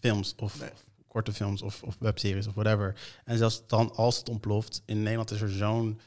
[0.00, 0.70] films of, Nee.
[0.72, 3.00] of korte films of, of webseries of whatever.
[3.24, 6.00] En zelfs dan als het ontploft, in Nederland is er zo'n...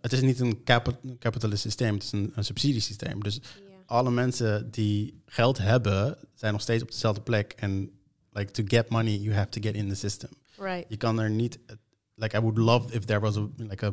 [0.00, 0.62] Het is niet een
[1.18, 3.22] capitalist systeem, het is een, een subsidiesysteem.
[3.22, 3.76] Dus Ja.
[3.86, 7.52] alle mensen die geld hebben, zijn nog steeds op dezelfde plek.
[7.56, 7.90] En
[8.36, 10.30] like to get money, you have to get in the system.
[10.58, 10.84] Right.
[10.88, 11.58] Je kan er niet.
[12.14, 13.92] Like I would love if there was a like a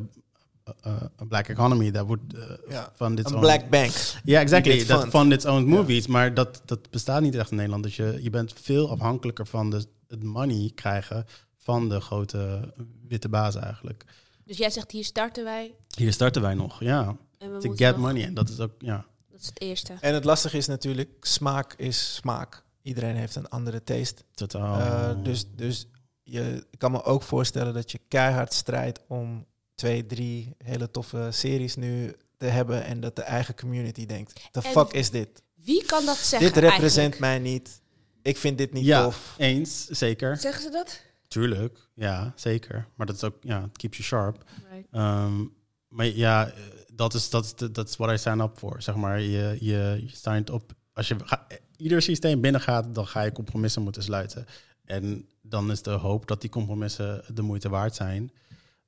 [0.82, 3.42] a, a black economy that would uh, Ja, fund its Een own.
[3.42, 3.92] black bank.
[4.24, 4.78] Ja, exactly.
[4.78, 5.12] Dit Dat fund.
[5.12, 6.06] fund its own movies.
[6.06, 7.82] Maar dat, dat bestaat niet echt in Nederland.
[7.82, 11.26] Dus je, je bent veel afhankelijker van de, het money krijgen
[11.58, 12.72] van de grote
[13.08, 14.04] witte baas eigenlijk.
[14.44, 15.74] Dus jij zegt, hier starten wij.
[15.96, 17.16] Hier starten wij nog, ja.
[17.38, 18.24] En we To get money.
[18.24, 19.06] En dat is ook, ja.
[19.30, 19.94] Dat is het eerste.
[20.00, 22.63] En het lastige is natuurlijk, smaak is smaak.
[22.84, 24.22] Iedereen heeft een andere taste.
[24.34, 24.80] Totaal.
[24.80, 25.86] Eh, dus dus
[26.22, 31.28] je, ik kan me ook voorstellen dat je keihard strijdt om twee, drie hele toffe
[31.30, 35.42] series nu te hebben en dat de eigen community denkt, the En- fuck is dit?
[35.54, 37.18] Wie kan dat zeggen Dit represent eigenlijk?
[37.20, 37.80] mij niet.
[38.22, 39.34] Ik vind dit niet ja, tof.
[39.38, 40.36] eens, zeker.
[40.36, 41.00] Zeggen ze dat?
[41.28, 42.86] Tuurlijk, ja, zeker.
[42.94, 44.44] Maar dat is ook, ja, het keeps you sharp.
[44.70, 44.86] Right.
[44.90, 45.44] Ehm,
[45.88, 46.52] maar ja,
[46.94, 48.82] dat is, dat is, dat is what I sign up voor.
[48.82, 50.72] Zeg maar, je, je, je signed op.
[50.92, 51.46] Als je ga-
[51.76, 54.46] ieder systeem binnengaat, dan ga je compromissen moeten sluiten.
[54.84, 58.32] En dan is de hoop dat die compromissen de moeite waard zijn.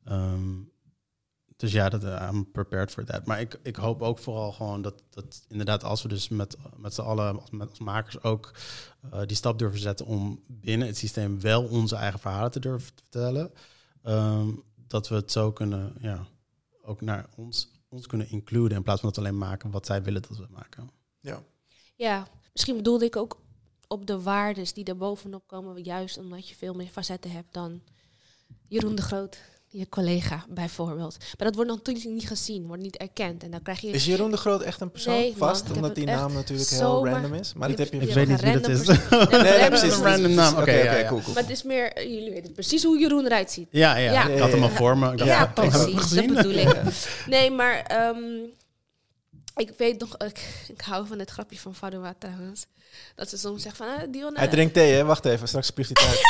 [0.05, 0.55] Ehm,
[1.57, 3.27] dus ja, dat, eh, I'm prepared for that.
[3.27, 6.95] Maar ik, ik hoop ook vooral gewoon dat, dat inderdaad als we dus met, met
[6.95, 8.55] z'n allen, als, met, als makers ook
[9.11, 12.93] eh, die stap durven zetten om binnen het systeem wel onze eigen verhalen te durven
[12.95, 13.51] vertellen.
[14.03, 14.49] ehm,
[14.89, 16.27] dat we het zo kunnen, ja,
[16.83, 20.23] ook naar ons, ons kunnen includen in plaats van dat alleen maken wat zij willen
[20.23, 20.91] dat we maken.
[21.21, 21.43] Ja.
[21.97, 22.27] Ja,
[22.57, 23.39] misschien bedoelde ik ook
[23.89, 27.81] op de waardes die er bovenop komen, juist omdat je veel meer facetten hebt dan
[28.69, 29.39] Jeroen de Groot,
[29.69, 31.17] je collega bijvoorbeeld.
[31.39, 33.43] Maar dat wordt natuurlijk niet gezien, wordt niet erkend.
[33.43, 33.91] En dan krijg je...
[33.91, 35.15] Is Jeroen de Groot echt een persoon?
[35.15, 37.53] Nee, Vast, omdat die naam natuurlijk heel zomaar- random is.
[37.55, 37.99] Maar dat heb je...
[38.01, 38.87] Ik weet niet wie dat is.
[38.87, 39.97] Nee, precies.
[39.97, 40.53] Een random naam.
[40.53, 41.35] Oké, Oké, ja, cool, cool.
[41.35, 43.69] Maar het is meer, eh, jullie weten precies hoe Jeroen eruit ziet.
[43.71, 44.29] Ja, ja, Ja.
[44.29, 45.13] ik had hem al voor me.
[45.13, 46.11] Ik dacht, Ja, heb ik hem precies.
[46.11, 46.77] Dat bedoel ik.
[47.27, 48.19] Nee, maar ehm,
[49.57, 52.67] ik weet nog, ik, ik hou van het grapje van Fadua trouwens.
[53.15, 54.39] Dat ze soms zegt van, ah, Dionne...
[54.39, 55.05] Hij drinkt thee, hè?
[55.05, 56.21] Wacht even, straks spuugt hij uit.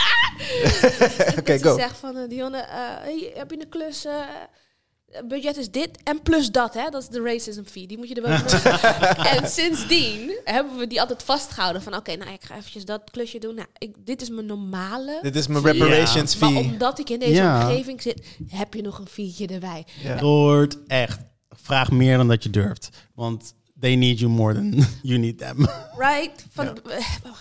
[1.39, 1.77] Oké, dat ze go.
[1.77, 4.05] zegt van, uh, Dionne, eh, hey, heb je een klus?
[4.05, 6.89] eh, budget is dit en plus dat, hè?
[6.91, 7.87] Dat is de racism fee.
[7.87, 8.63] Die moet je er wel
[9.37, 13.39] En sindsdien hebben we die altijd vastgehouden van, oké, nou, ik ga eventjes dat klusje
[13.39, 13.55] doen.
[13.55, 15.19] Nou, ik, dit is mijn normale...
[15.23, 16.59] Dit is mijn reparations Maar fee.
[16.59, 19.87] omdat ik in deze omgeving zit, heb je nog een feetje erbij.
[20.03, 20.21] Ja.
[20.21, 21.21] Lord, echt.
[21.63, 23.09] Vraag meer dan dat je durft.
[23.15, 25.67] Want they need you more than you need them.
[25.97, 26.47] Right?
[26.55, 27.33] Van, Ja.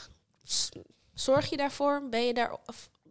[1.13, 2.07] Zorg je daarvoor?
[2.09, 2.57] Ben je daar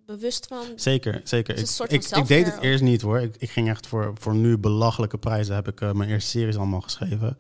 [0.07, 0.64] bewust van?
[0.76, 1.59] Zeker, zeker.
[1.88, 3.20] Ik, deed het eerst niet hoor.
[3.20, 5.55] Ik, ik ging echt voor, voor nu belachelijke prijzen.
[5.55, 7.36] Heb ik eh, mijn eerste series allemaal geschreven.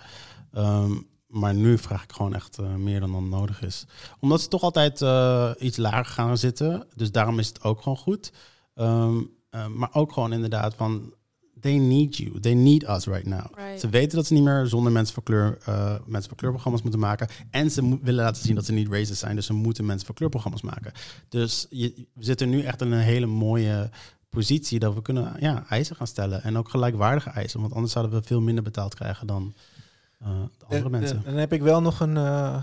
[0.52, 0.92] Ehm,
[1.34, 3.86] maar nu vraag ik gewoon echt eh, meer dan dan nodig is.
[4.20, 6.86] Omdat ze toch altijd eh, iets lager gaan zitten.
[6.94, 8.32] Dus daarom is het ook gewoon goed.
[8.74, 11.14] Ehm, eh, maar ook gewoon inderdaad van...
[11.64, 12.40] They need you.
[12.40, 13.44] They need us right now.
[13.56, 13.80] Right.
[13.80, 17.00] Ze weten dat ze niet meer zonder mensen van kleur, eh, mensen van kleurprogramma's moeten
[17.00, 17.28] maken.
[17.50, 19.36] En ze mo- willen laten zien dat ze niet racist zijn.
[19.36, 20.92] Dus ze moeten mensen van kleurprogramma's maken.
[21.28, 23.90] Dus je, we zitten nu echt in een hele mooie
[24.30, 26.42] positie dat we kunnen ja, eisen gaan stellen.
[26.42, 27.60] En ook gelijkwaardige eisen.
[27.60, 29.54] Want anders zouden we veel minder betaald krijgen dan
[30.20, 31.16] eh, de andere En- mensen.
[31.16, 32.62] en Dan heb ik wel nog een, eh,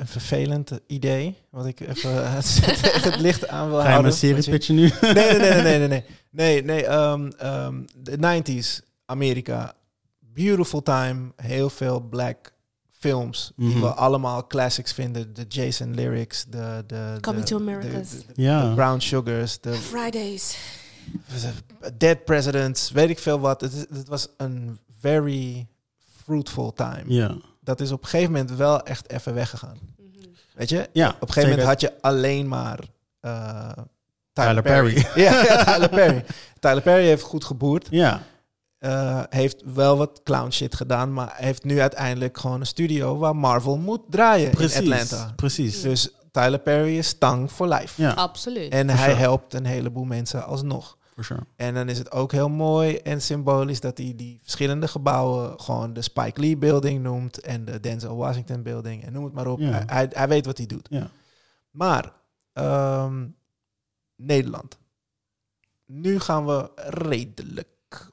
[0.00, 1.36] een vervelend idee.
[1.50, 2.60] Wat ik even het,
[3.04, 4.02] het licht aan wil Ga je houden.
[4.02, 4.90] mijn serie Wat je- nu?
[5.00, 6.04] Nee, nee, nee, nee, nee, nee.
[6.30, 9.74] Nee, nee, ehm, ehm, de 90s, Amerika.
[10.20, 11.32] Beautiful time.
[11.36, 12.52] Heel veel black
[12.90, 13.52] films.
[13.56, 13.80] Die Mhm.
[13.80, 15.34] we allemaal classics vinden.
[15.34, 16.84] De Jason lyrics, de...
[16.86, 18.08] de Coming de, to de- Americas.
[18.34, 18.72] de-.
[18.74, 20.56] Brown Sugars, de Fridays.
[21.98, 23.60] Dead Presidents, weet ik veel wat.
[23.60, 25.66] Het, is- het was een very
[26.24, 27.02] fruitful time.
[27.06, 27.36] Ja.
[27.68, 29.78] Dat is op een gegeven moment wel echt even weggegaan.
[29.96, 30.26] Mhm.
[30.54, 30.88] Weet je?
[30.92, 32.78] Ja, Op een gegeven moment had je alleen maar
[33.20, 33.68] eh,
[34.32, 35.06] Tyler Tyler, Perry.
[35.24, 36.24] ja, ja, Tyler Perry.
[36.60, 37.86] Tyler Perry heeft goed geboerd.
[37.90, 38.22] Ja,
[38.78, 43.36] Eh, heeft wel wat clown shit gedaan, maar heeft nu uiteindelijk gewoon een studio waar
[43.36, 44.76] Marvel moet draaien precies.
[44.80, 45.32] in Atlanta.
[45.36, 45.80] Precies.
[45.82, 48.02] Dus Tyler Perry is tang for life.
[48.02, 48.72] Ja, Absoluut.
[48.72, 50.96] En hij helpt een heleboel mensen alsnog.
[51.24, 51.40] Sure.
[51.56, 55.92] En dan is het ook heel mooi en symbolisch dat hij die verschillende gebouwen gewoon
[55.92, 59.58] de Spike Lee Building noemt en de Denzel Washington Building en noem het maar op.
[59.58, 60.86] Hij, hij, hij weet wat hij doet.
[60.90, 61.10] Ja.
[61.70, 62.12] Maar
[62.52, 63.26] ehm,
[64.16, 64.78] Nederland.
[65.86, 67.66] Nu gaan we redelijk.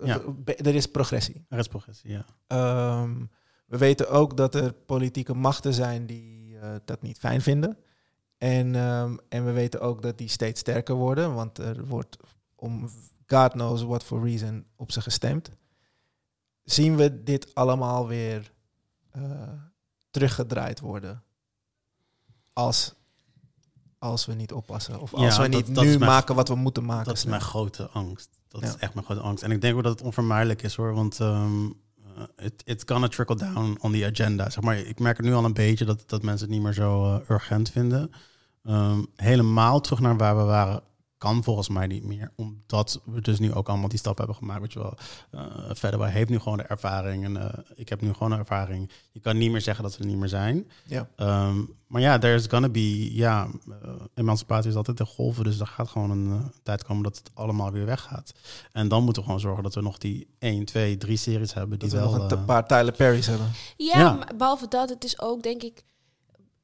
[0.03, 0.19] Ja.
[0.43, 1.45] be- Er is progressie.
[1.49, 2.25] Er is progressie, ja.
[2.47, 3.13] Ehm,
[3.65, 7.77] we weten ook dat er politieke machten zijn die eh, dat niet fijn vinden.
[8.37, 12.17] En, ehm, en we weten ook dat die steeds sterker worden, want er wordt
[12.65, 12.89] om
[13.27, 15.49] God knows what for reason op ze gestemd.
[16.63, 18.51] Zien we dit allemaal weer
[19.11, 19.21] eh,
[20.09, 21.23] teruggedraaid worden
[22.53, 22.93] als,
[23.99, 24.99] als we niet oppassen?
[25.01, 27.05] Of als Ja, we dat- niet dat nu mijn- maken wat we moeten maken?
[27.05, 28.29] Dat is mijn grote angst.
[28.47, 28.67] Dat Ja.
[28.67, 29.43] is echt mijn grote angst.
[29.43, 30.93] En ik denk ook dat het onvermijdelijk is hoor.
[30.93, 31.69] Want ehm
[32.37, 34.49] it, it's gonna trickle down on the agenda.
[34.49, 36.73] Zeg maar, ik merk het nu al een beetje dat, dat mensen het niet meer
[36.73, 38.11] zo eh, urgent vinden.
[38.63, 40.81] Ehm, helemaal terug naar waar we waren
[41.17, 42.31] kan volgens mij niet meer.
[42.35, 44.61] Omdat we dus nu ook allemaal die stap hebben gemaakt.
[44.61, 44.93] Weet je wel.
[45.31, 45.45] Eh
[45.75, 47.23] verder, wij heeft nu gewoon de ervaring.
[47.23, 48.91] En eh, ik heb nu gewoon een ervaring.
[49.11, 50.71] Je kan niet meer zeggen dat we er niet meer zijn.
[50.85, 51.07] Ja.
[51.15, 53.47] Ehm, maar ja, there's gonna be, ja,
[53.81, 57.17] eh, emancipatie is altijd de golven, dus er gaat gewoon een eh, tijd komen dat
[57.17, 58.31] het allemaal weer weggaat.
[58.71, 61.79] En dan moeten we gewoon zorgen dat we nog die 1, 2, 3 series hebben
[61.79, 62.15] die Dat we wel...
[62.17, 63.51] nog een eh, paar Tyler Perry's hebben.
[63.77, 64.13] Ja, Ja.
[64.13, 65.83] maar behalve dat, het is ook denk ik,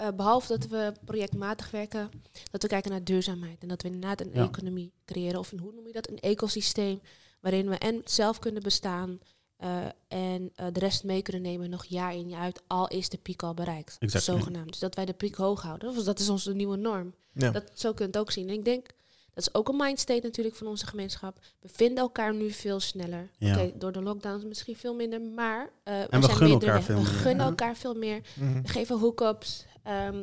[0.02, 2.10] eh, behalve dat we projectmatig werken,
[2.52, 3.62] dat we kijken naar duurzaamheid.
[3.62, 4.44] En dat we inderdaad een Ja.
[4.44, 7.02] economie creëren, of een, hoe noem je dat, een ecosysteem,
[7.40, 9.20] waarin we en zelf kunnen bestaan
[9.58, 9.78] eh,
[10.08, 13.18] en eh, de rest mee kunnen nemen nog jaar in jaar uit, al is de
[13.18, 13.98] piek al bereikt.
[14.00, 14.70] Zogenaamd.
[14.70, 16.04] Dus dat wij de piek hoog houden.
[16.06, 17.14] Dat is onze nieuwe norm.
[17.34, 17.52] Ja.
[17.52, 18.48] Dat, zo kun je het ook zien.
[18.48, 18.86] En ik denk,
[19.34, 21.40] dat is ook een mindstate natuurlijk van onze gemeenschap.
[21.60, 23.30] We vinden elkaar nu veel sneller.
[23.38, 23.56] Ja.
[23.64, 27.12] Oké, door de lockdowns misschien veel minder, maar uh, we gunnen elkaar veel we meer.
[27.12, 27.50] gunnen Ja.
[27.50, 28.22] elkaar veel meer.
[28.36, 28.62] Mhm.
[28.62, 29.66] We geven hookups.
[29.84, 30.18] Ehm,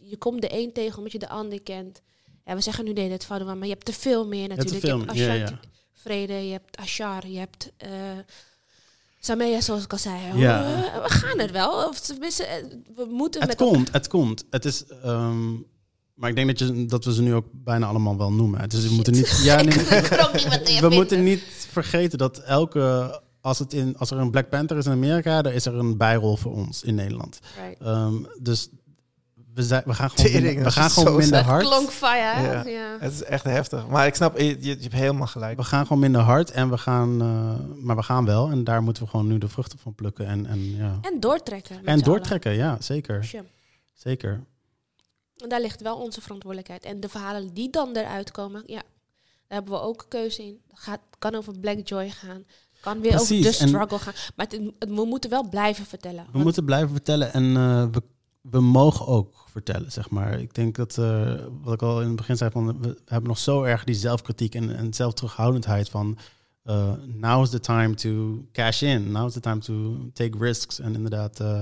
[0.00, 2.02] je komt de een tegen omdat je de ander kent.
[2.44, 5.12] Ja, we zeggen nu de hele tijd fouten, maar je hebt te veel meer natuurlijk.
[5.12, 5.60] je hebt ja,
[5.92, 7.90] Vrede, je hebt Ashar, je hebt uh,
[9.20, 10.38] Samea, zoals ik al zei.
[10.38, 10.64] Ja.
[10.64, 11.88] We, we gaan er wel.
[11.88, 12.64] Of tenminste, eh,
[12.94, 14.44] we moeten Het met komt, het komt.
[14.50, 14.84] Het is...
[14.86, 15.52] ehm,
[16.14, 18.68] maar ik denk dat, je, dat we ze nu ook bijna allemaal wel noemen.
[18.68, 19.40] Dus we moeten niet...
[19.42, 23.20] Ja, nee, we moeten niet vergeten dat elke...
[23.46, 25.96] Als, het in, als er een Black Panther is in Amerika, dan is er een
[25.96, 27.38] bijrol voor ons in Nederland.
[27.64, 27.80] Right.
[27.80, 28.68] Ehm, dus
[29.54, 31.62] we, zijn, we gaan gewoon, Tering, minder, we gaan gewoon zo minder hard.
[31.62, 32.42] Klonk fire?
[32.42, 32.66] Ja.
[32.66, 32.96] Ja.
[33.00, 33.86] Het is echt heftig.
[33.86, 35.56] Maar ik snap, je, je, hebt helemaal gelijk.
[35.56, 38.50] We gaan gewoon minder hard en we gaan, eh, maar we gaan wel.
[38.50, 40.26] En daar moeten we gewoon nu de vruchten van plukken.
[40.26, 40.98] En, en, ja.
[41.00, 41.84] En doortrekken.
[41.84, 43.24] en doortrekken, ja, zeker.
[43.24, 43.44] Sure.
[43.94, 44.44] Zeker.
[45.36, 46.84] En daar ligt wel onze verantwoordelijkheid.
[46.84, 48.82] En de verhalen die dan eruit komen, ja,
[49.22, 50.60] daar hebben we ook keuze in.
[50.68, 52.44] Het gaat, kan over Black Joy gaan.
[52.86, 54.12] Kan weer Precies, over de en- struggle gaan.
[54.36, 56.24] Maar het, het- we moeten wel blijven vertellen.
[56.24, 58.02] We Want- moeten blijven vertellen en eh, we,
[58.40, 60.40] we mogen ook vertellen, zeg maar.
[60.40, 63.38] Ik denk dat, eh, wat ik al in het begin zei, van, we hebben nog
[63.38, 66.18] zo erg die zelfkritiek en, en zelfterughoudendheid van...
[66.62, 69.12] eh now is the time to cash in.
[69.12, 70.78] Now is the time to take risks.
[70.80, 71.60] En inderdaad, eh,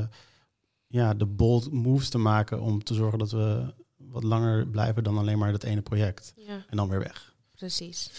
[0.86, 5.18] ja, de bold moves te maken om te zorgen dat we wat langer blijven dan
[5.18, 6.32] alleen maar dat ene project.
[6.36, 7.34] ja, En dan weer weg.
[7.56, 8.10] precies.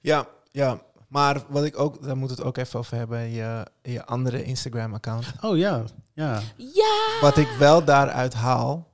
[0.00, 0.82] Ja, ja.
[1.14, 5.32] Maar wat ik ook, daar moet het ook even over hebben, je, je andere Instagram-account.
[5.40, 5.82] Oh ja,
[6.12, 6.40] ja.
[6.56, 7.18] Ja!
[7.20, 8.92] Wat ik wel daaruit haal,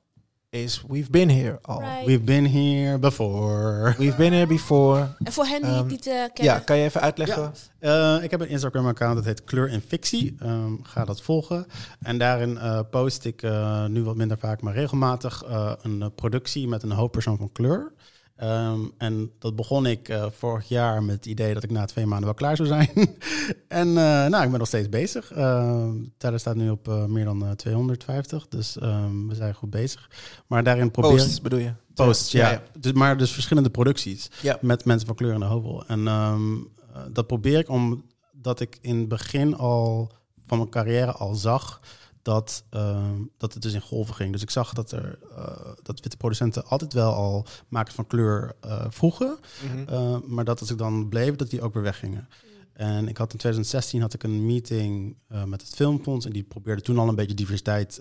[0.50, 1.78] is we've been here all.
[1.78, 2.06] Right.
[2.06, 3.94] We've been here before.
[3.98, 5.08] We've been here before.
[5.18, 6.54] En voor hen die Ehm, het niet eh, kennen.
[6.54, 7.52] Ja, kan je even uitleggen?
[7.78, 10.36] Eh, ik heb een Instagram-account dat heet Kleur in Fictie.
[10.38, 11.66] Ehm, ga dat volgen.
[12.00, 16.68] En daarin eh, post ik eh, nu wat minder vaak, maar regelmatig eh, een productie
[16.68, 17.92] met een hoofdpersoon van kleur.
[18.40, 22.06] Ehm, en dat begon ik eh, vorig jaar met het idee dat ik na twee
[22.06, 22.88] maanden wel klaar zou zijn.
[23.68, 23.94] en eh,
[24.26, 25.32] nou, ik ben nog steeds bezig.
[25.32, 29.70] Ehm Teller staat nu op eh, meer dan eh, 250, dus ehm, we zijn goed
[29.70, 30.10] bezig.
[30.46, 31.16] Maar daarin probeer ik...
[31.16, 31.72] Posts bedoel je?
[31.94, 32.50] Posts, ja.
[32.50, 32.62] ja.
[32.78, 34.58] Dus, maar dus verschillende producties Ja.
[34.60, 35.86] met mensen van kleur in de hoofdrol.
[35.86, 36.04] En
[37.12, 40.12] dat probeer ik omdat ik in het begin al
[40.46, 41.80] van mijn carrière al zag
[42.30, 44.32] dat, ehm, dat het dus in golven ging.
[44.32, 48.56] Dus ik zag dat er eh, dat witte producenten altijd wel al makers van kleur
[48.60, 49.38] eh, vroegen.
[49.64, 49.92] Mhm.
[49.92, 52.28] Uh, maar dat als ik dan bleef, dat die ook weer weggingen.
[52.72, 55.16] En ik had in 2016 had ik een meeting
[55.46, 56.26] met het Filmfonds.
[56.26, 57.94] En die probeerde toen al een beetje diversiteit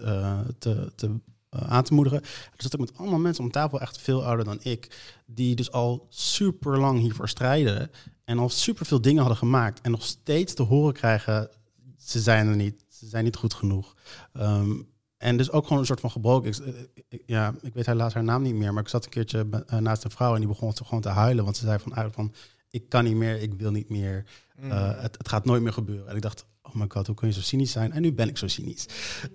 [0.59, 1.19] te, te,
[1.49, 2.21] aan te moedigen.
[2.21, 4.97] Dus zat ik met allemaal mensen om tafel, echt veel ouder dan ik.
[5.25, 7.91] Die dus al super lang hiervoor strijden.
[8.25, 9.81] En al super veel dingen hadden gemaakt.
[9.81, 11.49] En nog steeds te horen krijgen,
[11.97, 12.85] ze zijn er niet.
[12.99, 13.95] Ze zijn niet goed genoeg.
[14.33, 16.49] Um, en dus ook gewoon een soort van gebroken.
[16.49, 18.73] Ik, ik, ja, ik weet helaas haar naam niet meer.
[18.73, 19.47] Maar ik zat een keertje
[19.79, 21.43] naast een vrouw en die begon gewoon te huilen.
[21.43, 24.25] Want ze zei van eigenlijk van ik kan niet meer, ik wil niet meer.
[24.59, 24.71] Mm.
[24.71, 26.07] Uh, het, het, gaat nooit meer gebeuren.
[26.07, 27.91] En ik dacht, oh my god, hoe kun je zo cynisch zijn?
[27.91, 28.85] En nu ben ik zo cynisch.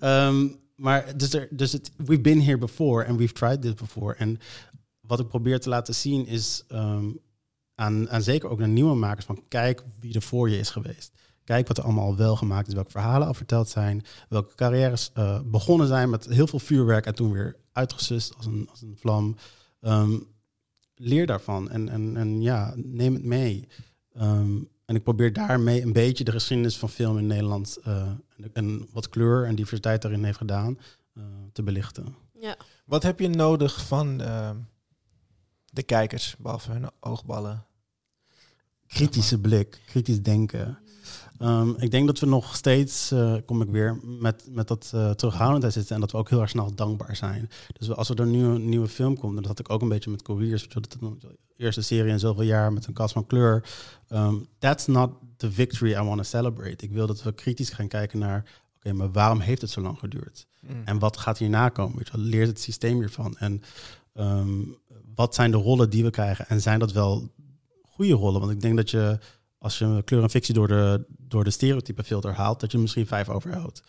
[0.00, 4.14] Um, maar dus, er, dus het, we've been here before and we've tried this before.
[4.14, 4.38] En
[5.00, 7.18] wat ik probeer te laten zien is um,
[7.74, 11.12] aan, aan zeker ook naar nieuwe makers van kijk wie er voor je is geweest.
[11.44, 15.40] Kijk wat er allemaal wel gemaakt is, welke verhalen al verteld zijn, welke carrières uh,
[15.44, 19.36] begonnen zijn met heel veel vuurwerk en toen weer uitgesust als een, als een vlam.
[19.80, 20.26] Um,
[20.94, 23.68] leer daarvan en, en, en ja, neem het mee.
[24.20, 28.50] Um, en ik probeer daarmee een beetje de geschiedenis van film in Nederland uh, en,
[28.52, 30.78] en, wat kleur en diversiteit daarin heeft gedaan,
[31.14, 32.14] uh, te belichten.
[32.32, 32.56] Ja.
[32.84, 34.50] Wat heb je nodig van uh,
[35.64, 37.66] de kijkers, behalve hun oogballen?
[38.86, 40.78] Kritische blik, kritisch denken.
[41.40, 45.10] Um, ik denk dat we nog steeds, uh, kom ik weer, met, met dat uh,
[45.10, 47.50] terughoudendheid zitten en dat we ook heel erg snel dankbaar zijn.
[47.78, 49.88] Dus we, als er een nieuwe, nieuwe film komt, en dat had ik ook een
[49.88, 53.64] beetje met Couriers, de eerste serie in zoveel jaar met een kast van kleur.
[54.08, 56.84] Um, that's not the victory I want to celebrate.
[56.84, 59.80] Ik wil dat we kritisch gaan kijken naar, oké, okay, maar waarom heeft het zo
[59.80, 60.46] lang geduurd?
[60.60, 60.82] Mm.
[60.84, 61.96] En wat gaat hierna komen?
[61.96, 63.36] Weet je, leert het systeem hiervan?
[63.36, 63.62] En
[64.14, 64.76] um,
[65.14, 66.48] wat zijn de rollen die we krijgen?
[66.48, 67.30] En zijn dat wel
[67.82, 68.40] goede rollen?
[68.40, 69.18] Want ik denk dat je
[69.58, 71.04] als je kleur en fictie door de,
[71.34, 73.82] door de stereotype filter haalt, dat je misschien vijf overhoudt.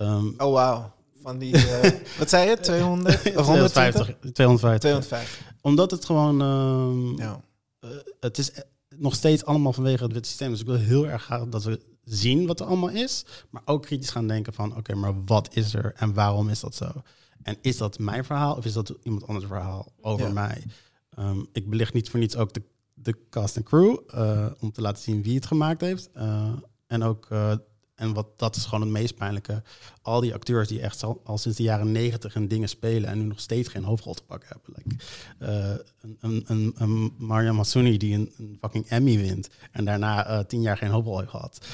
[0.00, 0.92] Um, oh, wauw.
[1.22, 1.82] Van die, uh,
[2.18, 3.20] wat zei je, 200?
[3.20, 4.80] 250, 250.
[4.80, 5.54] 250.
[5.60, 7.40] Omdat het gewoon, um, ja.
[7.80, 7.90] uh,
[8.20, 8.50] het is
[8.96, 10.50] nog steeds allemaal vanwege het witte systeem.
[10.50, 13.82] Dus ik wil heel erg graag dat we zien wat er allemaal is, maar ook
[13.82, 16.90] kritisch gaan denken van, oké, okay, maar wat is er en waarom is dat zo?
[17.42, 20.32] En is dat mijn verhaal of is dat iemand anders verhaal over ja.
[20.32, 20.64] mij?
[21.18, 22.62] Um, ik belicht niet voor niets ook de
[23.04, 23.98] de cast en crew.
[24.14, 26.10] Uh, om te laten zien wie het gemaakt heeft.
[26.16, 26.52] Uh,
[26.86, 27.52] en ook, uh,
[27.94, 29.62] en wat dat is gewoon het meest pijnlijke.
[30.02, 33.18] Al die acteurs die echt al, al sinds de jaren negentig in dingen spelen en
[33.18, 34.74] nu nog steeds geen hoofdrol te pakken hebben.
[34.76, 35.04] Like,
[36.20, 40.76] een, een, een Mariam Massouni die een, een, fucking Emmy wint en daarna tien jaar
[40.76, 41.66] geen hoofdrol heeft gehad.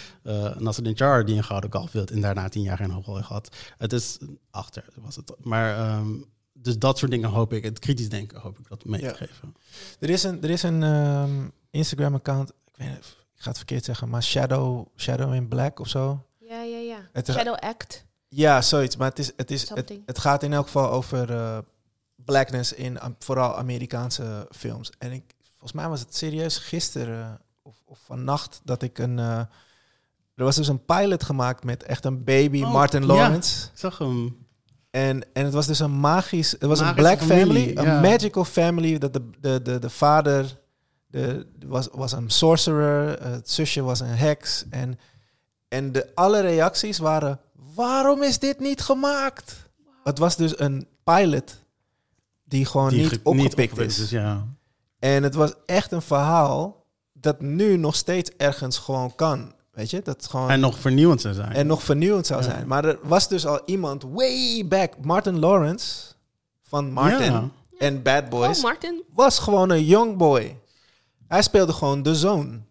[0.58, 3.56] Nasser Dinjar die een gouden kalf wint en daarna tien jaar geen hoofdrol heeft gehad.
[3.78, 4.18] Het is
[4.50, 5.34] achter was het.
[5.40, 6.24] Maar um,
[6.62, 9.12] dus dat soort dingen hoop ik, het kritisch denken hoop ik dat mee ja.
[9.12, 9.54] te geven.
[9.98, 13.84] Er is een, er is een um, Instagram-account, ik weet niet, ik ga het verkeerd
[13.84, 16.26] zeggen, maar Shadow, Shadow in Black of zo.
[16.38, 16.96] Ja, ja, ja.
[17.12, 18.04] Het Shadow Act.
[18.28, 18.96] Ja, zoiets.
[18.96, 21.58] Maar het, is, het, is, het, het gaat in elk geval over uh,
[22.14, 24.90] blackness in um, vooral Amerikaanse films.
[24.98, 29.18] En ik, volgens mij was het serieus gisteren uh, of, of vannacht dat ik een...
[29.18, 29.38] Uh,
[30.34, 33.60] er was dus een pilot gemaakt met echt een baby oh, Martin Lawrence.
[33.60, 34.46] Ja, ik zag hem.
[34.90, 36.50] En, en het was dus een magisch...
[36.50, 38.00] Het was een black family, een ja.
[38.00, 38.98] magical family.
[38.98, 40.58] Dat de, de, de, de vader
[41.10, 44.64] de, was, was een sorcerer, het zusje was een heks.
[44.70, 44.98] En,
[45.68, 47.40] en de, alle reacties waren...
[47.74, 49.56] Waarom is dit niet gemaakt?
[50.04, 51.58] Het was dus een pilot
[52.44, 54.10] die gewoon Die niet ge- opgepikt opgepikt is.
[54.10, 54.46] ja.
[54.98, 59.52] En het was echt een verhaal dat nu nog steeds ergens gewoon kan.
[59.70, 60.50] Weet je, dat gewoon...
[60.50, 61.52] En nog vernieuwend zou zijn.
[61.52, 62.50] En nog vernieuwend zou Ja.
[62.50, 62.66] zijn.
[62.66, 64.92] Maar er was dus al iemand way back.
[65.04, 66.04] Martin Lawrence
[66.62, 67.48] van Martin Ja.
[67.78, 69.02] en Bad Boys Oh, Martin.
[69.14, 70.59] was gewoon een young boy.
[71.30, 72.64] Hij speelde gewoon de zoon.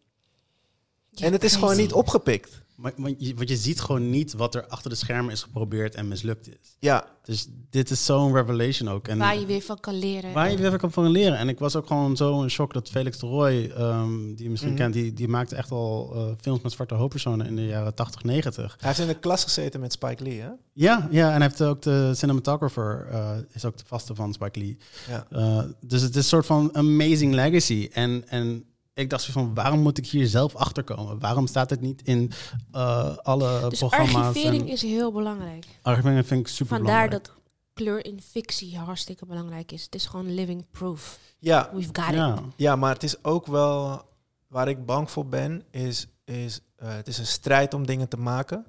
[1.09, 1.65] Ja, en het is crazy.
[1.65, 2.61] gewoon niet opgepikt.
[2.81, 5.95] Maar, maar je, want je ziet gewoon niet wat er achter de schermen is geprobeerd
[5.95, 6.75] en mislukt is.
[6.79, 9.07] Ja, Dus dit is zo'n revelation ook.
[9.07, 10.33] En Waar je weer van kan leren.
[10.33, 11.37] waar je weer kan van leren.
[11.37, 14.49] En ik was ook gewoon zo in shock dat Felix de Roy, ehm, die je
[14.49, 14.81] misschien Mhm.
[14.81, 18.23] kent, die, die maakte echt al eh, films met zwarte hoofdpersonen in de jaren 80,
[18.23, 18.75] 90.
[18.79, 20.49] hij heeft in de klas gezeten met Spike Lee, hè?
[20.73, 24.59] Ja, ja, en hij heeft ook de cinematographer, eh, is ook de vaste van Spike
[24.59, 24.77] Lee.
[25.07, 25.25] Ja.
[25.31, 27.89] Uh, dus het is een soort van amazing legacy.
[27.93, 28.63] En, en
[28.99, 31.19] ik dacht van, waarom moet ik hier zelf achter komen?
[31.19, 32.31] Waarom staat het niet in
[32.75, 34.15] uh, alle dus programma's?
[34.15, 35.65] archivering en- is heel belangrijk.
[35.81, 37.25] archivering vind ik super Vandaar belangrijk.
[37.25, 37.35] dat
[37.73, 39.83] kleur in fictie hartstikke belangrijk is.
[39.83, 41.19] Het is gewoon living proof.
[41.39, 42.43] Ja, We've got it.
[42.55, 44.07] Ja, maar het is ook wel...
[44.47, 46.07] Waar ik bang voor ben, is...
[46.25, 48.65] is eh, het is een strijd om dingen te maken.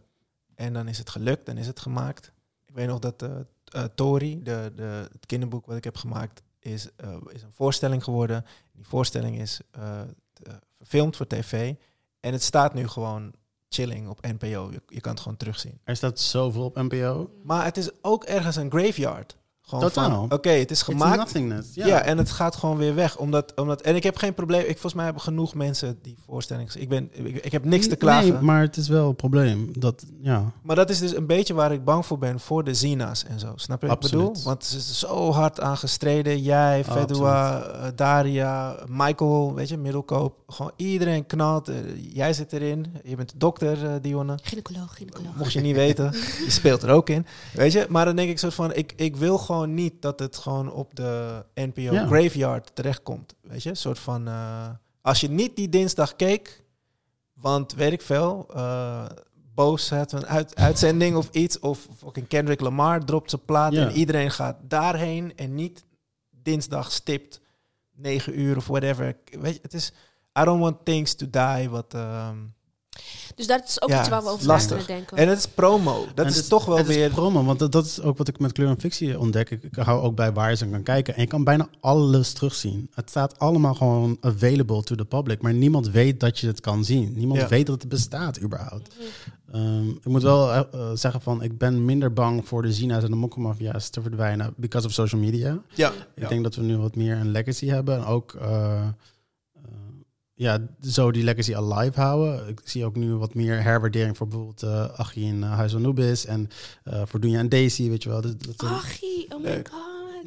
[0.55, 2.33] En dan is het gelukt, dan is het gemaakt.
[2.67, 3.31] Ik weet nog dat eh
[3.71, 8.05] eh, Tori, de, de, het kinderboek wat ik heb gemaakt, is, eh, is een voorstelling
[8.05, 8.45] geworden.
[8.73, 9.61] Die voorstelling is
[10.79, 11.75] verfilmd voor tv.
[12.21, 13.33] En het staat nu gewoon
[13.69, 14.71] chilling op NPO.
[14.71, 15.81] Je, je kan het gewoon terugzien.
[15.85, 17.31] Er staat zoveel op NPO.
[17.43, 19.37] Maar het is ook ergens een graveyard.
[19.71, 20.27] Gewoon Totaal.
[20.29, 21.17] Oké, het is It's gemaakt.
[21.17, 21.69] nothingness.
[21.75, 21.87] Ja.
[21.87, 22.03] Ja.
[22.03, 23.17] en het gaat gewoon weer weg.
[23.17, 24.61] Omdat, omdat, en ik heb geen probleem.
[24.61, 26.73] Ik, volgens mij hebben genoeg mensen die voorstellingen.
[26.79, 28.33] Ik, ben, ik, ik heb niks te klagen.
[28.33, 29.71] Nee, maar het is wel een probleem.
[29.79, 30.53] Dat, ja.
[30.63, 33.39] Maar dat is dus een beetje waar ik bang voor ben voor de Zina's en
[33.41, 33.53] zo.
[33.57, 34.27] Snap je wat ik Absoluut.
[34.27, 34.45] bedoel?
[34.45, 36.43] Want ze is zo hard aan gestreden.
[36.43, 40.35] Jij, Fedua, eh, Daria, Michael, weet je, Middelkoop.
[40.49, 41.69] Gewoon iedereen knalt.
[41.69, 41.77] Eh,
[42.13, 42.87] jij zit erin.
[43.05, 44.39] Je bent dokter, eh, Dionne.
[44.43, 45.35] Gynaecoloog, gynaecoloog.
[45.37, 46.13] Mocht je niet weten,
[46.45, 47.27] je speelt er ook in.
[47.53, 50.37] Weet je, maar dan denk ik soort van, ik, ik wil gewoon niet dat het
[50.37, 52.07] gewoon op de NPO Ja.
[52.07, 53.35] graveyard terechtkomt.
[53.43, 54.69] Weet je, een soort van, eh,
[55.03, 56.63] als je niet die dinsdag keek,
[57.35, 59.05] want weet ik veel, eh,
[59.55, 63.89] Boos had een uit, uitzending of iets, of fucking Kendrick Lamar dropt zijn plaat Ja.
[63.89, 65.85] en iedereen gaat daarheen en niet
[66.31, 67.41] dinsdag stipt
[67.95, 69.17] 9 uur of whatever.
[69.41, 69.93] Weet je, het is,
[70.41, 71.95] I don't want things to die, wat...
[71.95, 72.37] ehm,
[73.35, 74.71] Dus dat is ook Ja, iets waar we over lastig.
[74.71, 75.17] na kunnen denken.
[75.17, 76.07] en het is promo.
[76.15, 78.29] Dat En is het toch wel het is promo, want dat, dat is ook wat
[78.29, 79.51] ik met kleur en fictie ontdek.
[79.51, 81.15] Ik, ik hou ook bij waar je ze kan kijken.
[81.15, 82.91] En je kan bijna alles terugzien.
[82.95, 85.43] Het staat allemaal gewoon available to the public.
[85.43, 87.13] Maar niemand weet dat je het kan zien.
[87.17, 87.49] Niemand Ja.
[87.49, 88.95] weet dat het bestaat überhaupt.
[89.53, 93.03] Ehm, ik moet wel eh, eh, zeggen van, ik ben minder bang voor de Zina's
[93.05, 95.59] en de Mokkomafia's te verdwijnen because of social media.
[95.75, 97.97] Ja, Ik denk dat we nu wat meer een legacy hebben.
[97.97, 98.83] En ook eh,
[100.41, 102.49] ja, zo die legacy alive houden.
[102.49, 105.83] Ik zie ook nu wat meer herwaardering voor bijvoorbeeld uh, Achie in uh, Huis van
[105.83, 106.27] Nubis.
[106.27, 106.49] En
[106.85, 108.21] uh, voor Dunja en Daisy, weet je wel.
[108.21, 109.81] Dat, dat, Achie, oh my god.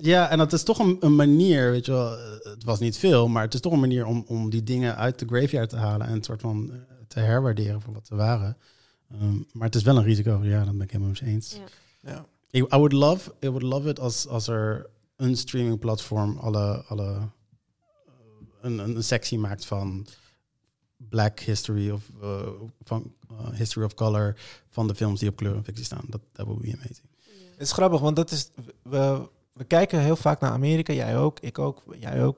[0.05, 2.17] ja, en dat is toch een, een manier, weet je wel.
[2.17, 4.95] eh, Het was niet veel, maar het is toch een manier om, om die dingen
[4.95, 6.07] uit de graveyard te halen.
[6.07, 6.77] En een soort van eh,
[7.07, 8.57] te herwaarderen voor wat ze waren.
[9.21, 10.39] Um, maar het is wel een risico.
[10.43, 11.53] Ja, dat ben ik helemaal eens eens.
[12.01, 12.11] Ja.
[12.11, 12.25] ja.
[12.51, 14.85] Ik, I would love, I would love it als, als er
[15.15, 17.17] een streaming platform alle, alle
[18.63, 20.07] een, een sectie maakt van
[20.97, 22.47] Black History of uh,
[22.83, 24.35] van uh, History of Color
[24.69, 26.05] van de films die op kleur en fictie staan.
[26.07, 27.07] Dat that would be amazing.
[27.51, 28.49] Het is grappig, want dat is
[28.81, 32.37] we, we kijken heel vaak naar Amerika, jij ook, ik ook, jij ook.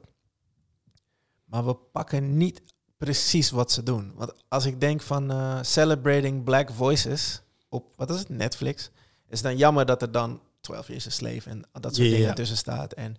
[1.45, 2.61] Maar we pakken niet
[2.97, 4.11] precies wat ze doen.
[4.15, 8.89] Want als ik denk van uh, celebrating black voices op wat is het Netflix,
[9.27, 12.35] is het dan jammer dat er dan 12 Years a Slave en dat soort dingen
[12.35, 13.17] tussen staat en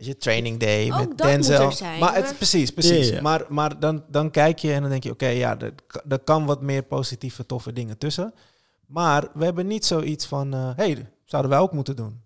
[0.00, 1.62] weet je Training Day Ook met dat Denzel.
[1.62, 3.08] moet er zijn, maar het maar- precies, precies.
[3.08, 3.20] Ja, ja.
[3.22, 5.74] Maar maar dan dan kijk je en dan denk je oké, ja, er,
[6.08, 8.34] er kan wat meer positieve toffe dingen tussen.
[8.86, 12.20] Maar we hebben niet zoiets van, hé, hey, zouden wij ook moeten doen.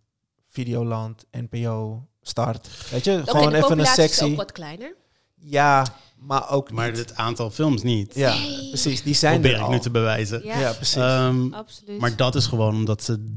[0.48, 2.68] Videoland, NPO, Start.
[2.90, 4.94] Weet je, gewoon de even een is ook wat kleiner.
[5.34, 5.86] Ja,
[6.18, 6.98] maar ook Maar niet.
[6.98, 8.14] het aantal films niet.
[8.14, 8.68] Ja, Nee.
[8.68, 9.02] precies.
[9.02, 9.70] Die zijn Probeer er ik al.
[9.70, 10.44] nu te bewijzen.
[10.44, 10.96] Ja, Ja, precies.
[10.96, 12.01] Ehm, absoluut.
[12.01, 13.36] maar dat is gewoon omdat ze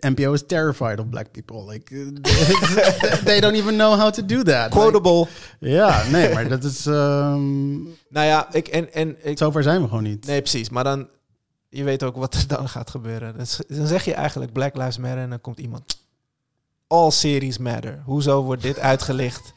[0.00, 1.72] NPO is terrified of black people.
[1.72, 1.94] Like,
[3.24, 4.64] they don't even know how to do that.
[4.64, 5.26] Like, Quotable.
[5.60, 6.86] ja, nee, maar dat is.
[6.86, 10.26] ehm nou ja, ik, en, en, ik, zover zijn we gewoon niet.
[10.26, 10.68] nee, precies.
[10.70, 11.08] Maar dan,
[11.68, 13.36] je weet ook wat er dan gaat gebeuren.
[13.36, 15.98] Dan, s- dan zeg je eigenlijk Black Lives Matter en dan komt iemand.
[16.86, 18.02] All series matter.
[18.04, 19.52] Hoezo wordt dit uitgelicht?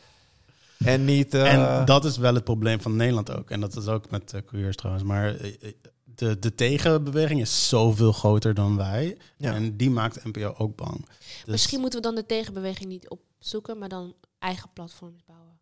[0.86, 1.34] En niet...
[1.34, 3.50] eh, En dat is wel het probleem van Nederland ook.
[3.50, 5.06] En dat is ook met uh, couriers trouwens.
[5.06, 5.72] Maar eh, eh,
[6.16, 9.18] de, de tegenbeweging is zoveel groter dan wij.
[9.38, 9.54] Ja.
[9.54, 11.06] En die maakt NPO ook bang.
[11.08, 15.60] Dus, Misschien moeten we dan de tegenbeweging niet opzoeken, maar dan eigen platforms bouwen.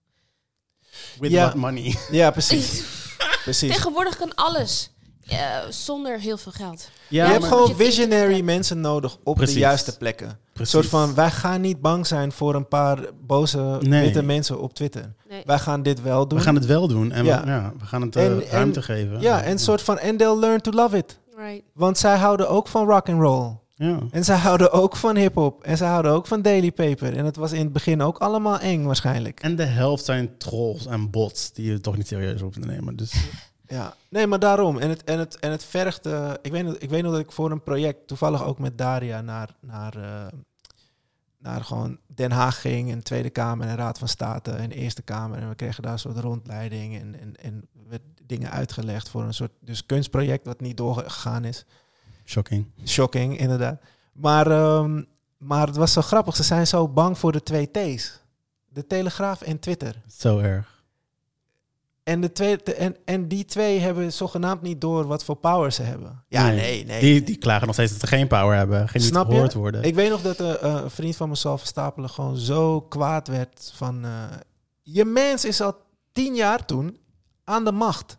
[1.19, 1.43] with Ja.
[1.43, 1.95] what money.
[2.11, 2.83] Ja, precies.
[3.43, 3.71] precies.
[3.71, 4.89] Tegenwoordig kan alles.
[5.31, 5.37] Eh,
[5.69, 6.89] zonder heel veel geld.
[7.07, 9.53] Ja, je hebt gewoon je visionary mensen nodig op Precies.
[9.53, 10.39] de juiste plekken.
[10.53, 14.03] Een soort van, wij gaan niet bang zijn voor een paar boze Nee.
[14.03, 15.13] witte mensen op Twitter.
[15.29, 15.41] Nee.
[15.45, 16.37] Wij gaan dit wel doen.
[16.37, 17.41] We gaan het wel doen en Ja.
[17.43, 19.21] we, ja, we gaan het uh, En- en- ruimte geven.
[19.21, 21.19] ja, en soort van, and they'll learn to love it.
[21.37, 21.61] Right.
[21.73, 23.51] Want zij houden ook van rock and roll.
[23.75, 23.97] Ja.
[24.11, 25.63] En zij houden ook van hip-hop.
[25.63, 27.17] En zij houden ook van Daily Paper.
[27.17, 29.39] En het was in het begin ook allemaal eng waarschijnlijk.
[29.39, 32.95] En de helft zijn trolls en bots die je toch niet serieus hoeft te nemen.
[32.95, 33.13] Dus
[33.71, 34.77] Ja, nee, maar daarom.
[34.77, 36.05] En het, en het, en het vergt.
[36.05, 39.21] eh, ik, weet, ik weet nog dat ik voor een project, toevallig ook met Daria,
[39.21, 40.27] naar, naar, eh,
[41.37, 42.91] naar gewoon Den Haag ging.
[42.91, 45.39] En Tweede Kamer en Raad van State en Eerste Kamer.
[45.39, 46.99] En we kregen daar een soort rondleiding.
[46.99, 51.65] En, en, en werd dingen uitgelegd voor een soort dus kunstproject wat niet doorgegaan is.
[52.25, 52.65] shocking.
[52.85, 53.81] Shocking, inderdaad.
[54.13, 55.03] Maar, ehm,
[55.37, 56.35] maar het was zo grappig.
[56.35, 58.19] Ze zijn zo bang voor de twee T's.
[58.67, 60.01] De Telegraaf en Twitter.
[60.07, 60.70] Zo erg.
[62.11, 65.81] En, de twee, en, en die twee hebben zogenaamd niet door wat voor power ze
[65.83, 66.23] hebben.
[66.27, 67.01] Ja, nee, nee.
[67.01, 68.89] Die, die klagen nog steeds dat ze geen power hebben.
[68.89, 69.57] Geen Snap niet je?
[69.59, 69.83] worden.
[69.83, 73.27] Ik weet nog dat eh, eh, een vriend van me, Sal Verstapelen, gewoon zo kwaad
[73.27, 74.03] werd van...
[74.05, 74.11] eh,
[74.81, 75.75] je mens is al
[76.11, 76.97] tien jaar toen
[77.43, 78.17] aan de macht.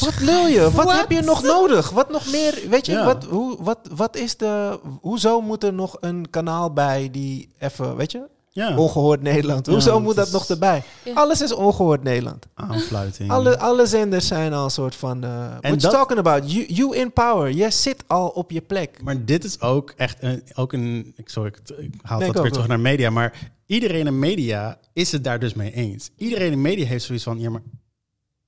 [0.00, 0.70] Wat lul je?
[0.70, 1.90] Wat heb je nog nodig?
[1.90, 2.62] Wat nog meer?
[2.68, 3.04] Weet je, Ja.
[3.04, 4.80] wat, hoe, wat, wat is de...
[5.00, 8.28] Hoezo moet er nog een kanaal bij die even, weet je?
[8.54, 9.66] Ja, Ongehoord Nederland.
[9.66, 10.82] Hoezo moet dat is- nog erbij?
[11.04, 11.12] Ja.
[11.12, 12.46] Alles is ongehoord Nederland.
[12.54, 13.30] aanfluiting.
[13.30, 15.24] Alle, alle zenders zijn al een soort van...
[15.24, 16.52] eh what you dat- talking about?
[16.52, 17.50] You, you in power.
[17.50, 19.02] Jij zit al op je plek.
[19.02, 21.12] Maar dit is ook echt een, ook een.
[21.16, 23.10] Ik, sorry, ik, ik haal Nee, dat ik weer terug naar media.
[23.10, 26.10] Maar iedereen in media is het daar dus mee eens.
[26.16, 27.62] Iedereen in media heeft zoiets van: ja, maar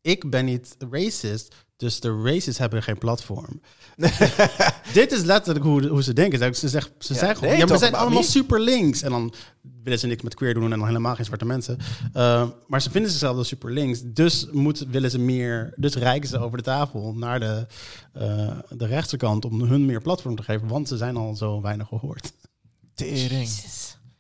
[0.01, 1.55] ik ben niet racist.
[1.77, 3.61] Dus de racists hebben geen platform.
[4.93, 6.55] Dit is letterlijk hoe, hoe ze denken.
[6.55, 8.27] Ze, zeggen, ze Ja, zeggen gewoon: nee, ja, maar we zijn allemaal me.
[8.27, 9.03] super links.
[9.03, 9.35] En dan
[9.83, 11.79] willen ze niks met queer doen en dan helemaal geen zwarte mensen.
[12.17, 14.01] Uh, maar ze vinden zichzelf dus super links.
[14.05, 15.73] Dus moeten, willen ze meer.
[15.77, 17.67] Dus reiken ze over de tafel naar de,
[18.19, 20.69] uh, de rechterkant om hun meer platform te geven.
[20.69, 22.33] Want ze zijn al zo weinig gehoord.
[22.95, 23.49] Tering.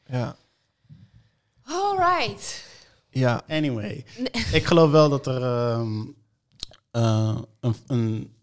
[0.07, 0.37] Ja.
[1.63, 2.65] Alright.
[3.11, 3.43] Ja.
[3.49, 4.05] Anyway,
[4.53, 6.15] ik geloof wel dat er um,
[6.93, 8.34] uh, een, een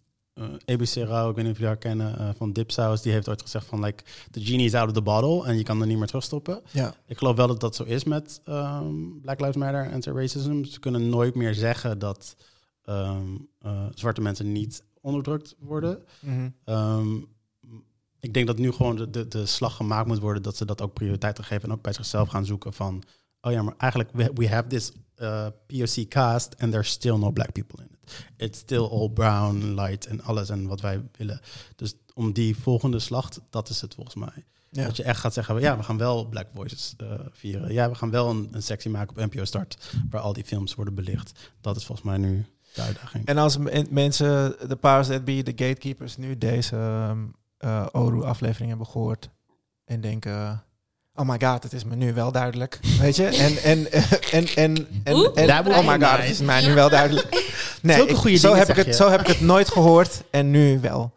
[0.66, 3.42] ABC Rauw, ik weet niet of jullie haar kennen, uh, van Dipsaus, die heeft ooit
[3.42, 5.98] gezegd van like, the genie is out of the bottle en je kan er niet
[5.98, 6.62] meer terugstoppen.
[6.72, 6.96] Ja.
[7.06, 10.64] Ik geloof wel dat dat zo is met um, Black Lives Matter en racism.
[10.64, 12.36] Ze kunnen nooit meer zeggen dat
[12.86, 13.50] um,
[13.94, 16.04] zwarte mensen niet onderdrukt worden.
[16.20, 17.28] Mm -hmm.
[18.20, 20.82] ik denk dat nu gewoon de, de, de slag gemaakt moet worden dat ze dat
[20.82, 23.04] ook prioriteit geven en ook bij zichzelf gaan zoeken van
[23.42, 27.32] oh ja, maar eigenlijk we, we have this uh, POC cast and there's still no
[27.32, 27.91] black people in.
[28.38, 31.42] It's still all brown, light en alles en wat wij willen.
[31.76, 34.46] Dus om die volgende slag, dat is het volgens mij.
[34.70, 34.86] Ja.
[34.86, 37.74] Dat je echt gaat zeggen, ja, we gaan wel Black Voices uh, vieren.
[37.74, 40.76] Ja, we gaan wel een, een sectie maken op NPO Start waar al die films
[40.76, 41.52] worden belicht.
[41.62, 43.26] Dat is volgens mij nu de uitdaging.
[43.26, 43.58] En als
[43.90, 46.76] mensen, de powers that be, de gatekeepers, nu deze
[47.60, 49.30] uh, Oru-aflevering hebben gehoord
[49.86, 50.64] en denken
[51.16, 52.80] oh my god, het is me nu wel duidelijk.
[53.00, 53.26] Weet je?
[53.26, 53.92] En, en,
[54.32, 57.30] en, en, en, Oeh, en, That oh my god, het is mij nu wel duidelijk.
[57.82, 60.52] Nee, Zulke ik- goede zo, heb ik het, zo heb ik het nooit gehoord en
[60.52, 61.14] nu wel.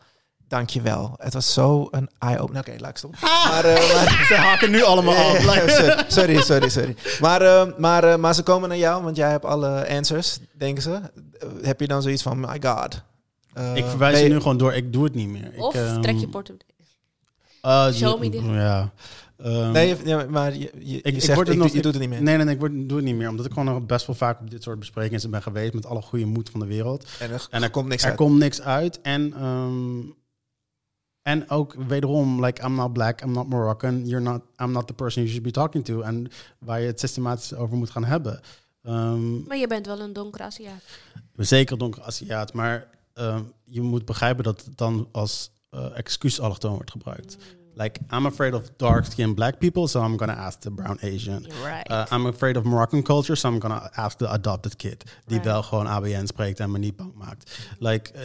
[0.49, 1.15] Dank je wel.
[1.19, 2.61] Het was zo een eye-opener.
[2.61, 3.19] Oké, laat ik stoppen.
[3.23, 5.41] Maar, uh, maar, Ze haken nu allemaal af.
[5.41, 6.97] Sorry, sorry, sorry, sorry.
[7.21, 10.83] Maar, uh, maar, uh, maar ze komen naar jou, want jij hebt alle answers, denken
[10.83, 10.91] ze.
[10.91, 11.01] Uh,
[11.63, 13.03] heb je dan zoiets van, my god.
[13.59, 14.75] Uh, ik verwijs je nu gewoon door.
[14.75, 15.51] Ik doe het niet meer.
[15.57, 16.67] Of ik, ehm, trek je portemonnee.
[17.63, 18.91] uh, Show me the- Ja.
[19.37, 21.73] Ehm, Nee, je- ja, maar je, je, je ik, ik, zegt, word het ik, nog,
[21.73, 22.23] je doet het niet meer.
[22.23, 23.29] Nee, nee, nee, ik word, doe het niet meer.
[23.29, 25.73] Omdat ik gewoon nog best wel vaak op dit soort besprekingen ben geweest.
[25.73, 27.07] Met alle goede moed van de wereld.
[27.21, 28.17] En er, En er komt niks er uit.
[28.19, 29.01] komt niks uit.
[29.01, 30.01] En, ehm,
[31.23, 34.07] en ook wederom, like, I'm not black, I'm not Moroccan.
[34.07, 36.01] You're not, I'm not the person you should be talking to.
[36.01, 36.27] En
[36.59, 38.41] waar je het systematisch over moet gaan hebben.
[38.83, 40.71] Ehm, Maar je bent wel een donkere Aziat.
[41.37, 46.75] Zeker donker Aziat, maar ehm, je moet begrijpen dat het dan als eh, excuus allochtoon
[46.75, 47.37] wordt gebruikt.
[47.77, 51.47] Like, I'm afraid of dark-skinned black people, so I'm gonna ask the brown Asian.
[51.65, 51.91] Right.
[51.91, 55.05] Uh, I'm afraid of Moroccan culture, so I'm gonna ask the adopted kid.
[55.27, 55.45] Die Right.
[55.45, 57.59] wel gewoon ABN spreekt en me niet bang maakt.
[57.79, 58.23] Like, eh,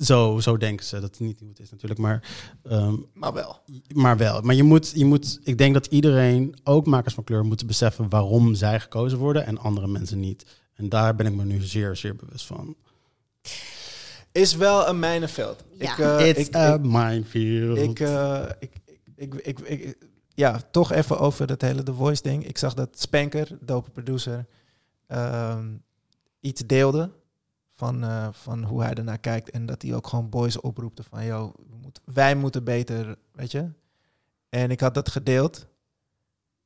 [0.00, 1.00] zo, zo denken ze.
[1.00, 2.22] Dat is niet hoe het is natuurlijk, maar,
[2.62, 3.60] ehm, Maar wel.
[3.94, 4.40] maar wel.
[4.40, 8.08] Maar je moet, je moet, ik denk dat iedereen, ook makers van kleur, moeten beseffen
[8.08, 10.46] waarom zij gekozen worden en andere mensen niet.
[10.74, 12.76] En daar ben ik me nu zeer, zeer bewust van.
[14.32, 15.64] Is wel een mijnenveld.
[15.78, 15.92] Ja.
[15.92, 17.78] Ik, eh, It's ik, a ik, minefield.
[17.78, 18.70] ik, eh, ik,
[19.16, 19.96] ik, ik,
[20.28, 22.46] ja, toch even over dat hele The Voice ding.
[22.46, 24.46] Ik zag dat Spanker, dope producer,
[25.06, 25.74] ehm,
[26.40, 27.10] iets deelde
[27.74, 29.50] van, eh, van hoe hij ernaar kijkt.
[29.50, 33.70] En dat hij ook gewoon boys oproepte van, moeten, wij moeten beter, weet je.
[34.48, 35.66] En ik had dat gedeeld.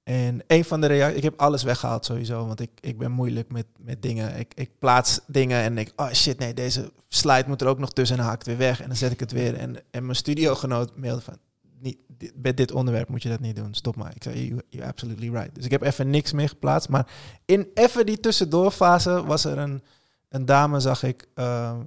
[0.03, 3.53] En een van de reacties, ik heb alles weggehaald sowieso, want ik, ik ben moeilijk
[3.53, 4.39] met, met dingen.
[4.39, 7.93] Ik, ik plaats dingen en ik, oh shit, nee, deze slide moet er ook nog
[7.93, 8.81] tussen en haak ik weer weg.
[8.81, 9.55] En dan zet ik het weer.
[9.55, 11.39] En, en mijn studiogenoot mailde van,
[11.81, 14.13] niet, dit, bij dit onderwerp moet je dat niet doen, stop maar.
[14.15, 15.55] Ik zei, you, you're absolutely right.
[15.55, 16.89] Dus ik heb even niks meer geplaatst.
[16.89, 17.07] Maar
[17.45, 19.83] in even die tussendoorfase was er een,
[20.29, 21.79] een dame, zag ik, eh,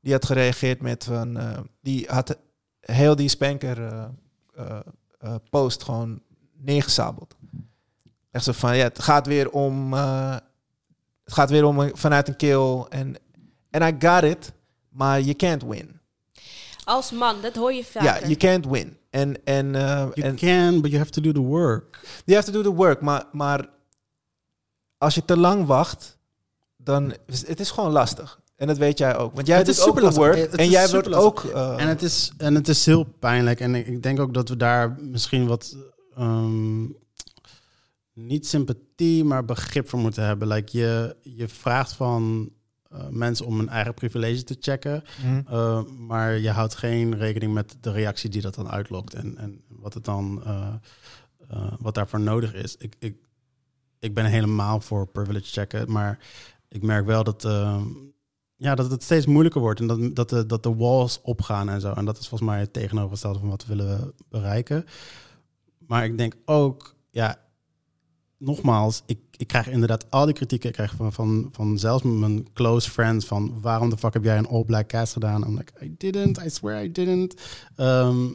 [0.00, 2.36] die had gereageerd met van, eh, die had
[2.80, 4.04] heel die spanker eh,
[4.54, 4.78] eh,
[5.18, 6.20] eh, post gewoon
[6.56, 7.34] neergesabeld.
[8.30, 10.42] Echt zo van, ja, het gaat weer om, het
[11.24, 13.16] gaat weer om een- vanuit een kill en
[13.70, 14.52] en I got it,
[14.88, 16.00] maar you can't win.
[16.84, 18.22] Als man, dat hoor je Ja, vaker.
[18.22, 18.96] you can't win.
[19.16, 19.82] En en eh,
[20.14, 22.00] You en can, but you have to do the work.
[22.24, 23.68] you have to do the work, maar maar
[24.98, 26.18] als je te lang wacht,
[26.76, 28.40] dan is het is gewoon lastig.
[28.56, 30.22] En dat weet jij ook, want jij Het doet is ook lastig.
[30.24, 31.44] work Het en jij wordt ook.
[31.44, 33.60] eh, En het, is, en het is heel pijnlijk.
[33.60, 35.76] En ik, denk ook dat we daar misschien wat...
[36.14, 36.84] ehm,
[38.12, 40.48] niet sympathie, maar begrip voor moeten hebben.
[40.48, 42.50] Like je, je vraagt van
[43.10, 45.02] mensen om hun eigen privilege te checken.
[45.22, 45.40] mhm.
[45.54, 49.14] eh, maar je houdt geen rekening met de reactie die dat dan uitlokt.
[49.14, 50.74] En, en wat, het dan, eh,
[51.48, 52.76] eh, wat daarvoor nodig is.
[52.76, 53.16] Ik, ik,
[53.98, 55.92] ik ben helemaal voor privilege checken.
[55.92, 56.18] Maar
[56.68, 57.84] ik merk wel dat, ehm,
[58.56, 59.80] ja, dat het steeds moeilijker wordt.
[59.80, 61.92] En dat, dat, de, dat de walls opgaan en zo.
[61.92, 64.84] En dat is volgens mij het tegenovergestelde van wat we willen bereiken.
[65.78, 67.38] Maar ik denk ook, ja,
[68.38, 70.68] nogmaals, ik, ik krijg inderdaad al die kritieken.
[70.68, 74.38] Ik krijg van, van, van zelfs mijn close friends van waarom de fuck heb jij
[74.38, 75.42] een all black cast gedaan?
[75.42, 77.34] I'm like, I didn't, I swear I didn't.
[77.76, 78.26] Ehm,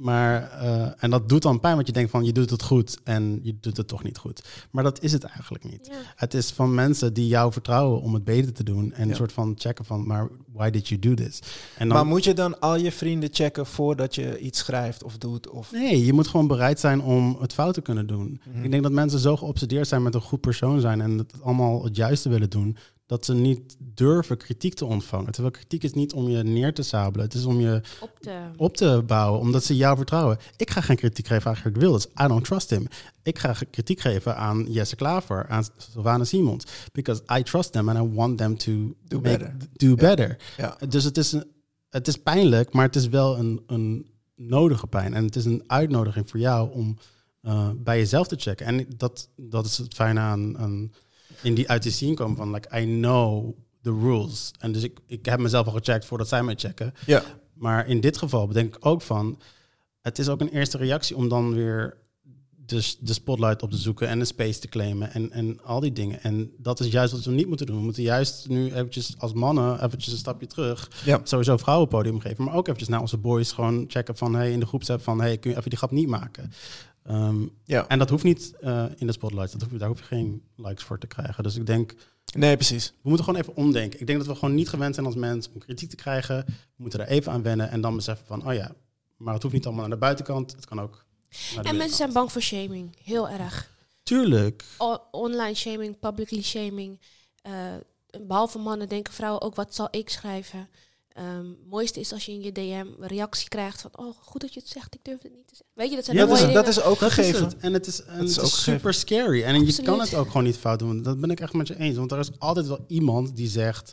[0.00, 2.98] maar, eh, en dat doet dan pijn, want je denkt van je doet het goed
[3.04, 4.42] en je doet het toch niet goed.
[4.70, 5.86] Maar dat is het eigenlijk niet.
[5.90, 5.96] Ja.
[6.16, 8.92] Het is van mensen die jou vertrouwen om het beter te doen.
[8.92, 9.10] En Ja.
[9.10, 11.38] een soort van checken van, maar why did you do this?
[11.78, 15.18] En dan, Maar moet je dan al je vrienden checken voordat je iets schrijft of
[15.18, 15.48] doet?
[15.50, 15.72] Of...
[15.72, 18.40] Nee, je moet gewoon bereid zijn om het fout te kunnen doen.
[18.52, 18.64] Mhm.
[18.64, 21.84] Ik denk dat mensen zo geobsedeerd zijn met een goed persoon zijn en het allemaal
[21.84, 22.76] het juiste willen doen,
[23.10, 25.32] dat ze niet durven kritiek te ontvangen.
[25.32, 28.40] Terwijl kritiek is niet om je neer te sabelen, het is om je Op de...
[28.56, 30.38] op te bouwen, omdat ze jou vertrouwen.
[30.56, 32.06] Ik ga geen kritiek geven aan Gert Wilders.
[32.06, 32.86] I don't trust him.
[33.22, 36.64] Ik ga kritiek geven aan Jesse Klaver, aan Sylvana Simons.
[36.92, 38.72] Because I trust them and I want them to
[39.04, 39.54] Do make- better.
[39.72, 40.36] Do better.
[40.56, 40.76] Ja.
[40.88, 41.44] Dus het is, een,
[41.88, 44.06] het is pijnlijk, maar het is wel een, een
[44.36, 45.14] nodige pijn.
[45.14, 46.98] En het is een uitnodiging voor jou om
[47.40, 48.66] eh, bij jezelf te checken.
[48.66, 50.92] En dat, dat is het fijne aan, aan
[51.42, 54.50] in die uit die scene komen van like I know the rules.
[54.58, 56.94] En dus ik, ik heb mezelf al gecheckt voordat zij mij checken.
[57.06, 57.22] Ja.
[57.54, 59.40] Maar in dit geval bedenk ik ook van,
[60.00, 61.98] het is ook een eerste reactie om dan weer
[62.70, 65.92] de, de spotlight op te zoeken en een space te claimen en, en al die
[65.92, 66.22] dingen.
[66.22, 67.76] En dat is juist wat we niet moeten doen.
[67.76, 70.90] We moeten juist nu eventjes als mannen eventjes een stapje terug.
[71.04, 71.20] Ja.
[71.24, 74.66] Sowieso vrouwenpodium geven, maar ook eventjes naar onze boys gewoon checken van, hey, in de
[74.66, 76.52] groepsapp van, hey, kun je even die grap niet maken?
[77.10, 77.88] Ehm, ja.
[77.88, 79.52] en dat hoeft niet eh, in de spotlight.
[79.52, 81.42] Dat hoef je, daar hoef je geen likes voor te krijgen.
[81.42, 81.94] Dus ik denk,
[82.36, 82.92] Nee, precies.
[83.02, 84.00] we moeten gewoon even omdenken.
[84.00, 86.44] Ik denk dat we gewoon niet gewend zijn als mens om kritiek te krijgen.
[86.46, 88.72] We moeten er even aan wennen en dan beseffen van, oh ja,
[89.16, 90.52] maar het hoeft niet allemaal naar de buitenkant.
[90.52, 91.04] Het kan ook
[91.54, 92.96] naar de En mensen zijn bang voor shaming.
[93.04, 93.70] Heel erg.
[94.02, 94.64] Tuurlijk.
[94.78, 97.00] O- online shaming, publicly shaming.
[97.42, 97.52] Eh,
[98.26, 100.68] behalve mannen denken vrouwen ook, wat zal ik schrijven?
[101.20, 104.54] Ehm mooiste is als je in je DM een reactie krijgt van, oh, goed dat
[104.54, 105.74] je het zegt, ik durf het niet te zeggen.
[105.74, 107.44] Weet je, dat zijn Ja, de dat, mooie is, dat is ook Dat is gegeven.
[107.44, 107.56] het.
[107.56, 108.78] En het is, en Dat is het ook is gegeven.
[108.78, 109.42] super scary.
[109.42, 111.02] En je kan het ook gewoon niet fout doen.
[111.02, 111.96] Dat ben ik echt met je eens.
[111.96, 113.92] Want er is altijd wel iemand die zegt,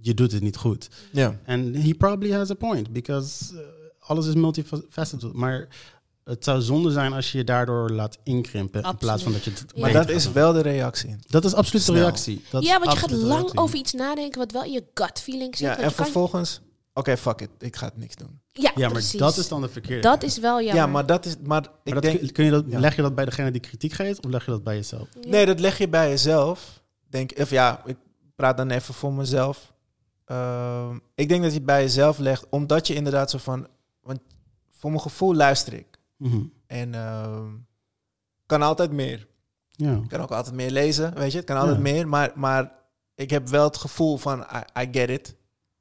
[0.00, 0.88] je doet het niet goed.
[1.12, 1.40] Ja.
[1.44, 2.92] En he probably has a point.
[2.92, 3.60] Because eh,
[3.98, 5.32] alles is multifaceted.
[5.32, 5.68] Maar
[6.24, 8.82] het zou zonde zijn als je je daardoor laat inkrimpen.
[8.82, 9.80] In plaats van dat je het Ja.
[9.80, 11.16] Maar dat is wel de reactie.
[11.26, 12.44] Dat is absoluut de reactie.
[12.50, 13.58] Dat ja, want je gaat lang reactie.
[13.58, 15.66] over iets nadenken wat wel in je gut feeling zit.
[15.66, 16.60] Ja, en je vervolgens,
[16.94, 18.40] oké, fuck it, ik ga het niks doen.
[18.52, 19.18] ja, Ja, maar precies.
[19.20, 20.02] dat is dan de verkeerde.
[20.02, 20.74] Dat is wel jammer.
[20.74, 22.78] Ja, maar dat is, maar ik Maar dat, denk, kun- kun je dat, ja.
[22.80, 25.08] leg je dat bij degene die kritiek geeft of leg je dat bij jezelf?
[25.26, 26.82] nee, dat leg je bij jezelf.
[27.08, 27.96] Denk, of ja, ik
[28.36, 29.72] praat dan even voor mezelf.
[30.24, 33.66] Ehm, ik denk dat je het bij jezelf legt, omdat je inderdaad zo van,
[34.02, 34.18] want
[34.78, 35.91] voor mijn gevoel luister ik.
[36.22, 36.42] Mhm.
[36.66, 37.48] En ehm,
[38.46, 39.26] kan altijd meer.
[39.68, 39.92] Ja.
[39.94, 41.36] Ik kan ook altijd meer lezen, weet je.
[41.36, 41.82] Het kan altijd Ja.
[41.82, 42.72] meer, maar, maar
[43.14, 45.34] ik heb wel het gevoel van, I, I get it.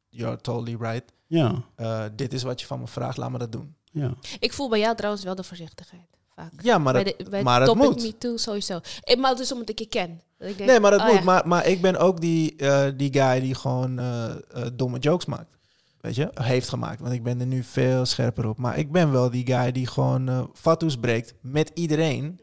[0.09, 1.11] You're totally right.
[1.27, 1.63] Ja.
[1.75, 3.75] Eh, dit is wat je van me vraagt, laat me dat doen.
[3.91, 4.13] Ja.
[4.39, 6.07] Ik voel bij jou trouwens wel de voorzichtigheid.
[6.35, 6.51] Vaak.
[6.61, 8.01] Ja, maar bij dat, de, bij maar het moet.
[8.01, 8.79] Me Too sowieso.
[9.03, 10.21] Ik, maar het is omdat ik je ken.
[10.37, 11.15] Dat ik denk, nee, maar dat oh moet.
[11.15, 11.23] ja.
[11.23, 14.35] Maar, maar ik ben ook die, eh, die guy die gewoon eh,
[14.73, 15.57] domme jokes maakt.
[16.01, 16.29] Weet je?
[16.33, 16.99] Heeft gemaakt.
[16.99, 18.57] Want ik ben er nu veel scherper op.
[18.57, 22.39] Maar ik ben wel die guy die gewoon fatsoes breekt met iedereen.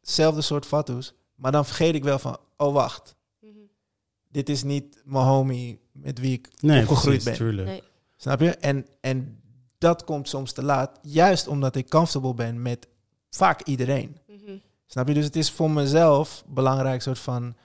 [0.00, 1.14] Zelfde soort fatsoes.
[1.34, 3.16] Maar dan vergeet ik wel van, oh wacht.
[3.40, 3.50] mhm.
[4.28, 7.48] Dit is niet mijn homie met wie ik Nee, opgegroeid precies, ben.
[7.48, 7.68] Tuurlijk.
[7.68, 7.82] Nee.
[8.16, 8.50] Snap je?
[8.50, 9.40] En, en
[9.78, 10.98] dat komt soms te laat.
[11.02, 12.86] Juist omdat ik comfortable ben met
[13.30, 14.18] vaak iedereen.
[14.26, 14.56] Mhm.
[14.86, 15.14] Snap je?
[15.14, 17.56] Dus het is voor mezelf belangrijk soort van...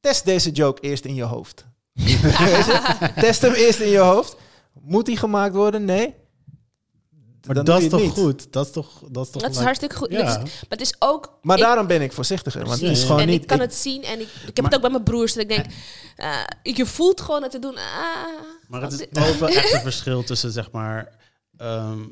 [0.00, 1.66] Test deze joke eerst in je hoofd.
[3.24, 4.36] Test hem eerst in je hoofd.
[4.80, 5.84] Moet die gemaakt worden?
[5.84, 6.14] Nee.
[7.46, 8.18] Maar Dan dat is toch het niet.
[8.18, 8.52] goed?
[8.52, 10.10] Dat is toch, dat is toch Dat is hartstikke goed.
[10.10, 10.22] Ja.
[10.24, 11.38] Maar het is ook...
[11.42, 12.64] Maar ik- daarom ben ik voorzichtiger.
[12.66, 13.40] Want het is gewoon en niet...
[13.42, 15.32] ik kan ik- het zien en ik, ik heb Maar- het ook bij mijn broers.
[15.32, 15.66] Dat ik denk,
[16.16, 17.76] eh, je voelt gewoon dat te doen.
[17.76, 18.26] Ah,
[18.68, 21.16] Maar het is ook wel echt een verschil tussen, zeg maar...
[21.56, 22.02] ehm,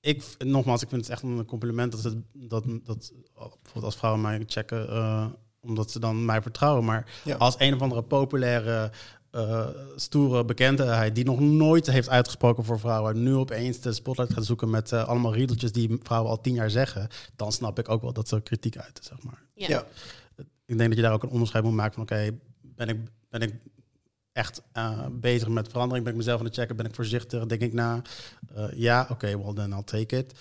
[0.00, 4.22] ik, nogmaals, ik vind het echt een compliment dat, het, dat, dat bijvoorbeeld als vrouwen
[4.22, 5.26] mij checken, eh,
[5.60, 6.84] omdat ze dan mij vertrouwen.
[6.84, 7.36] Maar Ja.
[7.36, 8.90] als een of andere populaire,
[9.30, 9.66] eh,
[9.96, 14.70] stoere bekendheid die nog nooit heeft uitgesproken voor vrouwen, nu opeens de spotlight gaat zoeken
[14.70, 18.12] met eh, allemaal riedeltjes die vrouwen al tien jaar zeggen, dan snap ik ook wel
[18.12, 19.42] dat ze kritiek uiten, zeg maar.
[19.54, 19.68] ja.
[19.68, 19.84] Ja.
[20.66, 22.30] Ik denk dat je daar ook een onderscheid moet maken van, oké,
[22.60, 22.96] ben, ik,
[23.28, 23.54] ben ik
[24.32, 26.04] echt eh, bezig met verandering?
[26.04, 26.76] Ben ik mezelf aan het checken?
[26.76, 27.46] Ben ik voorzichtig?
[27.46, 28.02] Denk ik na?
[28.54, 30.32] Eh, ja, oké, well then I'll take it.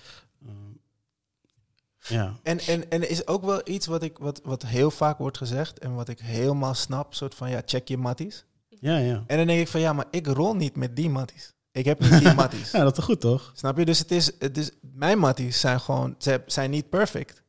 [2.08, 2.34] Ja.
[2.44, 5.80] En, en, en is ook wel iets wat, ik, wat, wat heel vaak wordt gezegd...
[5.80, 7.50] en wat ik helemaal snap, soort van...
[7.50, 8.46] ja, check je matties.
[8.70, 9.24] Ja, ja.
[9.28, 9.80] En dan denk ik van...
[9.80, 11.54] ja, maar ik rol niet met die matties.
[11.72, 12.72] Ik heb niet die matties.
[12.72, 13.52] Ja, dat is goed, toch?
[13.56, 13.86] Snap je?
[13.86, 17.44] Dus het is, het is mijn matties zijn gewoon, ze zijn niet perfect.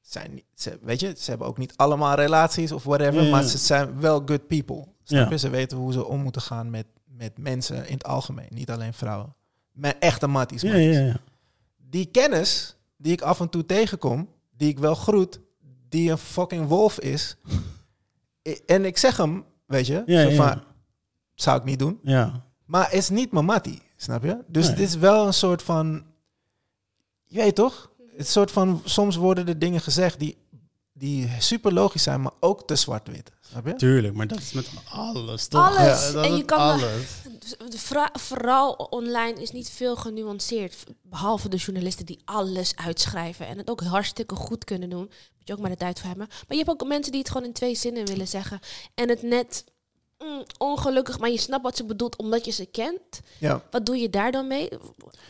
[0.00, 3.30] Zijn, niet- ze, weet je, ze hebben ook niet allemaal relaties of whatever, Ja, ja.
[3.30, 4.84] maar ze zijn wel good people.
[5.04, 5.38] Snap je?
[5.38, 8.94] Ze weten hoe ze om moeten gaan met, met mensen in het algemeen, niet alleen
[8.94, 9.34] vrouwen.
[9.72, 10.60] Mijn echte matties.
[10.62, 10.94] Ja, matties.
[10.94, 11.16] ja, ja.
[11.90, 15.40] Die kennis die ik af en toe tegenkom, die ik wel groet,
[15.88, 17.36] die een fucking wolf is.
[18.66, 20.62] En ik zeg hem, weet je, Ja,
[21.34, 21.98] zou ik niet doen.
[22.02, 22.44] Ja.
[22.64, 24.44] Maar is niet mijn mattie, snap je?
[24.48, 24.74] Dus Nee.
[24.74, 26.04] het is wel een soort van,
[27.24, 27.90] je weet toch?
[28.16, 30.36] Het soort van, soms worden er dingen gezegd die,
[30.92, 33.32] die super logisch zijn, maar ook te zwart-wit,
[33.64, 33.74] je?
[33.74, 35.68] Tuurlijk, maar dat is met alles toch?
[35.68, 36.06] Alles.
[36.06, 37.22] Ja, dat En je kan alles.
[38.12, 40.84] Vooral online is niet veel genuanceerd.
[41.02, 43.46] Behalve de journalisten die alles uitschrijven.
[43.46, 45.10] En het ook hartstikke goed kunnen doen.
[45.38, 46.26] Moet je ook maar de tijd voor hebben.
[46.28, 48.60] Maar je hebt ook mensen die het gewoon in twee zinnen willen zeggen.
[48.94, 49.64] En het net
[50.24, 53.00] mm, ongelukkig, maar je snapt wat ze bedoelt omdat je ze kent.
[53.38, 53.60] Ja.
[53.70, 54.68] Wat doe je daar dan mee?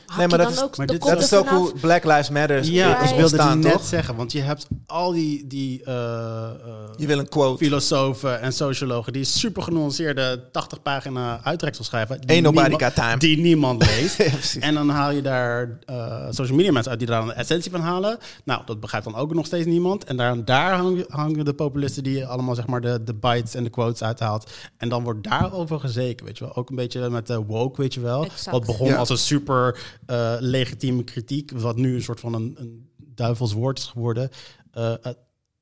[0.06, 1.72] Hak Nee, maar je dat dan is- ook maar dit- Dat is ook hoe?
[1.80, 3.84] Black Lives Matter Ja, is ik wilde die ontstaan, net toch?
[3.84, 6.50] zeggen, want je hebt al die, die eh, eh,
[6.96, 7.64] Je wil een quote.
[7.64, 12.20] filosofen en sociologen die super genuanceerde 80 pagina uittreksel schrijven.
[12.20, 13.16] Die niemand- got time.
[13.16, 14.16] Die niemand leest.
[14.54, 17.34] Ja, en dan haal je daar eh, social media mensen uit die daar dan de
[17.34, 18.18] essentie van halen.
[18.44, 20.04] Nou, dat begrijpt dan ook nog steeds niemand.
[20.04, 23.64] En daar, daar hangen, hangen de populisten die allemaal zeg maar de, de bytes en
[23.64, 24.50] de quotes uithaalt.
[24.84, 26.56] En dan wordt daarover gezeken, weet je wel.
[26.56, 28.24] Ook een beetje met de woke, weet je wel.
[28.24, 28.50] Exact.
[28.50, 28.96] Wat begon Ja.
[28.96, 33.78] als een super eh, legitieme kritiek, wat nu een soort van een, een duivels woord
[33.78, 34.30] is geworden.
[34.72, 34.98] Eh, eh,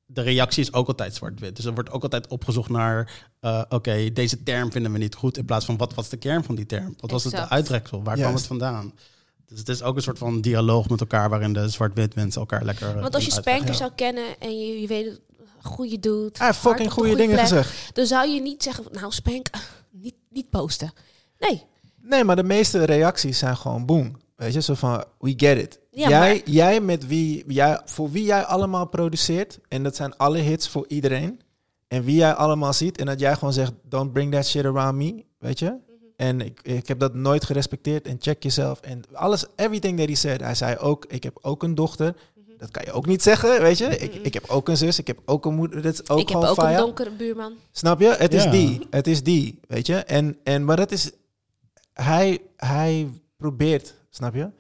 [0.07, 1.57] de reactie is ook altijd zwart-wit.
[1.57, 3.29] Dus er wordt ook altijd opgezocht naar...
[3.41, 5.37] eh, oké, deze term vinden we niet goed...
[5.37, 6.95] in plaats van wat was de kern van die term?
[7.01, 8.03] Wat was het uitreksel?
[8.03, 8.93] Waar kwam het vandaan?
[9.47, 11.29] Dus het is ook een soort van dialoog met elkaar...
[11.31, 12.89] waarin de zwart-wit mensen elkaar lekker...
[12.97, 15.21] eh, Want als je Spanker zou kennen en je, je weet
[15.63, 16.39] goede doet.
[16.39, 17.95] Hij fucking goede dingen gezegd.
[17.95, 19.47] Dan zou je niet zeggen, nou Spank,
[19.91, 20.93] niet, niet posten.
[21.39, 21.63] Nee,
[22.05, 24.17] Nee, maar de meeste reacties zijn gewoon boom.
[24.37, 25.79] Weet je, zo van, we get it.
[25.91, 30.17] Ja, jij, maar- jij met wie, jij, voor wie jij allemaal produceert, en dat zijn
[30.17, 31.41] alle hits voor iedereen,
[31.89, 34.95] en wie jij allemaal ziet, en dat jij gewoon zegt, don't bring that shit around
[34.95, 35.77] me, weet je.
[36.17, 38.81] En ik, ik heb dat nooit gerespecteerd, en check jezelf.
[38.81, 40.41] En alles, everything that he said.
[40.41, 42.15] Hij zei ook, ik heb ook een dochter.
[42.63, 43.85] Dat kan je ook niet zeggen, weet je.
[43.85, 45.83] Ik, ik heb ook een zus, ik heb ook een moeder.
[45.83, 47.53] Dat is ook ik heb ook een donkere buurman.
[47.73, 48.15] Snap je?
[48.19, 48.87] Het is die.
[48.91, 49.97] Het is die, weet je?
[49.97, 51.11] En, en maar dat is...
[51.93, 54.51] Hij, hij probeert, snap je?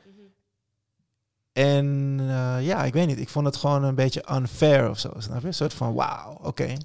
[1.52, 3.18] En eh, ja, ik weet niet.
[3.18, 5.46] Ik vond het gewoon een beetje unfair of zo, snap je?
[5.46, 6.76] Een soort van, wauw, oké.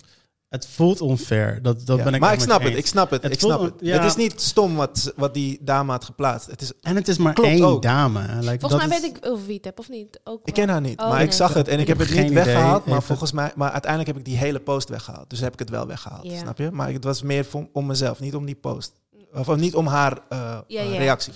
[0.50, 1.62] Het voelt onfair.
[1.62, 2.78] Dat, dat Ja, ben ik Maar ik snap het, eens.
[2.80, 3.74] ik snap het, Het ik snap het.
[3.80, 3.94] ja.
[3.98, 6.48] Het is niet stom wat, wat die dame had geplaatst.
[6.52, 7.82] Het is, En het is maar Klopt één ook.
[7.82, 8.20] dame.
[8.20, 10.20] Like, Volgens dat mij is- weet ik over wie het heb, of niet?
[10.24, 11.26] Ook ik ken haar niet, Oh, maar nee.
[11.26, 12.86] ik zag het en ik, Ik heb het niet weggehaald.
[12.86, 15.30] Maar volgens mij, maar uiteindelijk heb ik die hele post weggehaald.
[15.30, 16.38] Dus heb ik het wel weggehaald, Ja.
[16.38, 16.72] snap je?
[16.72, 18.92] Maar het was meer voor, om mezelf, niet om die post.
[19.34, 20.58] Of, of niet om haar eh,
[20.98, 21.34] reactie.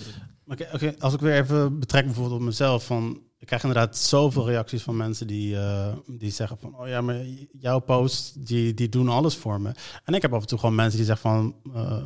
[0.99, 2.85] als ik weer even betrek bijvoorbeeld op mezelf.
[2.85, 6.75] Van, ik krijg inderdaad zoveel reacties van mensen die, eh, die zeggen van...
[6.79, 7.21] Oh ja, maar
[7.59, 9.71] jouw posts, die, die doen alles voor me.
[10.03, 11.55] En ik heb af en toe gewoon mensen die zeggen van...
[11.73, 12.05] eh,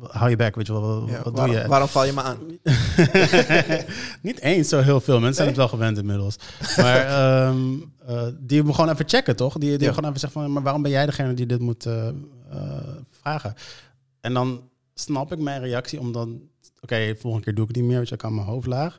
[0.00, 1.68] hou je bek, weet je wel, wat, Ja, wat waarom, doe je?
[1.68, 2.38] waarom val je me aan?
[4.22, 5.16] Niet eens zo heel veel.
[5.16, 6.36] Mensen zijn het wel gewend inmiddels.
[6.76, 7.06] Maar
[7.48, 7.58] ehm,
[8.06, 9.58] eh, die me gewoon even checken, toch?
[9.58, 9.92] Die, die Ja.
[9.94, 10.52] gewoon even zeggen van...
[10.52, 11.86] Maar waarom ben jij degene die dit moet
[13.10, 13.54] vragen?
[14.20, 16.40] En dan snap ik mijn reactie om dan...
[16.82, 18.98] Oké, volgende keer doe ik het niet meer, want je kan mijn hoofd laag.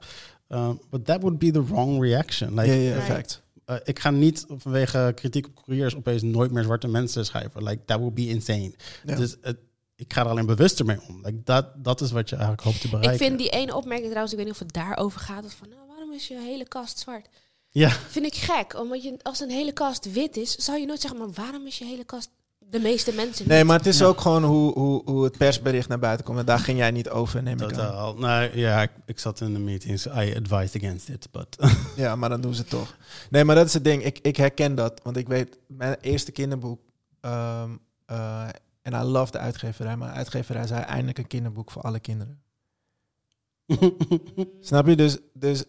[0.53, 2.53] Um, but that would be the wrong reaction.
[2.56, 3.06] Like, ja, ja, Right.
[3.07, 3.41] fact.
[3.65, 7.64] eh, ik ga niet vanwege kritiek op couriers opeens nooit meer zwarte mensen schrijven.
[7.64, 8.73] Like, that would be insane.
[9.06, 9.15] Ja.
[9.15, 9.57] Dus het,
[9.95, 11.15] ik ga er alleen bewuster mee om.
[11.23, 13.14] Like, dat, dat is wat je eigenlijk hoopt te bereiken.
[13.14, 15.45] Ik vind die ene opmerking trouwens, ik weet niet of het daarover gaat.
[15.45, 17.28] Of van, nou, waarom is je hele kast zwart?
[17.73, 21.02] Ja, Vind ik gek, omdat je, als een hele kast wit is, zou je nooit
[21.02, 22.30] zeggen, maar waarom is je hele kast
[22.72, 24.06] de meeste mensen Nee, maar het is Ja.
[24.06, 26.39] ook gewoon hoe, hoe, hoe het persbericht naar buiten komt.
[26.39, 27.68] En daar ging jij niet over, neem ik aan.
[27.68, 28.15] totaal.
[28.15, 30.06] Nou ja, ik, ik zat in de meetings.
[30.06, 31.57] I advised against it, but...
[31.95, 32.95] Ja, maar dan doen ze het toch.
[33.30, 34.03] Nee, maar dat is het ding.
[34.06, 34.99] Ik, ik herken dat.
[35.03, 36.80] Want ik weet, mijn eerste kinderboek...
[37.22, 37.69] ehm,
[38.06, 38.48] eh,
[38.81, 39.95] en I love de uitgeverij.
[39.98, 42.40] Maar de uitgeverij zei eindelijk een kinderboek voor alle kinderen.
[44.60, 44.95] Snap je?
[44.95, 45.64] Dus, dus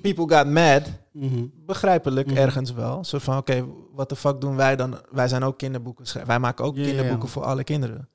[0.00, 0.82] people got mad.
[1.12, 1.46] Mhm.
[1.66, 2.36] Begrijpelijk Mhm.
[2.36, 3.04] ergens wel.
[3.04, 5.00] Zo van, oké, wat de fuck doen wij dan?
[5.10, 6.30] Wij zijn ook kinderboeken schrijven.
[6.30, 8.08] Wij maken ook kinderboeken voor alle kinderen.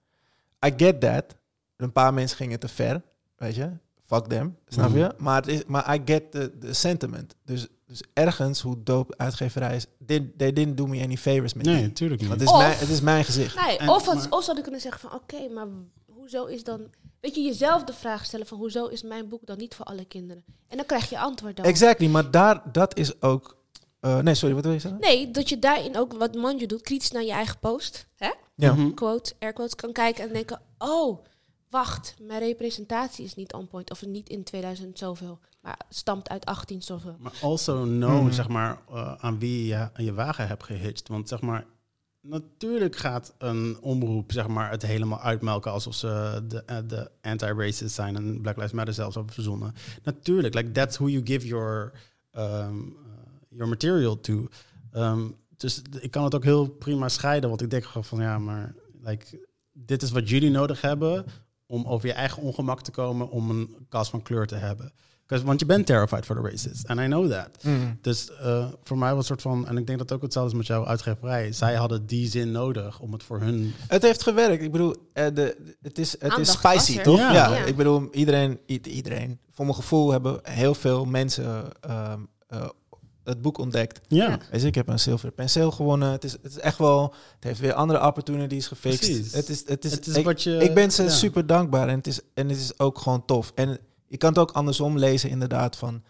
[0.65, 1.23] I get that.
[1.77, 3.01] Een paar mensen gingen te ver,
[3.37, 3.69] weet je.
[4.05, 4.97] Fuck them, snap Mhm.
[4.97, 5.13] je?
[5.17, 7.35] Maar, het is, maar I get the, the sentiment.
[7.45, 9.85] Dus, dus ergens, hoe dope uitgeverij is...
[10.05, 12.29] They, they didn't do me any favors met Nee, natuurlijk niet.
[12.29, 13.65] Want het is, Of- mijn, het is mijn gezicht.
[13.65, 15.67] Nee, En- of, maar- of zou ik kunnen zeggen van, oké, maar
[16.05, 16.81] hoezo is dan...
[17.21, 20.05] Weet je, jezelf de vraag stellen van, hoezo is mijn boek dan niet voor alle
[20.05, 20.43] kinderen?
[20.67, 21.65] En dan krijg je antwoord dan.
[21.65, 23.57] Exactly, maar daar, dat is ook...
[23.99, 24.99] eh, nee, sorry, wat wil je zeggen?
[25.01, 28.31] Nee, dat je daarin ook, wat Manju doet, kritisch naar je eigen post, hè?
[28.55, 28.73] Ja.
[28.73, 28.93] Mhm.
[28.93, 30.61] quote, air quotes, kan kijken en denken...
[30.77, 31.25] Oh,
[31.69, 33.91] wacht, mijn representatie is niet on point.
[33.91, 37.15] Of niet in 2000 zoveel, maar stamt uit 18 zoveel.
[37.19, 38.31] Maar also know, Mhm.
[38.31, 41.07] zeg maar, eh, aan wie je aan je wagen hebt gehitcht.
[41.07, 41.65] Want zeg maar,
[42.21, 47.95] natuurlijk gaat een omroep zeg maar, het helemaal uitmelken alsof ze de, eh, de anti-racist
[47.95, 49.73] zijn en Black Lives Matter zelfs hebben verzonnen.
[50.03, 51.91] Natuurlijk, like that's who you give your,
[52.31, 53.11] um, uh,
[53.49, 54.47] your material to.
[54.91, 55.27] Ehm,
[55.57, 58.75] dus ik kan het ook heel prima scheiden, want ik denk gewoon van ja, maar
[59.01, 61.25] like, dit is wat jullie nodig hebben
[61.65, 64.93] om over je eigen ongemak te komen om een kast van kleur te hebben.
[65.29, 67.49] 'Cause- Want je bent terrified for the racists, and I know that.
[67.61, 67.97] Mm.
[68.01, 70.57] Dus eh, voor mij was het soort van, en ik denk dat ook hetzelfde is
[70.57, 71.51] met jouw uitgeverij.
[71.51, 73.73] Zij hadden die zin nodig om het voor hun.
[73.87, 74.63] Het heeft gewerkt.
[74.63, 77.17] Ik bedoel, eh, de, het is, het is Aandacht spicy, toch?
[77.17, 77.33] Ja.
[77.33, 77.55] Ja.
[77.55, 77.63] Ja.
[77.63, 82.69] ik bedoel, iedereen, iedereen, voor mijn gevoel hebben heel veel mensen ehm, eh,
[83.23, 83.99] het boek ontdekt.
[84.07, 86.11] Ja, je, ik heb een zilveren penseel gewonnen.
[86.11, 88.99] Het is, het is echt wel, het heeft weer andere opportunities gefixt.
[88.99, 89.33] Precies.
[89.33, 90.57] Het is, het is, het is ik, wat je.
[90.57, 91.09] ik ben ze ja.
[91.09, 93.51] super dankbaar en het, is, en het is ook gewoon tof.
[93.55, 93.79] En
[94.09, 95.75] je kan het ook andersom lezen, inderdaad.
[95.75, 96.03] Van,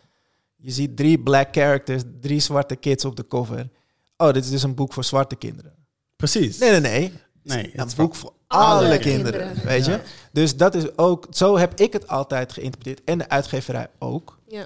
[0.55, 3.69] je ziet drie black characters, drie zwarte kids op de cover.
[4.17, 5.73] Oh, dit is dus een boek voor zwarte kinderen.
[6.15, 6.57] Precies.
[6.57, 7.13] Nee, nee, nee.
[7.43, 9.39] Nee, een het is boek voor alle alle, kinderen.
[9.41, 9.91] kinderen, weet je.
[9.91, 10.01] Ja.
[10.31, 13.07] Dus dat is ook, zo heb ik het altijd geïnterpreteerd.
[13.07, 14.39] En de uitgeverij ook.
[14.47, 14.65] Ja.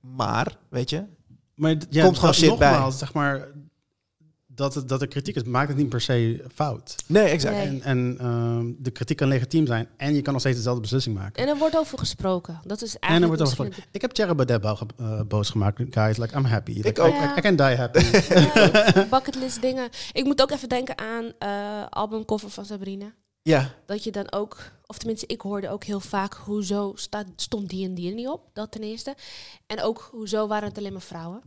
[0.00, 1.04] Maar, weet je,
[1.54, 2.90] Maar ja, Komt gewoon shit bij.
[2.90, 3.48] zeg maar,
[4.54, 6.94] dat, het, dat er kritiek is, maakt het niet per se fout.
[7.06, 7.54] nee, exact.
[7.56, 7.66] Nee.
[7.66, 11.16] En, en ehm, de kritiek kan legitiem zijn en je kan nog steeds dezelfde beslissing
[11.16, 11.42] maken.
[11.42, 12.60] En er wordt over gesproken.
[12.64, 13.90] Dat is eigenlijk En er wordt over gesproken.
[13.92, 16.16] Ik heb Cherry Baudet wel ge- eh, boos gemaakt, guys.
[16.16, 16.80] Like, I'm happy.
[16.82, 17.12] Like, ook.
[17.14, 18.04] I, I, I can die happy.
[18.34, 19.88] Ja, bucketlist dingen.
[20.12, 23.12] Ik moet ook even denken aan eh albumcover van Sabrina.
[23.42, 24.56] Ja, Dat je dan ook,
[24.86, 28.28] of tenminste, ik hoorde ook heel vaak, hoezo staat, stond die en die er niet
[28.28, 28.40] op?
[28.52, 29.14] Dat ten eerste.
[29.66, 31.42] En ook, hoezo waren het alleen maar vrouwen?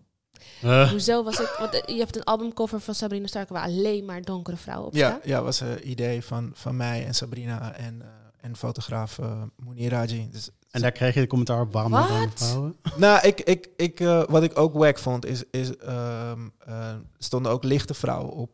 [0.62, 4.06] Eh, Hoezo was het, want eh, je hebt een albumcover van Sabrina Starker waar alleen
[4.06, 5.20] maar donkere vrouwen op ja, staan.
[5.24, 8.08] ja, was een idee van, van mij en Sabrina en, eh,
[8.42, 9.20] en fotograaf
[9.56, 10.30] Mounir Raji.
[10.32, 12.08] Dus, en daar kreeg je de commentaar op waarom Wat?
[12.36, 12.76] vrouwen.
[12.98, 17.52] nou, ik, ik, ik, eh, wat ik ook wack vond, is, is ehm, eh, stonden
[17.52, 18.50] ook lichte vrouwen op.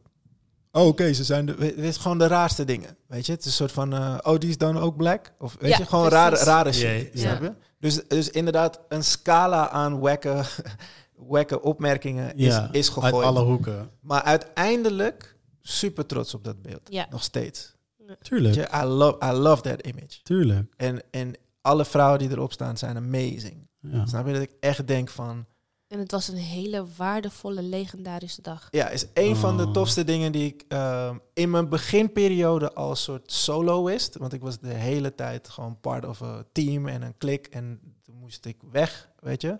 [0.71, 3.31] Oh, oké, ze zijn de, het is gewoon de raarste dingen, weet je.
[3.31, 5.33] Het is een soort van, eh, oh, die is dan ook black?
[5.39, 6.23] Of weet Ja, je, gewoon precies.
[6.29, 7.45] rare, rare shit, Jee, snap ja.
[7.47, 7.53] je?
[7.79, 10.41] Dus, dus inderdaad, een scala aan wacke,
[11.27, 13.13] wacke opmerkingen is, Ja, is gegooid.
[13.13, 13.89] Uit alle hoeken.
[13.99, 16.81] Maar uiteindelijk super trots op dat beeld.
[16.83, 17.07] Ja.
[17.09, 17.75] Nog steeds.
[18.21, 18.55] Tuurlijk.
[18.55, 20.21] Je, I love, I love that image.
[20.23, 20.73] Tuurlijk.
[20.77, 23.67] En, en alle vrouwen die erop staan zijn amazing.
[23.79, 24.05] Ja.
[24.05, 25.45] Snap je dat ik echt denk van...
[25.87, 28.67] En het was een hele waardevolle, legendarische dag.
[28.71, 29.71] Ja, is een van de Oh.
[29.71, 34.17] tofste dingen die ik ehm, in mijn beginperiode als soort soloist...
[34.17, 37.47] Want ik was de hele tijd gewoon part of een team en een klik.
[37.47, 39.57] En toen moest ik weg, weet je.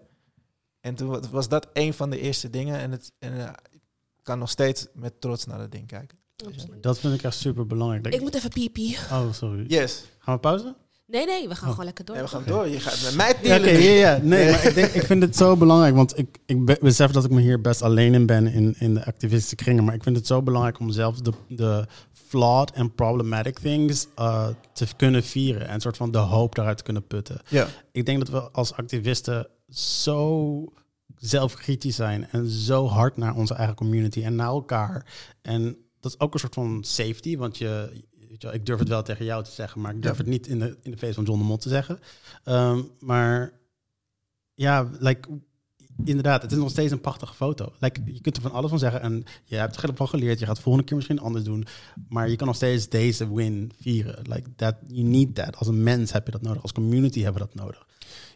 [0.83, 2.79] En toen wa- was dat een van de eerste dingen.
[2.79, 3.79] En, het, en eh, ik
[4.23, 6.17] kan nog steeds met trots naar dat ding kijken.
[6.45, 6.83] Absoluut.
[6.83, 8.07] Dat vind ik echt super belangrijk.
[8.07, 8.97] Ik moet even piepie.
[9.11, 9.65] Oh, sorry.
[9.67, 10.03] Yes.
[10.19, 10.75] Gaan we pauze?
[11.07, 11.69] Nee, nee, we gaan Oh.
[11.69, 12.15] gewoon lekker door.
[12.15, 12.67] Nee, we gaan door.
[12.67, 13.81] Je gaat met mij oké, dealen.
[13.81, 14.19] ja, ja.
[14.21, 17.25] Nee, maar ik, denk, ik vind het zo belangrijk, want ik, ik be- besef dat
[17.25, 19.83] ik me hier best alleen in ben in, in de activistische kringen.
[19.83, 21.87] Maar ik vind het zo belangrijk om zelfs de, de
[22.27, 25.67] flawed en problematic things eh, te kunnen vieren.
[25.67, 27.41] En een soort van de hoop daaruit te kunnen putten.
[27.49, 27.67] Ja.
[27.91, 30.65] Ik denk dat we als activisten zo
[31.17, 35.05] zelfkritisch zijn en zo hard naar onze eigen community en naar elkaar.
[35.41, 37.89] En dat is ook een soort van safety, want je,
[38.29, 40.27] weet je wel, ik durf het wel tegen jou te zeggen, maar ik durf het
[40.27, 41.99] niet in de, in de face van John de Mond te zeggen.
[42.43, 43.59] Ehm, maar
[44.53, 45.29] ja, like,
[46.03, 47.71] inderdaad, het is nog steeds een prachtige foto.
[47.79, 50.39] Like, je kunt er van alles van zeggen en je hebt er van geleerd.
[50.39, 51.65] Je gaat volgende keer misschien anders doen.
[52.09, 54.19] Maar je kan nog steeds deze win vieren.
[54.23, 55.57] Like that, you need that.
[55.57, 56.61] Als een mens heb je dat nodig.
[56.61, 57.85] Als community hebben we dat nodig.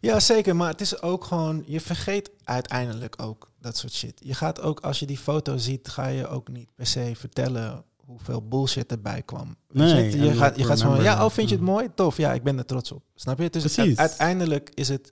[0.02, 0.56] Ja, zeker.
[0.56, 4.22] Maar het is ook gewoon, je vergeet uiteindelijk ook dat soort shit.
[4.24, 7.84] Je gaat ook, als je die foto ziet, ga je ook niet per se vertellen
[8.06, 9.56] hoeveel bullshit erbij kwam.
[9.72, 11.72] Nee, je, je gaat, je gaat gewoon, remember ja, oh, vind je het Ja.
[11.72, 11.88] mooi?
[11.96, 13.04] Tof, ja, ik ben er trots op.
[13.16, 13.50] Snap je?
[13.50, 13.98] Dus Precies.
[13.98, 15.12] uiteindelijk is het,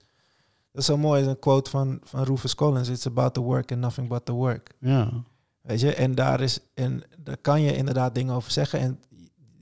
[0.76, 3.72] dat is zo mooi, is een quote van, van Rufus Collins, it's about the work
[3.72, 4.72] and nothing but the work.
[4.80, 5.10] Ja.
[5.62, 8.80] Weet je, en daar is, en daar kan je inderdaad dingen over zeggen.
[8.80, 9.00] En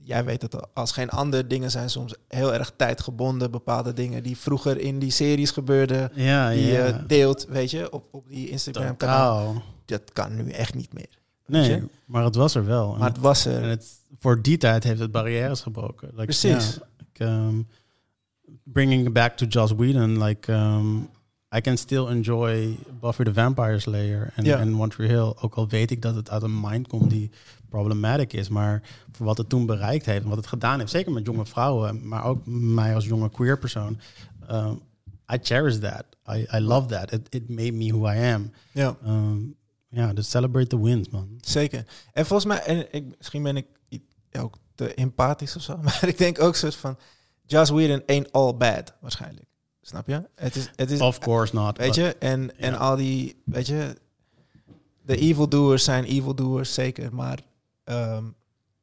[0.00, 3.50] jij weet het al, als geen ander dingen zijn soms heel erg tijdgebonden.
[3.50, 6.86] Bepaalde dingen die vroeger in die series gebeurden, Ja, die ja.
[6.86, 9.46] je deelt, weet je, op, op die Instagram kanaal.
[9.46, 9.62] Totaal.
[9.84, 11.18] Dat kan nu echt niet meer.
[11.46, 12.92] Nee, maar het was er wel.
[12.92, 13.62] En Maar het was er.
[13.62, 13.86] En het,
[14.18, 16.08] voor die tijd heeft het barrières gebroken.
[16.08, 16.74] Like, Precies.
[16.74, 17.60] ja, ik, ehm,
[18.64, 21.08] bringing it back to Joss Whedon, like um,
[21.56, 24.58] I can still enjoy Buffy the Vampire Slayer en Ja.
[24.58, 25.32] en One Tree Hill.
[25.40, 27.30] Ook al weet ik dat het uit een mind komt die
[27.68, 28.82] problematic is, maar
[29.12, 32.08] voor wat het toen bereikt heeft en wat het gedaan heeft, zeker met jonge vrouwen,
[32.08, 33.98] maar ook mij als jonge queer persoon.
[34.50, 34.80] um,
[35.32, 36.04] I cherish that.
[36.36, 37.12] I, I love that.
[37.12, 38.50] It, it made me who I am.
[38.72, 39.54] Ja, Um,
[39.88, 41.28] ja, dus celebrate the wins, man.
[41.40, 41.84] zeker.
[42.12, 43.66] En volgens mij, en ik, misschien ben ik
[44.38, 46.96] ook te empathisch of zo, maar ik denk ook soort van,
[47.46, 49.46] Joss Whedon ain't all bad, waarschijnlijk.
[49.82, 50.22] Snap je?
[50.34, 51.78] Het is, het is Of course not.
[51.78, 53.96] Weet je, en, en al die, weet je,
[55.02, 57.38] de evildoers zijn evildoers, zeker, maar
[57.84, 58.24] ehm,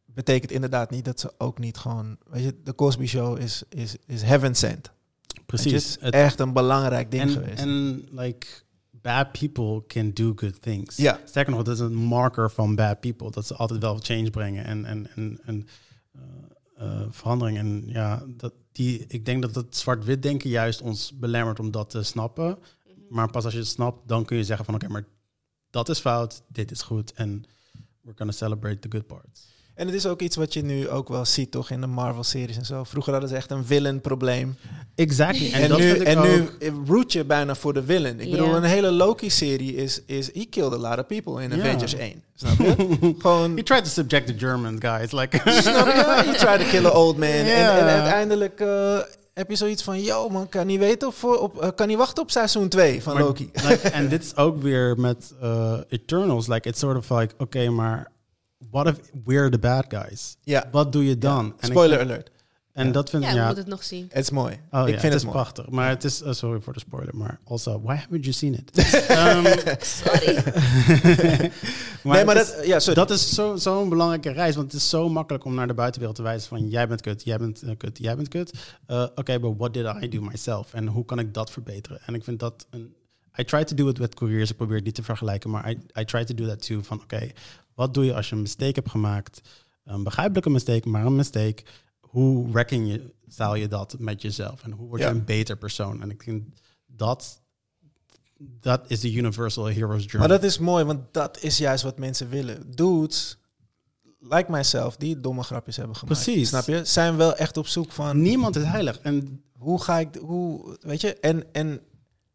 [0.05, 3.95] betekent inderdaad niet dat ze ook niet gewoon, weet je, de Cosby Show is, is,
[4.05, 4.91] is heaven sent.
[5.45, 5.71] Precies.
[5.71, 7.59] het is Het- echt een belangrijk ding en, geweest.
[7.59, 8.47] en like
[8.91, 10.97] bad people can do good things.
[10.97, 11.19] Ja.
[11.25, 13.31] Sterker nog, dat is een marker van bad people.
[13.31, 15.67] Dat ze altijd wel change brengen en, en, en, en
[16.81, 17.57] eh, verandering.
[17.57, 21.89] En ja, dat die, ik denk dat het zwart-wit denken juist ons belemmert om dat
[21.89, 22.57] te snappen.
[23.09, 25.05] Maar pas als je het snapt, dan kun je zeggen van oké, maar
[25.69, 27.13] dat is fout, dit is goed.
[27.13, 27.43] En
[28.01, 29.50] we're gonna celebrate the good parts.
[29.81, 32.57] En het is ook iets wat je nu ook wel ziet, toch, in de Marvel-series
[32.57, 32.83] en zo.
[32.83, 34.55] Vroeger hadden ze echt een villain-probleem.
[34.95, 35.51] Exactly.
[35.53, 36.49] En, dat nu, vind ik en ook- nu
[36.87, 38.19] root je bijna voor de villain.
[38.19, 40.33] Ik bedoel, een hele Loki-serie is, is...
[40.33, 41.53] He killed a lot of people in.
[41.53, 42.23] Avengers 1.
[42.35, 42.75] Snap je?
[43.21, 43.55] Gewoon...
[43.55, 45.11] He tried to subject the Germans, guys.
[45.11, 46.23] Like, Snap je?
[46.25, 47.29] He tried to kill an old man.
[47.29, 48.97] En, uiteindelijk eh,
[49.33, 50.01] heb je zoiets van...
[50.01, 53.03] Yo man, kan niet weten of voor, op, eh, kan niet wachten op seizoen 2
[53.03, 53.49] van Maar, Loki.
[53.53, 56.47] like, en dit is ook weer met eh, Eternals.
[56.47, 58.10] Like, it's sort of like, oké, maar
[58.71, 58.95] what if
[59.25, 60.37] we're the bad guys?
[60.43, 60.67] Ja.
[60.71, 61.45] Wat doe je dan?
[61.45, 62.31] En ik Spoiler alert.
[62.73, 62.91] En Ja.
[62.91, 64.05] dat vind Ja, ik, we ja, moeten het nog zien.
[64.09, 64.53] Het is mooi.
[64.53, 65.35] Oh, ik ja, vind het het is mooi.
[65.35, 65.69] prachtig.
[65.69, 68.77] Maar het is, uh, sorry voor de spoiler, maar also, why haven't you seen it?
[69.07, 69.45] Ehm,
[70.03, 70.35] Sorry.
[72.03, 72.65] nee, maar het is- dat...
[72.65, 72.93] Ja, sorry.
[72.99, 76.17] dat is zo- zo'n belangrijke reis, want het is zo makkelijk om naar de buitenwereld
[76.17, 78.51] te wijzen van jij bent kut, jij bent eh, kut, jij bent kut.
[78.85, 80.73] Eh, Oké, but what did I do myself?
[80.73, 81.99] En hoe kan ik dat verbeteren?
[82.05, 82.93] En ik vind dat een...
[83.39, 85.77] I try to do it with couriers, ik probeer het niet te vergelijken, maar I,
[85.99, 86.81] I try to do that too.
[86.81, 87.31] Van oké,
[87.75, 89.41] wat doe je als je een mistake hebt gemaakt?
[89.83, 91.63] Een begrijpelijke mistake, maar een mistake.
[91.99, 94.63] Hoe reckon je, zaal je dat met jezelf?
[94.63, 95.13] En hoe word je Ja.
[95.13, 96.01] een beter persoon?
[96.01, 96.43] En ik denk
[96.87, 97.41] dat
[98.37, 100.19] dat is de universal hero's journey.
[100.19, 102.71] Maar dat is mooi, want dat is juist wat mensen willen.
[102.75, 103.37] Dudes,
[104.19, 106.23] like myself, die domme grapjes hebben gemaakt.
[106.23, 106.49] Precies.
[106.49, 106.85] Snap je?
[106.85, 108.21] Zijn wel echt op zoek van...
[108.21, 108.99] Niemand is heilig.
[108.99, 110.15] En Hoe ga ik...
[110.21, 111.13] Hoe, weet je?
[111.15, 111.81] En, en,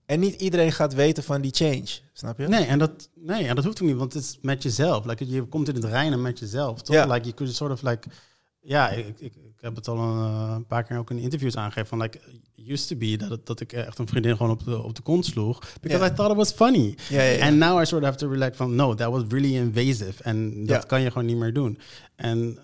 [0.07, 1.89] en niet iedereen gaat weten van die change.
[2.12, 2.49] Snap je?
[2.49, 5.05] Nee, en dat, nee, en dat hoeft ook niet, want het is met jezelf.
[5.05, 6.95] Like, je komt in het reinen met jezelf, toch?
[6.95, 7.07] Ja.
[7.07, 8.09] Like, je kunt sort of like...
[8.61, 11.89] Ja, ik, ik, ik heb het al een eh, paar keer ook in interviews aangegeven.
[11.89, 12.20] Van, like,
[12.66, 15.24] used to be dat, dat ik echt een vriendin gewoon op de, op de kont
[15.24, 15.62] sloeg.
[15.81, 16.05] Because.
[16.05, 16.97] I thought it was funny.
[17.09, 17.47] Ja.
[17.47, 20.23] And now I sort of have to relax van, no, that was really invasive.
[20.23, 21.78] En dat kan je gewoon niet meer doen.
[22.16, 22.59] En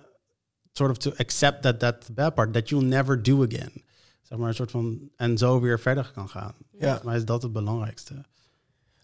[0.73, 3.73] sort of to accept that that bad part, that you'll never do again.
[4.32, 4.98] Zeg maar, een soort van...
[5.16, 6.54] En zo weer verder kan gaan.
[6.70, 6.78] Ja.
[6.80, 8.14] Volgens mij is dat het belangrijkste.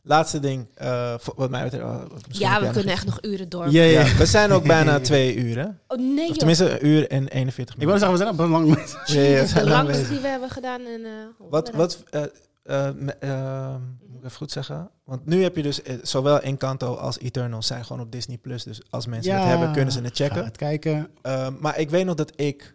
[0.02, 1.84] Laatste ding, eh, voor- wat mij betreft...
[1.84, 3.70] oh, Ja, we kunnen nog echt nog uren door.
[3.70, 4.16] Ja, ja.
[4.16, 5.66] we zijn ook bijna twee uur, hè?
[5.88, 7.98] Oh nee, Of tenminste, een uur en 41 Ik wou minuten.
[7.98, 10.80] zeggen, we zijn al best lang Ja, ja, de langste die we hebben gedaan.
[10.80, 11.10] In, eh,
[11.50, 14.90] Wat, eh, me- moet ik even goed zeggen?
[15.04, 18.64] Want nu heb je dus zowel Encanto als Eternals zijn gewoon op Disney Plus.
[18.64, 20.44] Dus als mensen het hebben, kunnen ze het Ga checken.
[20.44, 21.08] het kijken.
[21.22, 22.74] Eh, maar ik weet nog dat ik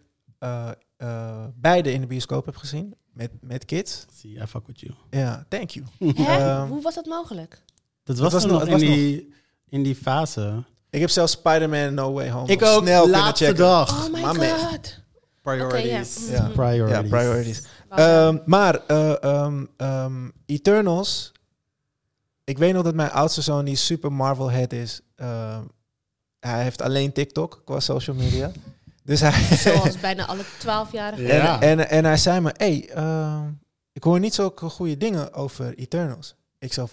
[0.98, 4.06] eh, eh, beide in de bioscoop heb gezien met, met kids.
[4.14, 4.94] See, I fuck with you.
[5.10, 5.86] Ja, thank you.
[6.16, 6.38] Hè?
[6.38, 7.62] Ehm, Hoe was dat mogelijk?
[8.04, 9.34] Dat was, nog- in was die,
[9.70, 10.64] in die fase.
[10.90, 13.64] Ik heb zelfs Spider-Man No Way Home Ik ook, snel kunnen laatste checken.
[13.64, 14.06] dag.
[14.06, 15.02] Oh my god.
[15.42, 16.30] Priorities.
[16.30, 16.48] Ja.
[17.02, 17.64] Priorities.
[17.90, 21.32] Ehm, maar eh, ehm, ehm, Eternals.
[22.44, 25.02] Ik weet nog dat mijn oudste zoon, die super Marvel head is.
[25.16, 25.64] ehm,
[26.40, 28.52] hij heeft alleen TikTok qua social media.
[29.04, 29.58] Dus hij.
[29.58, 31.26] Zoals bijna alle twaalfjarigen.
[31.26, 31.62] Ja.
[31.62, 33.50] En, en, en hij zei me: Hey, ehm,
[33.94, 36.36] ik hoor niet zulke goede dingen over Eternals.
[36.60, 36.88] Ik zei: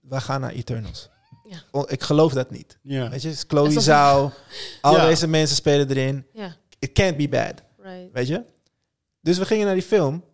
[0.00, 1.08] We gaan naar Eternals.
[1.48, 1.58] Ja.
[1.70, 2.78] Oh, Ik geloof dat niet.
[2.82, 3.08] Ja.
[3.10, 4.32] Weet je, het is Chloe Zhao.
[4.80, 5.06] Al Ja.
[5.06, 6.26] deze mensen spelen erin.
[6.32, 7.54] Ja, It can't be bad.
[7.78, 8.12] right.
[8.12, 8.44] Weet je?
[9.20, 10.24] Dus we gingen naar die film.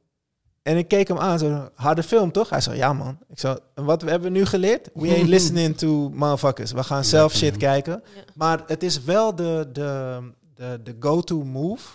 [0.63, 2.51] En ik keek hem aan, zo, harde film toch?
[2.51, 3.19] Hij zei, ja man.
[3.29, 4.89] Ik zei, "En wat hebben we nu geleerd?
[4.95, 6.73] We ain't listening to motherfuckers.
[6.73, 8.03] We gaan zelf shit kijken.
[8.15, 8.23] Ja.
[8.35, 10.21] Maar het is wel de, de,
[10.55, 11.89] de, de go-to move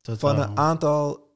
[0.00, 0.34] Totaal.
[0.34, 1.30] van een aantal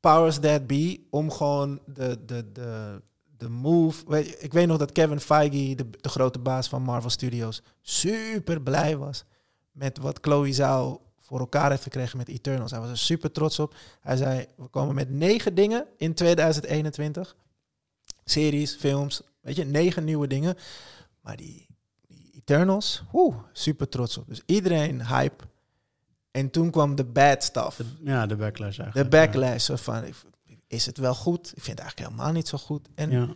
[0.00, 3.02] powers that be om gewoon de, de, de,
[3.36, 4.04] de move...
[4.06, 7.62] Weet je, ik weet nog dat Kevin Feige, de, de grote baas van Marvel Studios,
[7.80, 9.24] super blij was
[9.72, 12.70] met wat Chloe Zhao voor elkaar heeft gekregen met Eternals.
[12.70, 13.74] Hij was er super trots op.
[14.00, 17.36] Hij zei, we komen met negen dingen in 2021.
[18.24, 20.56] Series, films, weet je, negen nieuwe dingen.
[21.20, 21.66] Maar die,
[22.06, 24.26] die Eternals, woe, super trots op.
[24.26, 25.44] Dus iedereen hype.
[26.32, 27.76] En toen kwam de bad stuff.
[27.76, 29.10] De- ja, de backlash De eigenlijk.
[29.10, 30.04] backlash zo van,
[30.66, 31.46] is het wel goed?
[31.46, 32.88] Ik vind het eigenlijk helemaal niet zo goed.
[32.94, 33.28] En, Ja.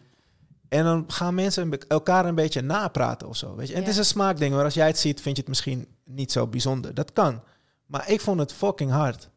[0.68, 3.55] en dan gaan mensen elkaar een beetje napraten of zo.
[3.56, 3.74] Weet je?
[3.74, 6.32] En het is een smaakding, maar als jij het ziet, vind je het misschien niet
[6.32, 6.94] zo bijzonder.
[6.94, 7.43] Dat kan.
[7.86, 9.28] Maar ik vond het fucking hard.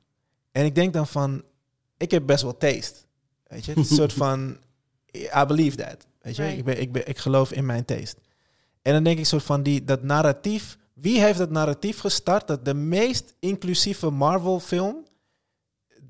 [0.51, 1.43] En ik denk dan van,
[1.97, 2.95] ik heb best wel taste.
[3.47, 4.57] Weet je, het is een soort van,
[5.15, 6.07] I believe that.
[6.21, 6.57] Weet je, Right.
[6.57, 8.15] ik, ben, ik, ben, ik geloof in mijn taste.
[8.81, 12.65] En dan denk ik soort van, die, dat narratief, wie heeft dat narratief gestart dat
[12.65, 15.05] de meest inclusieve Marvel film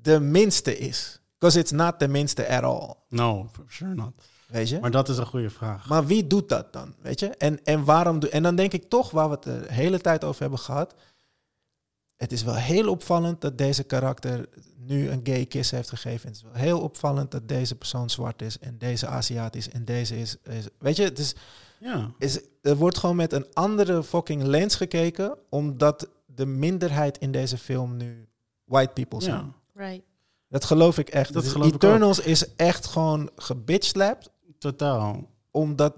[0.02, 1.20] de minste is?
[1.38, 2.94] Because it's not the minste at all.
[3.08, 4.12] No, for sure not.
[4.50, 4.80] Weet je?
[4.80, 5.88] Maar dat is een goede vraag.
[5.88, 6.94] Maar wie doet dat dan?
[7.00, 7.26] Weet je?
[7.26, 10.24] En, en waarom doe, En dan denk ik toch, waar we het de hele tijd
[10.24, 10.94] over hebben gehad.
[12.16, 16.28] het is wel heel opvallend dat deze karakter nu een gay kiss heeft gegeven.
[16.28, 20.18] Het is wel heel opvallend dat deze persoon zwart is en deze Aziatisch en deze
[20.18, 21.34] is, is weet je, het is,
[21.80, 22.12] Ja.
[22.18, 27.58] is, er wordt gewoon met een andere fucking lens gekeken, omdat de minderheid in deze
[27.58, 28.28] film nu
[28.64, 29.34] white people zijn.
[29.74, 29.84] ja.
[29.86, 30.02] Right.
[30.48, 31.32] Dat geloof ik echt.
[31.32, 35.28] Dat Dus geloof ik Eternals is echt gewoon gebitchlapped, Totaal.
[35.50, 35.94] omdat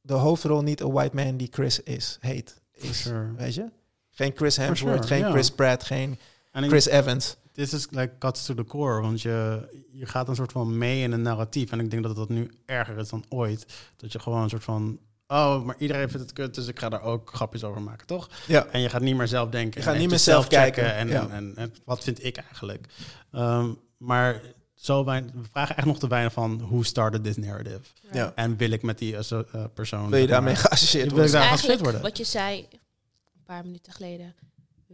[0.00, 2.60] de hoofdrol niet een white man die Chris is, heet.
[2.72, 3.32] Is, Sure.
[3.36, 3.70] Weet je?
[4.10, 5.32] Geen Chris Hemsworth, sure, geen.
[5.32, 6.18] Chris Pratt, geen
[6.52, 7.36] Chris Evans.
[7.52, 11.02] This is like cuts to the core, want je, je gaat een soort van mee
[11.02, 11.70] in een narratief.
[11.72, 13.66] En ik denk dat dat nu erger is dan ooit.
[13.96, 14.98] Dat je gewoon een soort van,
[15.28, 18.28] oh, maar iedereen vindt het kut, dus ik ga daar ook grapjes over maken, toch?
[18.46, 18.66] Ja.
[18.66, 19.80] En je gaat niet meer zelf denken.
[19.80, 21.20] Je gaat niet meer zelf kijken, En, ja.
[21.22, 22.86] en, en, en wat vind ik eigenlijk?
[23.32, 24.40] Ehm, maar
[24.74, 27.80] zo weinig, we vragen echt nog te weinig van, hoe started this narrative?
[28.12, 28.32] Ja.
[28.34, 30.10] En wil ik met die eh, persoon...
[30.10, 31.40] Wil je daarmee maar- geassocieerd Wil ik worden?
[31.40, 32.00] daar geassocieerd worden?
[32.02, 34.34] wat je zei een paar minuten geleden.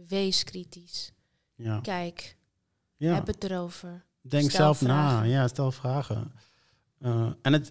[0.07, 1.11] Wees kritisch.
[1.55, 1.79] Ja.
[1.81, 2.35] Kijk,
[2.97, 3.13] ja.
[3.13, 4.05] heb het erover.
[4.21, 5.23] Denk Stel zelf na.
[5.23, 6.31] Ja, stel vragen.
[7.05, 7.65] Uh, en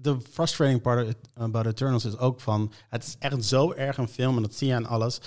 [0.00, 2.72] de frustrating part about Eternals is ook van...
[2.88, 5.20] Het is echt zo erg een film, en dat zie je aan alles...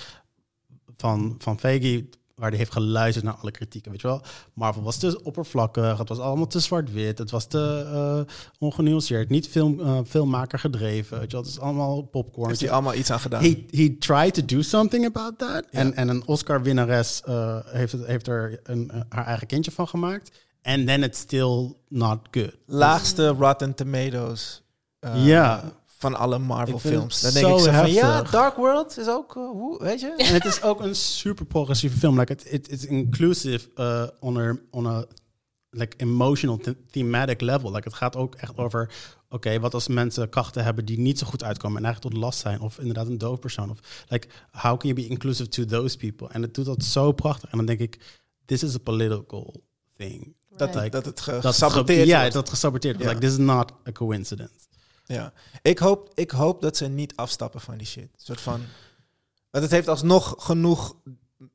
[0.96, 2.06] Van, van Feige,
[2.36, 4.22] waar hij heeft geluisterd naar alle kritieken, weet je wel.
[4.54, 7.18] Marvel was te oppervlakkig, het was allemaal te zwart-wit...
[7.18, 7.90] het was te
[8.28, 11.42] uh, ongenuanceerd, niet film, uh, filmmaker gedreven, weet je wel.
[11.42, 12.48] Het is allemaal popcorn.
[12.48, 13.42] Heeft hij allemaal iets aan gedaan?
[13.42, 15.66] He, he tried to do something about that.
[15.72, 15.80] Ja.
[15.80, 20.32] En, en een Oscar-winnares uh, heeft, het, heeft er een, haar eigen kindje van gemaakt.
[20.64, 22.58] And then it's still not good.
[22.66, 24.62] Laagste Rotten Tomatoes
[25.00, 25.74] uh, Ja.
[25.86, 27.22] van alle Marvel films.
[27.22, 28.22] Dan denk ik zo van, ja.
[28.22, 30.14] Dark World is ook, uh, hoe, weet je?
[30.18, 32.20] En het is ook een super progressieve film.
[32.20, 35.06] Like it, it is inclusive uh, on a, on a
[35.70, 37.72] like emotional th- thematic level.
[37.72, 38.94] Like het gaat ook echt over,
[39.30, 42.40] oké, wat als mensen krachten hebben die niet zo goed uitkomen en eigenlijk tot last
[42.40, 45.98] zijn, of inderdaad een doof persoon, of like how can you be inclusive to those
[45.98, 46.28] people?
[46.28, 47.50] En het doet dat zo prachtig.
[47.52, 48.00] En dan denk ik,
[48.46, 49.64] this is a political
[49.98, 50.36] thing.
[50.58, 50.92] Dat, Right.
[50.92, 52.34] dat het ge- Dat gesaboteerd Ja, wordt.
[52.34, 53.10] dat gesaboteerd wordt.
[53.12, 53.16] Ja.
[53.18, 54.54] Like this is not a coincidence.
[55.06, 55.34] Ja.
[55.62, 58.04] Ik, hoop, ik hoop dat ze niet afstappen van die shit.
[58.04, 58.62] Een soort van...
[59.52, 60.96] Want het heeft alsnog genoeg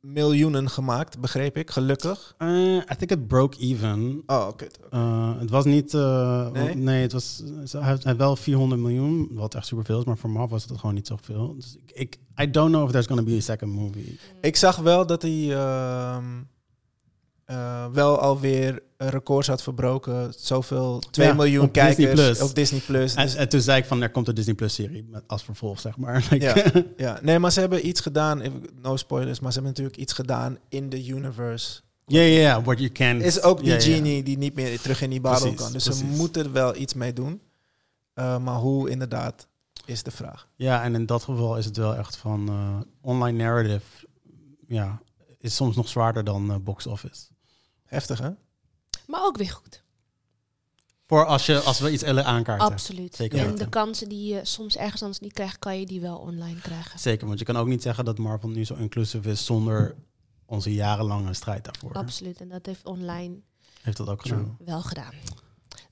[0.01, 2.35] miljoenen gemaakt, begreep ik, gelukkig.
[2.39, 4.23] Uh, I think it broke even.
[4.27, 4.67] Oh, oké.
[4.95, 5.93] Uh, het was niet.
[5.95, 6.75] uh, Nee?
[6.75, 7.03] nee?
[7.03, 7.43] het was.
[7.45, 10.65] Hij heeft, hij heeft wel 400 miljoen, wat echt superveel is, maar voor Marvel was
[10.65, 11.55] het gewoon niet zoveel.
[11.55, 14.19] Dus ik, ik I don't know if there's gonna be a second movie.
[14.41, 16.25] Ik zag wel dat hij ehm,
[17.47, 20.33] eh, wel alweer records had verbroken.
[20.37, 22.41] Zoveel, 2 Ja, miljoen op Disney kijkers Plus.
[22.41, 22.81] op Disney+.
[22.81, 23.15] Plus.
[23.15, 25.81] En, en toen zei ik van, er komt een Disney Plus serie met, als vervolg,
[25.81, 26.27] zeg maar.
[26.39, 26.55] Ja.
[26.97, 28.43] ja, nee, maar ze hebben iets gedaan.
[28.83, 31.81] No spoilers, maar ze hebben natuurlijk iets gedaan in de universe.
[32.07, 33.21] Ja, ja, ja, what you can.
[33.21, 35.73] Is ook die genie die niet meer terug in die Precies, kan.
[35.73, 37.41] Dus ze moeten er wel iets mee doen.
[38.15, 39.47] Uh, maar hoe inderdaad
[39.85, 40.49] is de vraag.
[40.57, 44.07] Ja, en in dat geval is het wel echt van uh, online narrative.
[44.69, 45.01] Ja,
[45.39, 47.23] is soms nog zwaarder dan uh, box office.
[47.87, 48.31] Heftig, hè?
[49.07, 49.85] Maar ook weer goed.
[51.07, 52.67] Voor als, je, als we iets aankaarten.
[52.67, 53.15] Absoluut.
[53.15, 56.17] Zeker en de kansen die je soms ergens anders niet krijgt, kan je die wel
[56.17, 56.99] online krijgen.
[56.99, 59.95] Zeker, want je kan ook niet zeggen dat Marvel nu zo inclusief is zonder
[60.47, 61.93] onze jarenlange strijd daarvoor.
[61.93, 62.41] Absoluut.
[62.41, 63.35] En dat heeft online
[63.83, 64.57] Heeft dat ook gedaan.
[64.65, 65.13] wel gedaan.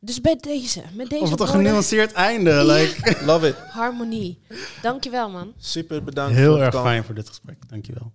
[0.01, 2.65] Dus bij deze, met deze Of wat een woorden, genuanceerd einde.
[2.65, 3.25] Like.
[3.25, 3.57] Love it.
[3.57, 4.41] harmonie.
[4.83, 5.53] Dankjewel man.
[5.57, 6.35] Super bedankt.
[6.37, 7.69] Heel voor het erg fijn voor dit gesprek.
[7.69, 8.12] Dankjewel.